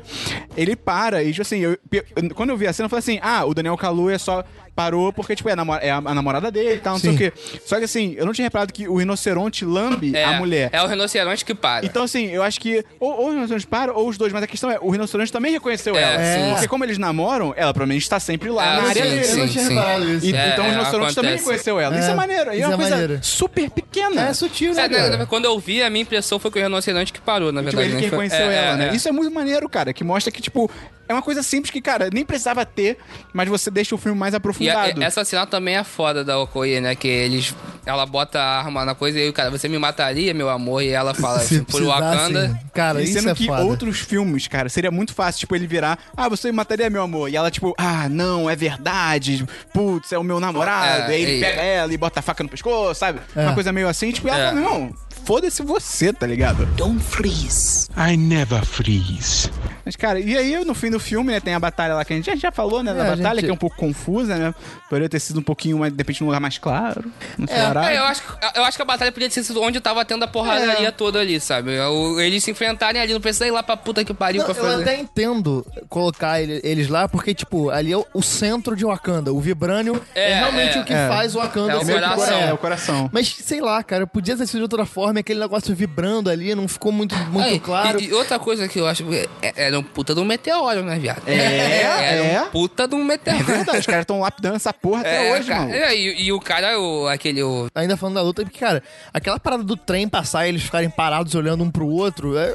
[0.56, 2.04] ele para e, tipo assim, eu- eu-
[2.34, 4.44] quando eu vi a cena, eu falei assim, ah, o Daniel Kaluuya só
[4.76, 7.16] parou porque, tipo, é a, namo- é a- a namorada dele e tal, não Sim.
[7.16, 7.38] sei o quê.
[7.64, 10.68] Só que, assim, eu não tinha reparado que o rinoceronte lambe é, a mulher.
[10.72, 11.84] É o rinoceronte que para.
[11.86, 14.46] Então, assim, eu acho que ou, ou o rinoceronte para, ou os dois, mas a
[14.46, 16.18] questão é, o rinoceronte também reconheceu É, ela.
[16.46, 16.52] sim.
[16.52, 19.14] Porque como eles namoram, ela provavelmente está sempre lá Ah, na área dele.
[19.26, 19.74] eu não sim, tinha sim.
[19.74, 20.26] reparado isso.
[20.26, 21.98] E- É, então o é, rinoceronte também reconheceu ela.
[21.98, 22.50] Isso É, é maneiro.
[22.52, 23.18] E é isso uma é coisa maneiro.
[23.24, 24.28] super pequena.
[24.28, 25.26] É sutil, né, É, né, cara?
[25.26, 27.88] quando eu vi, a minha impressão foi que o rinoceronte que parou, na Tipo, verdade.
[27.88, 28.10] ele que né?
[28.16, 28.88] Foi- reconheceu é, ela, é, né?
[28.92, 28.94] é.
[28.96, 29.92] Isso é muito maneiro, cara.
[29.92, 30.70] Que mostra que, tipo,
[31.08, 32.98] é uma coisa simples que, cara, nem precisava ter,
[33.32, 35.02] mas você deixa o filme mais E a- aprofundado.
[35.02, 36.94] essa cena também é foda da Okoye, né?
[36.94, 37.54] Que eles.
[37.84, 40.82] Ela bota a arma na coisa e aí o cara, você me mataria, meu amor?
[40.82, 42.58] E ela fala assim, por Wakanda.
[42.74, 43.62] Cara, e isso sendo é que foda.
[43.64, 47.30] outros filmes, cara, seria muito fácil, tipo, ele virar, ah, você me mataria, meu amor.
[47.30, 49.46] E ela, tipo, ah, não, é verdade.
[49.72, 51.10] Putz, é o meu namorado.
[51.10, 53.20] É, e aí ele e- pega ela e bota a faca no pescoço, sabe?
[53.36, 53.42] É.
[53.42, 54.48] Uma coisa meio assim, tipo, ela É.
[54.48, 54.92] fala, não,
[55.26, 56.64] foda-se você, tá ligado?
[56.76, 57.88] Don't freeze.
[57.96, 59.50] I never freeze.
[59.84, 62.16] Mas, cara, e aí no fim do filme, né, tem a batalha lá que a
[62.16, 64.36] gente já, já falou, né, da É, a batalha, gente- que é um pouco confusa,
[64.36, 64.54] né?
[64.88, 67.04] Poderia ter sido um pouquinho mais, de repente, num lugar mais claro.
[67.38, 67.96] Não sei É, horário.
[67.96, 70.24] É, eu acho, que- eu acho que a batalha podia ter sido onde tava tendo
[70.24, 71.72] a porradaria toda ali, sabe?
[72.20, 74.70] Eles se enfrentarem ali, não precisa ir lá pra puta que pariu Não, pra eu
[74.70, 74.82] fazer.
[74.82, 79.32] até entendo colocar ele- eles lá, porque, tipo, ali é o, centro de Wakanda.
[79.32, 80.80] O Vibranium é, É, realmente é.
[80.80, 81.08] o que É.
[81.08, 82.36] faz o Wakanda É o coração.
[82.38, 82.48] é.
[82.48, 83.10] É, o coração.
[83.12, 86.66] Mas, sei lá, cara, podia ter sido de outra forma, aquele negócio vibrando ali, não
[86.68, 88.00] ficou muito, muito Aí, claro.
[88.00, 89.04] E, e outra coisa que eu acho.
[89.12, 91.22] é- é- Era um puta de um meteoro, né, viado?
[91.26, 91.34] É,
[92.12, 92.42] Era é.
[92.42, 93.44] um puta de um É meteoro.
[93.44, 95.74] verdade, os caras estão lapidando essa porra até É, hoje, cara, mano.
[95.74, 97.42] é, e, e o cara, o, aquele.
[97.42, 100.90] O, Ainda falando da luta, porque, cara, aquela parada do trem passar e eles ficarem
[100.90, 102.54] parados olhando um pro outro, é,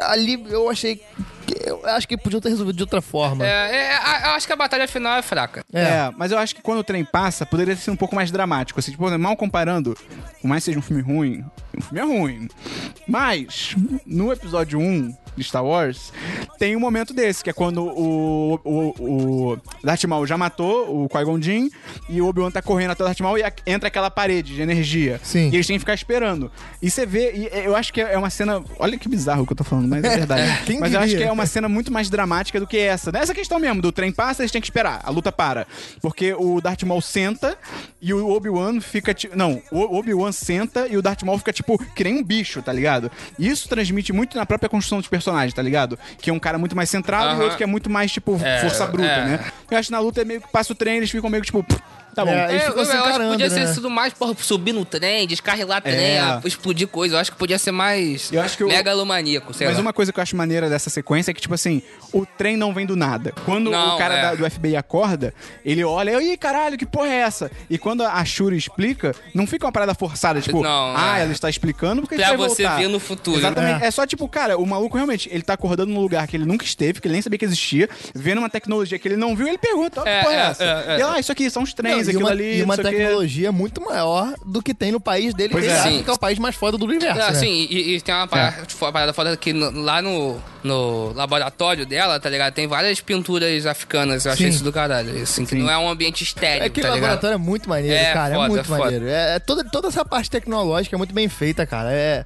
[0.00, 1.00] ali eu achei.
[1.64, 3.46] Eu acho que podiam ter resolvido de outra forma.
[3.46, 5.64] é, é, a- eu acho que a batalha final é fraca.
[5.72, 6.10] É.
[6.16, 8.80] mas eu acho que quando o trem passa, poderia ser um pouco mais dramático.
[8.80, 9.96] Assim, tipo, mal comparando,
[10.42, 11.44] por mais que seja um filme ruim,
[11.76, 12.48] um filme é ruim.
[13.06, 13.74] Mas,
[14.06, 16.12] no episódio 1 de Star Wars,
[16.58, 21.08] tem um momento desse, que é quando o, o, o Darth Maul já matou o
[21.10, 21.68] Qui-Gon Jinn
[22.08, 24.62] e o Obi-Wan tá correndo até o Darth Maul e a- entra aquela parede de
[24.62, 25.20] energia.
[25.22, 25.50] Sim.
[25.50, 26.50] E eles têm que ficar esperando.
[26.80, 28.64] E você vê, e eu acho que é uma cena.
[28.78, 30.60] Olha que bizarro o que eu tô falando, mas é verdade.
[30.64, 31.24] Quem mas eu acho diria?
[31.26, 33.12] que é uma cena muito mais dramática do que essa.
[33.12, 35.66] Nessa questão mesmo, do trem passa, eles têm que esperar, a luta para.
[36.00, 37.58] Porque o Darth Maul senta
[38.00, 39.14] e o Obi-Wan fica.
[39.34, 42.72] Não, o Obi-Wan senta e o Darth Maul fica tipo que nem um bicho, tá
[42.72, 43.10] ligado?
[43.38, 45.98] E isso transmite muito na própria construção dos personagens, tá ligado?
[46.20, 47.42] Que é um cara muito mais centrado e Aham.
[47.42, 49.24] outro que é muito mais, tipo, É, força bruta, é.
[49.24, 49.44] né?
[49.70, 51.46] Eu acho que na luta é meio que passa o trem, eles ficam meio que
[51.46, 51.62] tipo.
[51.64, 51.80] "Pff,
[52.16, 52.30] Tá bom.
[52.32, 53.54] É, É, eu, ficam eu se acho que podia né?
[53.54, 56.18] ter sido mais, porra, subir no trem, descarrilar trem, É.
[56.20, 57.14] a- explodir coisa.
[57.16, 59.82] Eu acho que podia ser mais Eu acho que o- megalomaníaco, sei Mas lá.
[59.82, 61.82] uma coisa que eu acho maneira dessa sequência é que, tipo assim,
[62.14, 63.34] o trem não vem do nada.
[63.44, 64.22] Quando Não, o cara é.
[64.22, 67.50] da- do FBI acorda, ele olha, ih, caralho, que porra é essa?
[67.68, 71.22] E quando a Shuri explica, não fica uma parada forçada, tipo, Não, ah, é.
[71.22, 72.78] ela está explicando porque a Pra vai você voltar.
[72.78, 73.38] ver no futuro.
[73.38, 73.84] Exatamente.
[73.84, 73.90] É.
[73.90, 76.98] só, tipo, cara, o maluco realmente, ele tá acordando num lugar que ele nunca esteve,
[77.00, 80.00] que ele nem sabia que existia, vendo uma tecnologia que ele não viu, ele pergunta,
[80.00, 80.64] ó, que É, porra é, é, essa?
[80.64, 81.00] é, é.
[81.00, 83.52] E lá, isso aqui são os Não, trens, e aquilo uma, ali, e uma tecnologia
[83.52, 85.74] muito maior do que tem no país dele, Pois que é.
[85.78, 86.02] acha Sim.
[86.02, 87.20] que é o país mais foda do universo.
[87.20, 87.38] Ah, né?
[87.38, 91.12] sim, e, e tem uma parada, tipo, uma parada foda que no- lá no, no
[91.14, 92.52] laboratório dela, tá ligado?
[92.54, 94.54] Tem várias pinturas africanas, eu achei Sim.
[94.54, 95.20] isso do caralho.
[95.22, 97.94] Assim, que não é um ambiente estéreo, É que tá o laboratório é muito maneiro,
[97.96, 98.34] É, cara.
[98.34, 98.80] é foda, muito foda.
[98.84, 99.06] maneiro.
[99.08, 101.92] É, é toda, toda essa parte tecnológica é muito bem feita, cara.
[101.92, 102.24] É.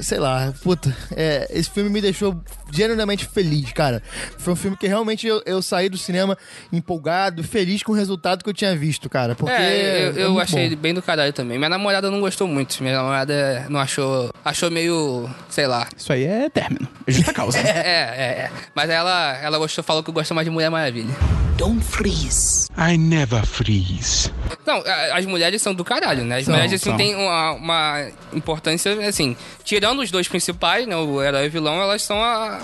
[0.00, 0.94] Sei lá, puta.
[1.16, 2.36] é, esse filme me deixou
[2.72, 4.02] genuinamente feliz, cara.
[4.38, 6.36] Foi um filme que realmente eu, eu saí do cinema
[6.72, 9.34] empolgado, feliz com o resultado que eu tinha visto, cara.
[9.34, 9.52] Porque.
[9.52, 10.76] É, eu, é eu achei bom.
[10.76, 11.58] bem do caralho também.
[11.58, 12.82] Minha namorada não gostou muito.
[12.82, 14.30] Minha namorada não achou.
[14.44, 15.28] Achou meio.
[15.48, 15.86] sei lá.
[15.96, 16.88] Isso aí é término.
[17.06, 17.58] É justa causa.
[17.66, 18.50] É, é, é.
[18.74, 21.14] Mas ela, ela gostou, falou que gosta mais de Mulher Maravilha.
[21.56, 22.68] Don't freeze.
[22.76, 24.30] I never freeze.
[24.66, 24.82] Não,
[25.14, 26.36] as mulheres são do caralho, né?
[26.36, 26.96] As São, mulheres, assim, são.
[26.98, 29.34] têm uma, uma importância, assim...
[29.64, 30.94] Tirando os dois principais, né?
[30.96, 32.60] O herói e o vilão, elas são a...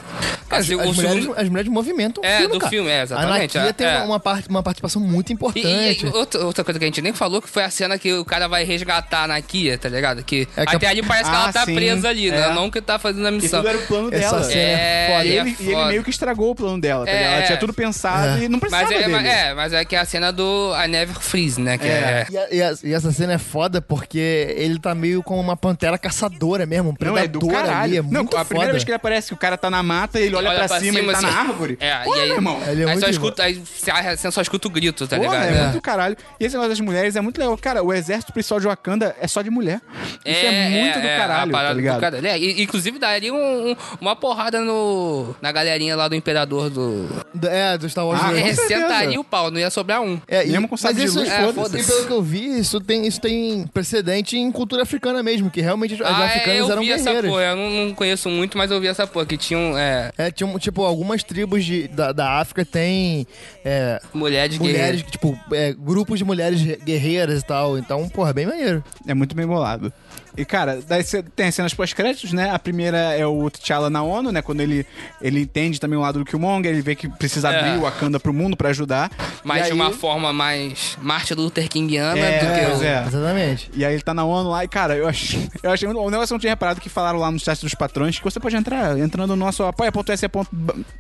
[0.51, 2.71] As, assim, as mulheres, segundo- as mulheres movimentam o É, filme, do cara.
[2.71, 3.97] filme, é, exatamente, A Anakia é, tem é.
[3.99, 5.67] Uma, uma parte, uma participação muito E, importante.
[6.07, 8.25] e outra, outra coisa que a gente nem falou, que foi a cena que o
[8.25, 10.23] cara vai resgatar na Kia, tá ligado?
[10.23, 12.49] Que, É que até a- ali parece que Ah, ela tá sim, presa ali, né?
[12.51, 12.55] é.
[12.55, 13.61] Não que tá fazendo a E missão.
[13.61, 14.45] tudo era o plano Essa dela.
[14.45, 15.25] cena é foda.
[15.25, 17.33] E e é ele, e ele meio que estragou o plano dela, tá É, ligado?
[17.35, 17.59] Ela tinha é.
[17.59, 19.13] tudo pensado e não precisava Mas é, dele.
[19.13, 21.79] mas- é, mas é que é a cena do I Never Freeze, né?
[21.79, 21.89] Que É.
[21.89, 22.27] é.
[22.31, 25.57] E, a- e a- e essa cena é foda porque ele tá meio como uma
[25.57, 27.83] pantera caçadora mesmo, um Não, predador é do caralho.
[27.83, 28.73] ali, é não, muito a primeira foda.
[28.73, 31.11] vez que ele aparece, que o cara tá na mata, ele olha, pra, cima, ele
[31.13, 31.27] tá assim.
[31.27, 31.77] na árvore.
[31.81, 32.61] É, Porra, e aí, irmão.
[32.67, 33.11] Ele é aí só bom.
[33.11, 35.55] escuta, aí você você só escuta o grito, tá Porra, ligado?
[35.57, 35.81] é muito do
[36.15, 36.35] caralho.
[36.41, 37.57] E esse negócio das mulheres é muito legal.
[37.59, 39.81] Cara, o exército principal de Wakanda é só de mulher.
[40.25, 42.01] Isso é, muito do a caralho, tá do ligado?
[42.01, 42.27] caralho.
[42.27, 47.09] É, inclusive daria um- um- uma porrada no, na galerinha lá do Imperador do.
[47.49, 48.21] É, do Star Wars.
[48.23, 50.21] Ah, É, sentaria o pau, não ia sobrar um.
[50.29, 51.81] É, e- Mesmo com sabre mas de isso, luz, é, foda-se.
[51.81, 55.61] E pelo que eu vi, isso tem, isso tem precedente em cultura africana mesmo, que
[55.61, 57.31] realmente as ah, é, africanas eu eram vi essa guerreiras.
[57.31, 57.43] porra.
[57.43, 59.27] Eu não, não conheço muito, mas eu vi essa porra.
[59.27, 63.27] Que tinham é, É, tinha, tipo, algumas tribos de- da, da África têm
[63.65, 65.11] é, mulheres, mulheres, guerreiras.
[65.11, 67.79] tipo, é, grupos de mulheres guerreiras e tal.
[67.79, 68.83] Então, porra, bem maneiro.
[69.07, 69.93] É muito bem bolado.
[70.37, 71.05] E, cara, daí
[71.37, 72.49] tem as cenas pós-créditos, né?
[72.51, 74.41] A primeira é o T'Challa na ONU, né?
[74.41, 74.87] Quando ele,
[75.21, 77.59] ele entende também o lado do Killmonger, ele vê que precisa É.
[77.59, 79.11] abrir o Wakanda pro mundo pra ajudar.
[79.45, 82.47] Mas E de aí- uma forma mais Martin Luther Kingiana É, do
[82.79, 82.87] que o...
[82.87, 83.05] é.
[83.07, 83.71] Exatamente.
[83.75, 85.87] E aí ele tá na ONU lá e, cara, eu achei, eu achei.
[85.87, 88.25] O negócio que eu não tinha reparado que falaram lá no chat dos patrões que
[88.25, 90.31] você pode entrar entrando no nosso apoia.se.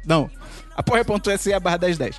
[0.04, 0.30] Não.
[0.76, 2.18] apoia.se barra 1010.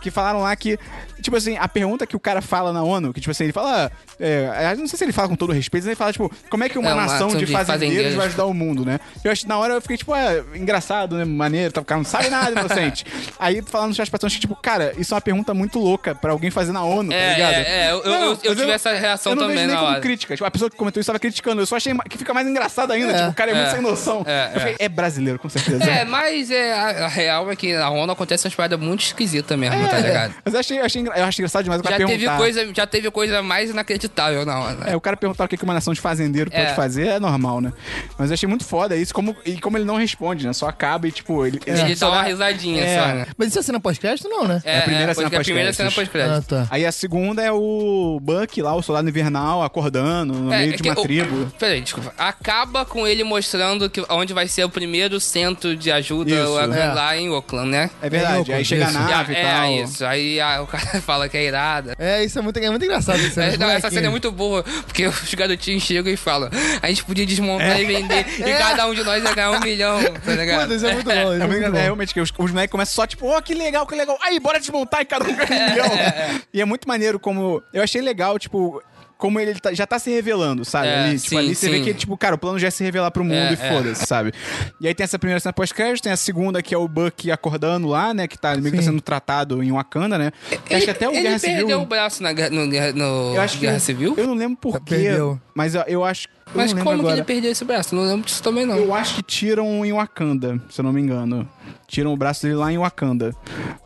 [0.00, 0.78] Que falaram lá que,
[1.22, 3.90] tipo assim, a pergunta que o cara fala na ONU, que tipo assim, ele fala.
[4.18, 6.62] É, eu não sei se ele fala com todo respeito, mas ele fala, tipo, como
[6.64, 8.14] é que uma É, uma nação ação de, de fazendeiros, fazendeiros.
[8.16, 9.00] vai ajudar o mundo, né?
[9.24, 11.24] Eu acho na hora eu fiquei, tipo, é, engraçado, né?
[11.24, 13.04] Maneiro, tá, o cara não sabe nada, inocente.
[13.38, 16.14] aí falando no chat dos patrões que, tipo, cara, isso é uma pergunta muito louca
[16.14, 17.52] pra alguém fazer na ONU, tá É, ligado?
[17.52, 19.90] é, é, eu- eu- eu mas tive essa reação eu não também vejo nem como
[19.90, 20.00] hora.
[20.00, 20.34] crítica.
[20.34, 21.62] Tipo, a pessoa que comentou isso tava criticando.
[21.62, 23.12] Eu só achei que fica mais engraçado ainda.
[23.12, 23.16] É.
[23.18, 23.70] Tipo, o cara é, muito É.
[23.70, 24.22] sem noção.
[24.26, 25.84] É, eu falei, é brasileiro, com certeza.
[25.84, 29.58] É, mas é, a, a real é que na ONU acontece umas paradas muito esquisitas
[29.58, 30.34] mesmo, tá ligado?
[30.44, 32.38] Mas eu achei, achei, eu achei engraçado demais o cara Já teve, perguntar.
[32.38, 34.78] coisa, já teve coisa mais inacreditável na ONU.
[34.86, 36.74] É, o cara perguntar o que uma nação de fazendeiro pode É.
[36.74, 37.72] fazer é normal, né?
[38.18, 40.52] Mas eu achei muito foda isso, como, e como ele não responde, né?
[40.52, 41.60] Só acaba e, tipo, ele.
[41.66, 42.98] Ele só dá uma risadinha É.
[42.98, 43.26] só, né?
[43.36, 44.60] Mas isso é cena pós-crédito, não, né?
[44.64, 46.36] É, a primeira é, cena a primeira cena pós-créditos.
[46.38, 46.68] Ah, pós-crédito.
[46.68, 46.74] tá.
[46.74, 50.76] Aí a segunda é o Buck lá, o soldado invernal, acordando no É, meio é
[50.76, 51.52] de que uma o- tribo.
[51.58, 52.12] Peraí, desculpa.
[52.18, 56.52] Acaba com ele mostrando que, onde vai ser o primeiro centro de ajuda Isso.
[56.54, 56.92] lá- É.
[56.92, 57.79] lá em Oakland, né?
[58.02, 58.52] É verdade.
[58.52, 59.72] É, aí chega a nave e, é, tal.
[59.72, 60.04] isso.
[60.04, 61.94] Aí ah, o cara fala que é irada.
[61.98, 63.18] É, isso é muito, é muito engraçado.
[63.20, 63.56] Isso, É, né?
[63.56, 66.50] não, essa cena é muito boa, porque os garotinhos chegam e falam:
[66.82, 70.00] a gente podia desmontar e vender, e cada um de nós ia ganhar um milhão,
[70.24, 70.74] tá ligado?
[70.74, 71.12] Isso é muito bom.
[71.12, 71.78] É, é muito bom.
[71.78, 74.18] É, realmente que os, os moleques começam só tipo, ó, que legal, que legal.
[74.22, 76.40] Aí, bora desmontar e cada um ganha um milhão.
[76.52, 77.62] E é muito maneiro como.
[77.72, 78.82] Eu achei legal, tipo.
[79.20, 80.88] Como ele tá- já tá se revelando, sabe?
[80.88, 81.84] É, ali, tipo, sim, ali você vê sim.
[81.84, 83.56] que, tipo, cara, o plano já é se revelar pro mundo É, e é.
[83.56, 84.32] foda-se, sabe?
[84.80, 87.86] E aí tem essa primeira cena pós-crédito, tem a segunda que é o Buck acordando
[87.86, 88.26] lá, né?
[88.26, 90.32] Que tá meio que tá sendo tratado em Wakanda, né?
[90.70, 91.80] acho que até o ele Guerra perdeu Civil.
[91.82, 93.66] o braço na, guerra- no, no Eu acho que.
[93.66, 94.14] Guerra Civil?
[94.16, 94.94] Eu não lembro por quê.
[94.96, 95.40] Perdeu.
[95.54, 96.26] Mas eu, eu acho.
[96.26, 97.14] eu Mas como que agora.
[97.16, 97.94] ele perdeu esse braço?
[97.94, 98.76] Não lembro disso também, não.
[98.76, 101.48] Eu acho que tiram em Wakanda, se eu não me engano.
[101.86, 103.32] Tiram o braço dele lá em Wakanda.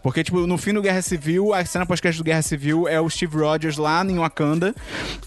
[0.03, 3.09] Porque, tipo, no fim do Guerra Civil, a cena pós-crédito do Guerra Civil é o
[3.09, 4.75] Steve Rogers lá em Wakanda,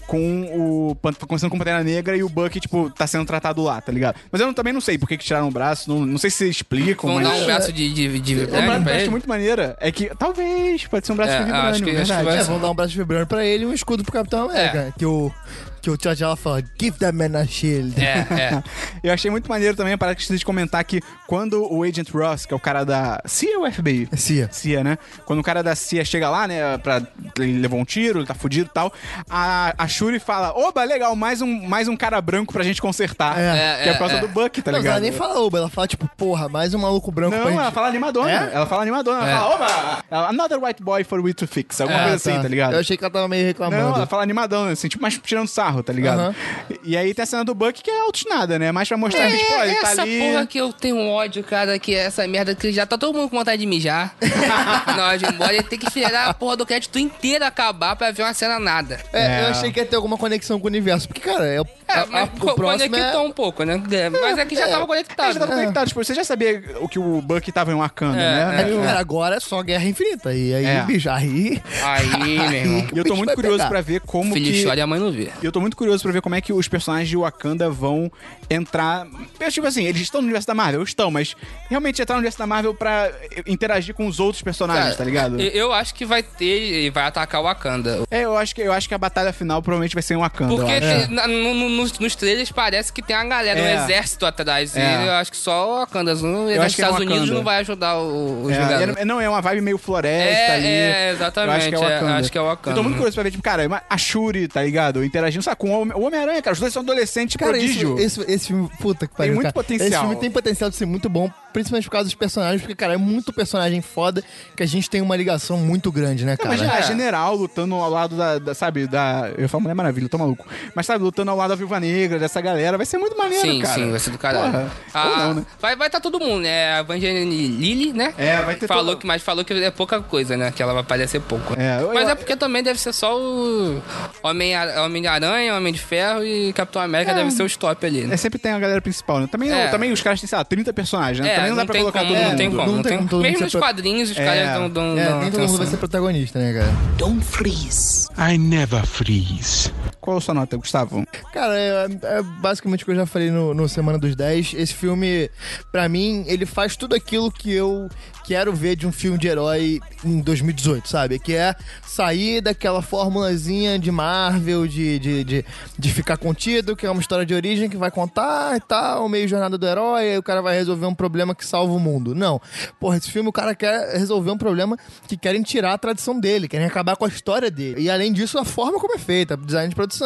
[0.06, 0.96] com o.
[1.26, 4.16] Começando com o Pantera Negra e o Buck, tipo, tá sendo tratado lá, tá ligado?
[4.30, 6.30] Mas eu não- também não sei por que, que tiraram o braço, não, não sei
[6.30, 7.28] se explicam, Vão mas.
[7.28, 9.10] dar um braço de, de, de É vibrânio pra ele?
[9.10, 9.76] muito maneira.
[9.80, 12.38] É que, talvez, pode ser um braço É, de vibrânio, acho que- acho que vai
[12.38, 14.94] É, vão dar um braço vibrando pra ele e um escudo pro Capitão América.
[14.96, 15.32] Que o,
[15.80, 17.94] que o T'Challa fala, give that man a shield.
[18.02, 18.62] É, é.
[19.02, 22.46] Eu achei muito maneiro também a parada que de comentar que quando o Agent Ross,
[22.46, 24.08] que é o cara da CIA ou FBI?
[24.12, 24.48] É CIA.
[24.50, 24.98] CIA, né?
[25.24, 27.02] Quando o cara da CIA chega lá, né, pra,
[27.38, 28.92] ele levou um tiro, ele tá fudido e tal,
[29.28, 33.38] a, a Shuri fala, oba, legal, mais um, mais um cara branco pra gente consertar.
[33.38, 33.82] É.
[33.82, 34.20] que é É, por causa é.
[34.20, 34.92] do Buck, tá não, ligado?
[34.94, 37.60] ela nem fala oba, ela fala tipo, porra, mais um maluco branco Não, pra gente...
[37.60, 38.30] ela fala animadona.
[38.30, 38.54] É?
[38.54, 39.18] Ela fala animadona.
[39.18, 39.34] Ela É.
[39.34, 41.80] fala, oba, another white boy for we to fix.
[41.80, 42.72] Alguma coisa assim, tá ligado?
[42.74, 43.82] Eu achei que ela tava meio reclamando.
[43.82, 46.20] Não, ela fala animadão, assim, tipo, mas tirando sarro, tá ligado?
[46.20, 46.34] Aham.
[46.82, 48.72] E aí tem a cena do Buck que é altos nada, né?
[48.72, 50.18] Mais pra mostrar que, tipo, ó, ele essa tá ali.
[50.20, 53.36] porra que eu tenho ódio, cara, que essa merda que já tá todo mundo com
[53.38, 54.14] vontade de mijar.
[54.96, 57.94] Na hora de ir embora, ele tem que esperar a porra do crédito inteiro acabar
[57.96, 59.00] pra ver uma cena nada.
[59.12, 59.42] É, É.
[59.44, 61.06] eu achei que ia ter alguma conexão com o universo.
[61.08, 62.98] Porque, cara, é, o- É, a- a- mas o co- próximo é...
[63.00, 63.82] conectou um pouco, né?
[63.90, 65.26] É, Mas é que já tava Eles conectado.
[65.26, 65.88] já estavam conectados.
[65.88, 68.70] Tipo, você já sabia o que o Buck tava em Wakanda, É, né?
[68.72, 70.34] É cara, agora é só Guerra Infinita.
[70.34, 70.82] E aí, É.
[70.82, 71.62] bicho, aí...
[71.82, 72.06] Aí,
[72.38, 72.86] meu irmão.
[72.94, 73.68] E eu tô muito curioso pegar.
[73.70, 74.76] pra ver como Filho que...
[74.76, 75.30] e a mãe não vê.
[75.42, 78.10] E eu tô muito curioso pra ver como é que os personagens de Wakanda vão
[78.50, 79.06] entrar.
[79.40, 80.82] Eu, Tipo assim, eles estão no universo da Marvel?
[80.82, 81.34] Estão, mas
[81.68, 83.10] realmente entrar no universo da Marvel pra
[83.46, 85.40] interagir com os outros personagens, Cara, tá ligado?
[85.40, 88.02] eu- acho que vai ter e vai atacar o Wakanda.
[88.10, 90.54] É, eu acho, que, eu acho que a batalha final provavelmente vai ser em Wakanda.
[90.54, 93.62] Porque tem- na- no- no- nos, nos trailers parece que tem uma galera, É.
[93.80, 94.76] um exército atrás.
[94.76, 94.80] É.
[95.04, 96.14] E eu acho que só o Wakanda.
[96.14, 97.34] O Eu acho que é Estados Unidos Wakanda.
[97.34, 98.96] não vai ajudar o- os É, jogadores.
[98.96, 100.66] é, não, é uma vibe meio floresta É, ali.
[100.66, 102.16] é, Eu exatamente, acho que é é, Wakanda.
[102.16, 102.70] acho que é Wakanda.
[102.70, 105.04] Eu tô muito curioso pra ver, tipo, cara, a Shuri, tá ligado?
[105.04, 106.54] Interagindo, sabe, com o Homem- o Homem-Aranha, cara.
[106.54, 107.98] Os dois são adolescentes Cara, prodígio.
[107.98, 109.52] esse, esse, esse filme, puta que pariu, muito cara.
[109.52, 109.88] potencial.
[109.88, 112.94] Esse filme tem potencial de ser muito bom, principalmente por causa dos personagens, porque, cara,
[112.94, 114.22] é muito personagem foda
[114.56, 116.50] que a gente tem uma ligação muito grande, né, cara?
[116.54, 116.82] Imagina a É.
[116.82, 119.30] general lutando ao lado da, da, sabe, da...
[119.36, 120.46] Eu falo Mulher Maravilha, eu tô maluco.
[120.74, 122.76] Mas, sabe, lutando ao lado da Viúva Negra, dessa galera.
[122.76, 123.74] Vai ser muito maneiro, Sim, cara.
[123.74, 124.52] sim, vai ser do caralho.
[124.52, 124.70] Porra.
[124.94, 125.46] Ah, Ou não, né?
[125.60, 126.74] Vai estar tá todo mundo, né?
[126.74, 128.14] A Evangeline Lilly, né?
[128.18, 130.50] É, vai ter falou toda- que, Mas falou que é pouca coisa, né?
[130.50, 131.54] Que ela vai aparecer pouco.
[131.58, 133.82] É, eu- mas eu- é porque também deve ser só o
[134.22, 138.14] Homem-Aranha, Homem, Homem de Ferro e Capitão América deve ser os top ali, né?
[138.14, 139.26] É, sempre tem a galera principal, né?
[139.30, 139.68] Também, É.
[139.68, 141.34] também os caras têm, sei lá, 30 personagens, né?
[141.38, 142.36] É, também não dá pra tem colocar como, todo não mundo.
[142.38, 142.58] tem como.
[142.66, 144.24] Não Não tem tem como todo mundo Mesmo nos pro- quadrinhos, os É.
[144.24, 146.72] caras dão, dão, É, dão nem todo mundo vai ser protagonista, né, cara?
[146.96, 148.06] Don't freeze.
[148.18, 149.72] I never freeze.
[150.08, 151.06] Qual a sua nota, Gustavo?
[151.34, 154.54] Cara, é, é basicamente o que eu já falei no, no Semana dos 10.
[154.54, 155.30] Esse filme,
[155.70, 157.90] pra mim, ele faz tudo aquilo que eu
[158.28, 161.18] quero ver de um filme de herói em 2018, sabe?
[161.18, 165.44] Que é sair daquela formulazinha de Marvel, de, de, de,
[165.78, 169.26] de ficar contido, que é uma história de origem que vai contar e tal, meio
[169.26, 172.14] jornada do herói, aí o cara vai resolver um problema que salva o mundo.
[172.14, 172.38] Não.
[172.78, 174.76] Porra, esse filme o cara quer resolver um problema
[175.06, 177.80] que querem tirar a tradição dele, querem acabar com a história dele.
[177.80, 179.97] E além disso, a forma como é feita, design de produção,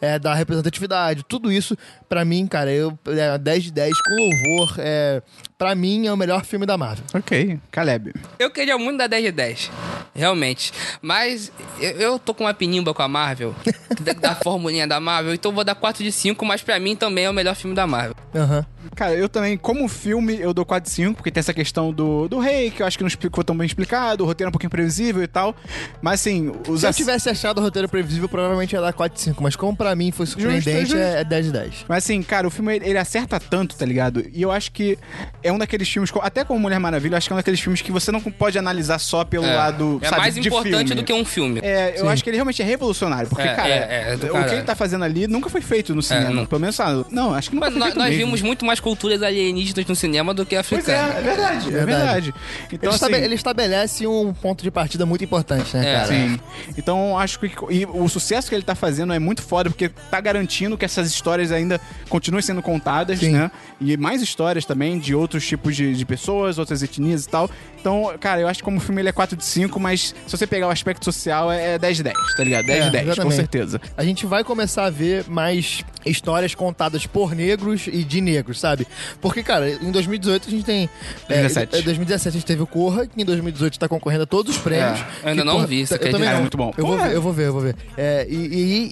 [0.00, 1.76] é, da representatividade, tudo isso,
[2.08, 5.22] pra mim, cara, eu é, 10 de 10 com louvor, é,
[5.64, 7.06] pra mim é o melhor filme da Marvel.
[7.14, 7.58] Ok.
[7.70, 8.12] Caleb.
[8.38, 9.70] Eu queria muito dar 10 de 10.
[10.14, 10.70] Realmente.
[11.00, 11.50] Mas
[11.80, 13.54] eu, eu tô com uma pinimba com a Marvel,
[13.98, 16.94] da, da formulinha da Marvel, então eu vou dar 4 de 5, mas pra mim
[16.94, 18.14] também é o melhor filme da Marvel.
[18.34, 18.66] Aham.
[18.94, 22.28] Cara, eu também, como filme, eu dou 4 de 5, porque tem essa questão do,
[22.28, 24.52] do rei, que eu acho que não explicou tão bem explicado, o roteiro é um
[24.52, 25.56] pouquinho previsível e tal.
[26.02, 29.22] Mas assim, os Se eu tivesse achado o roteiro previsível, provavelmente ia dar 4 de
[29.22, 30.96] 5, mas como pra mim foi surpreendente, justo.
[30.96, 31.84] É, é 10 de 10.
[31.88, 34.24] Mas assim, cara, o filme ele, ele acerta tanto, tá ligado?
[34.32, 34.98] E eu acho que
[35.42, 37.90] é um daqueles filmes, até como Mulher Maravilha, acho que é um daqueles filmes que
[37.92, 40.94] você não pode analisar só pelo É, lado, é sabe, mais de importante filme.
[40.94, 41.60] do que um filme.
[41.62, 42.08] É, eu Sim.
[42.08, 44.74] acho que ele realmente é revolucionário, porque, É, cara, é, é, o que ele tá
[44.74, 46.30] fazendo ali nunca foi feito no cinema.
[46.30, 46.46] não.
[46.46, 47.04] Pelo menos, sabe?
[47.10, 48.24] Não, acho que nunca Mas foi nós, feito nós mesmo.
[48.26, 51.14] vimos muito mais culturas alienígenas no cinema do que Pois africanas.
[51.16, 51.86] é, é verdade, é Verdade.
[51.86, 52.34] verdade.
[52.72, 56.06] Então, ele, estabe- assim, ele estabelece um ponto de partida muito importante, né, É, cara?
[56.08, 56.40] Sim.
[56.76, 60.20] Então, acho que e o sucesso que ele tá fazendo é muito foda, porque tá
[60.20, 63.30] garantindo que essas histórias ainda continuem sendo contadas, Sim.
[63.32, 63.50] né?
[63.80, 67.48] E mais histórias também de outros tipos de, de pessoas, outras etnias e tal.
[67.80, 70.46] Então, cara, eu acho que como filme ele é 4 de 5, mas se você
[70.46, 72.66] pegar o aspecto social, é 10 de 10, tá ligado?
[72.66, 73.36] 10 É, de 10, com exatamente.
[73.36, 73.80] certeza.
[73.96, 78.86] A gente vai começar a ver mais histórias contadas por negros e de negros, sabe?
[79.20, 80.88] Porque, cara, em 2018 a gente tem.
[81.28, 81.76] 2017.
[81.76, 84.56] É, em 2017 a gente teve o Corra, que em 2018 tá concorrendo a todos
[84.56, 85.00] os prêmios.
[85.22, 86.18] É, ainda Que, não porra, vi, você Eu acredita?
[86.18, 86.40] também não.
[86.40, 86.72] muito bom.
[86.76, 87.76] Eu vou, ver, eu vou ver, eu vou ver.
[87.96, 88.34] É, e,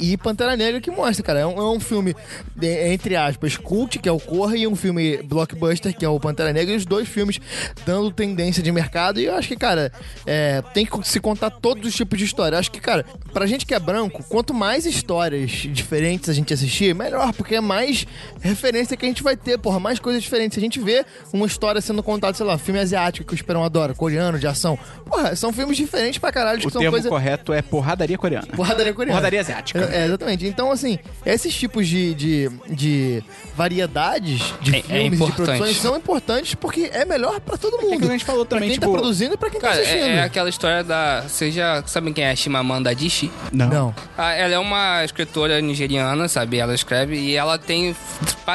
[0.03, 1.41] e, e Pantera Negra que mostra, cara.
[1.41, 2.15] É um, é um filme,
[2.55, 6.19] de- entre aspas, cult, que é o Corra, e um filme blockbuster, que é o
[6.21, 7.39] Pantera Negra, e os dois filmes
[7.85, 9.21] dando tendência de mercado.
[9.21, 9.93] E eu acho que, cara,
[10.27, 12.57] é, tem que se contar todos os tipos de história.
[12.57, 16.53] Eu acho que, cara, pra gente que é branco, quanto mais histórias diferentes a gente
[16.53, 18.07] assistir, melhor, porque é mais
[18.41, 20.55] referência que a gente vai ter, porra, mais coisas diferentes.
[20.55, 23.65] Se a gente vê uma história sendo contada, sei lá, filme asiático que o Esperão
[23.65, 27.09] adora, coreano, de ação, porra, são filmes diferentes pra caralho, que O são termo coisas.
[27.11, 28.47] correto é porradaria coreana.
[28.55, 29.13] Porradaria coreana.
[29.13, 29.81] Porradaria asiática.
[29.93, 30.47] É, é, exatamente.
[30.47, 33.23] Então, assim, esses tipos de, de, de
[33.55, 36.22] variedades de É- é filmes e de produções são importantes
[36.61, 37.99] porque é melhor pra todo mundo.
[37.99, 39.81] que a gente falou também, pra quem tipo- tá produzindo e pra quem Cara, tá
[39.81, 40.03] assistindo.
[40.05, 41.23] é, é aquela história da.
[41.23, 43.31] Vocês já sabem quem é a Shimamanda Adichie?
[43.53, 43.69] Não.
[43.69, 43.95] Não.
[44.17, 46.59] Ah, Ela é uma escritora nigeriana, sabe?
[46.59, 47.95] Ela escreve e ela tem.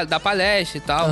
[0.07, 1.07] dá palestra e tal.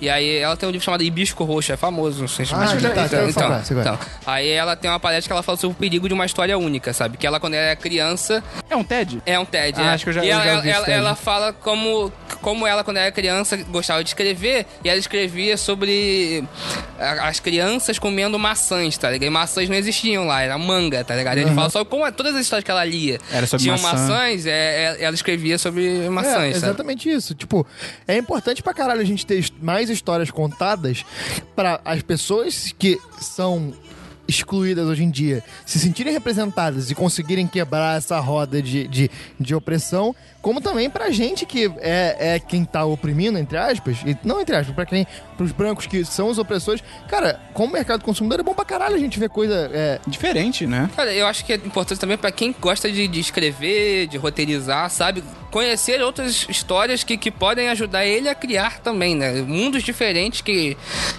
[0.00, 2.66] E aí ela tem um livro chamado Hibisco Roxo, é famoso, não sei se Ah,
[2.78, 3.80] já- tá, então, já ouvi então, falar, é.
[3.80, 3.98] então.
[4.26, 6.92] Aí ela tem uma palestra que ela fala sobre o perigo de uma história única,
[6.92, 7.16] sabe?
[7.16, 9.20] Que ela, quando ela é criança, É um TED?
[9.26, 9.80] é um TED.
[9.80, 9.94] Ah, é.
[9.94, 10.98] acho que eu já- e eu ela, já ela, TED.
[10.98, 15.99] ela fala como, como ela, quando era criança, gostava de escrever, e ela escrevia sobre
[17.22, 19.26] as crianças comendo maçãs, tá ligado?
[19.28, 21.38] E maçãs não existiam lá, era manga, tá ligado?
[21.38, 23.96] Ele fala só como todas as histórias que ela lia Era sobre tinham maçã.
[24.08, 26.48] maçãs, é, é- ela escrevia sobre É, maçãs, sabe?
[26.56, 27.34] exatamente isso.
[27.34, 27.66] Tipo,
[28.06, 31.04] é importante pra caralho a gente ter mais histórias contadas
[31.56, 33.72] pra as pessoas que são
[34.30, 39.54] excluídas hoje em dia se sentirem representadas e conseguirem quebrar essa roda de, de, de
[39.54, 44.40] opressão, como também pra gente que é, é quem tá oprimindo, entre aspas, e não
[44.40, 46.82] entre aspas, pra quem, pros brancos que são os opressores.
[47.08, 49.70] Cara, como mercado consumidor é bom pra caralho a gente ver coisa.
[49.72, 50.88] É, Diferente, né?
[50.96, 54.88] Cara, eu acho que é importante também pra quem gosta de, de escrever, de roteirizar,
[54.90, 55.22] sabe?
[55.50, 59.32] Conhecer outras histórias que, que podem ajudar ele a criar também, né?
[59.42, 60.76] Mundos diferentes que,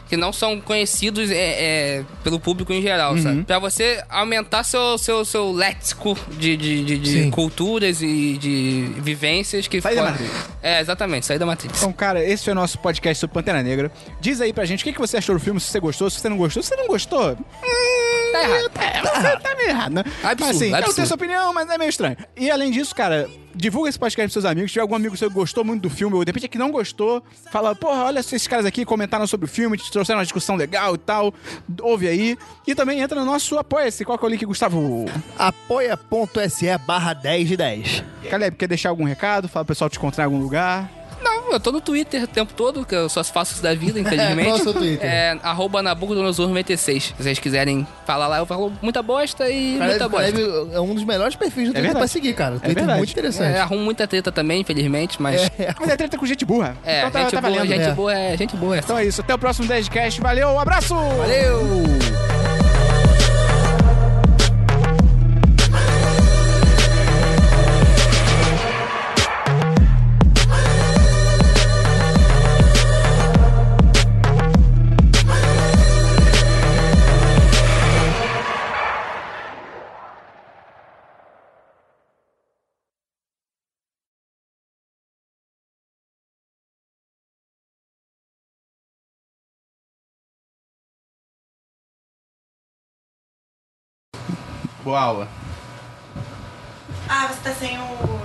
[0.08, 3.22] que não são conhecidos é, é, pelo público em geral, Uhum.
[3.22, 3.44] sabe?
[3.44, 9.68] Pra você aumentar seu, seu, seu léxico de, de, de- de culturas e de vivências
[9.68, 10.50] que Sair da podem- Matrix.
[10.64, 11.78] É, exatamente, sair da Matrix.
[11.80, 13.92] Então, cara, esse foi o nosso podcast sobre Pantera Negra.
[14.20, 16.20] Diz aí pra gente o que, que você achou do filme, se você gostou, se
[16.20, 16.64] você não gostou.
[16.64, 17.38] Se você não gostou,
[18.32, 18.72] Tá errado.
[18.80, 20.04] É, você tá meio errado, né?
[20.24, 20.96] Absurdo, mas assim, eu absurdo.
[20.96, 22.18] tenho sua opinião, mas é meio estranho.
[22.38, 24.72] E além disso, cara, divulga esse podcast pros seus amigos.
[24.72, 26.58] Se tiver algum amigo seu que gostou muito do filme, ou de repente é que
[26.58, 30.26] não gostou, fala, porra, olha esses caras aqui comentaram sobre o filme, te trouxeram uma
[30.26, 31.34] discussão legal e tal.
[31.82, 32.38] Ouve aí.
[32.66, 34.06] E também entra no nosso Apoia-se.
[34.06, 35.06] Qual que é o link, Gustavo?
[35.38, 38.04] apoia.se barra 10 de 10.
[38.30, 39.48] Caleb, quer deixar algum recado?
[39.48, 40.90] Fala pro pessoal te encontrar em algum lugar.
[41.22, 44.00] Não, eu tô no Twitter o tempo todo, que eu só faço isso da vida,
[44.02, 44.48] infelizmente.
[44.48, 45.10] Qual é o seu Twitter?
[45.10, 47.02] É, arroba Nabucodonosor96.
[47.02, 50.32] Se vocês quiserem falar lá, eu falo muita bosta e muita Caleb, bosta.
[50.32, 52.00] Caleb é um dos melhores perfis do Twitter verdade.
[52.00, 52.56] pra seguir, cara.
[52.56, 52.98] O Twitter é, verdade.
[52.98, 53.56] muito interessante.
[53.56, 55.42] É, arrumo muita treta também, infelizmente, mas...
[55.60, 56.76] É, Mas é treta com gente burra.
[56.84, 57.70] então tá, gente, tá boa, valendo.
[57.70, 57.92] gente É.
[57.94, 58.78] boa, é gente boa.
[58.78, 59.22] Então é isso.
[59.22, 60.22] Até o próximo 10 de cast.
[60.22, 60.96] Valeu, um abraço!
[60.96, 62.41] Valeu!
[94.96, 95.28] Aula.
[97.10, 98.22] Ah, você tá sem o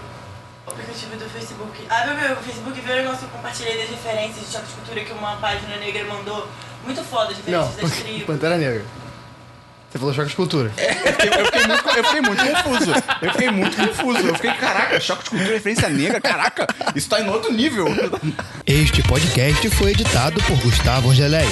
[0.67, 1.87] aplicativo do Facebook.
[1.89, 4.67] Abre o meu Facebook e vê o negócio que eu compartilhei das referências de choque
[4.67, 6.49] de cultura que uma página negra mandou.
[6.85, 8.25] Muito foda as Não, referências das tribos.
[8.27, 8.85] Pantera Negra.
[9.91, 10.73] Você falou choque de cultura.
[10.77, 12.93] Eu fiquei, muito, eu fiquei muito confuso.
[13.23, 14.27] Eu fiquei muito confuso.
[14.27, 17.87] Eu fiquei, caraca, choque de cultura, referência negra, caraca, isso tá em outro nível.
[18.67, 21.49] Este podcast foi editado por Gustavo Angeléia.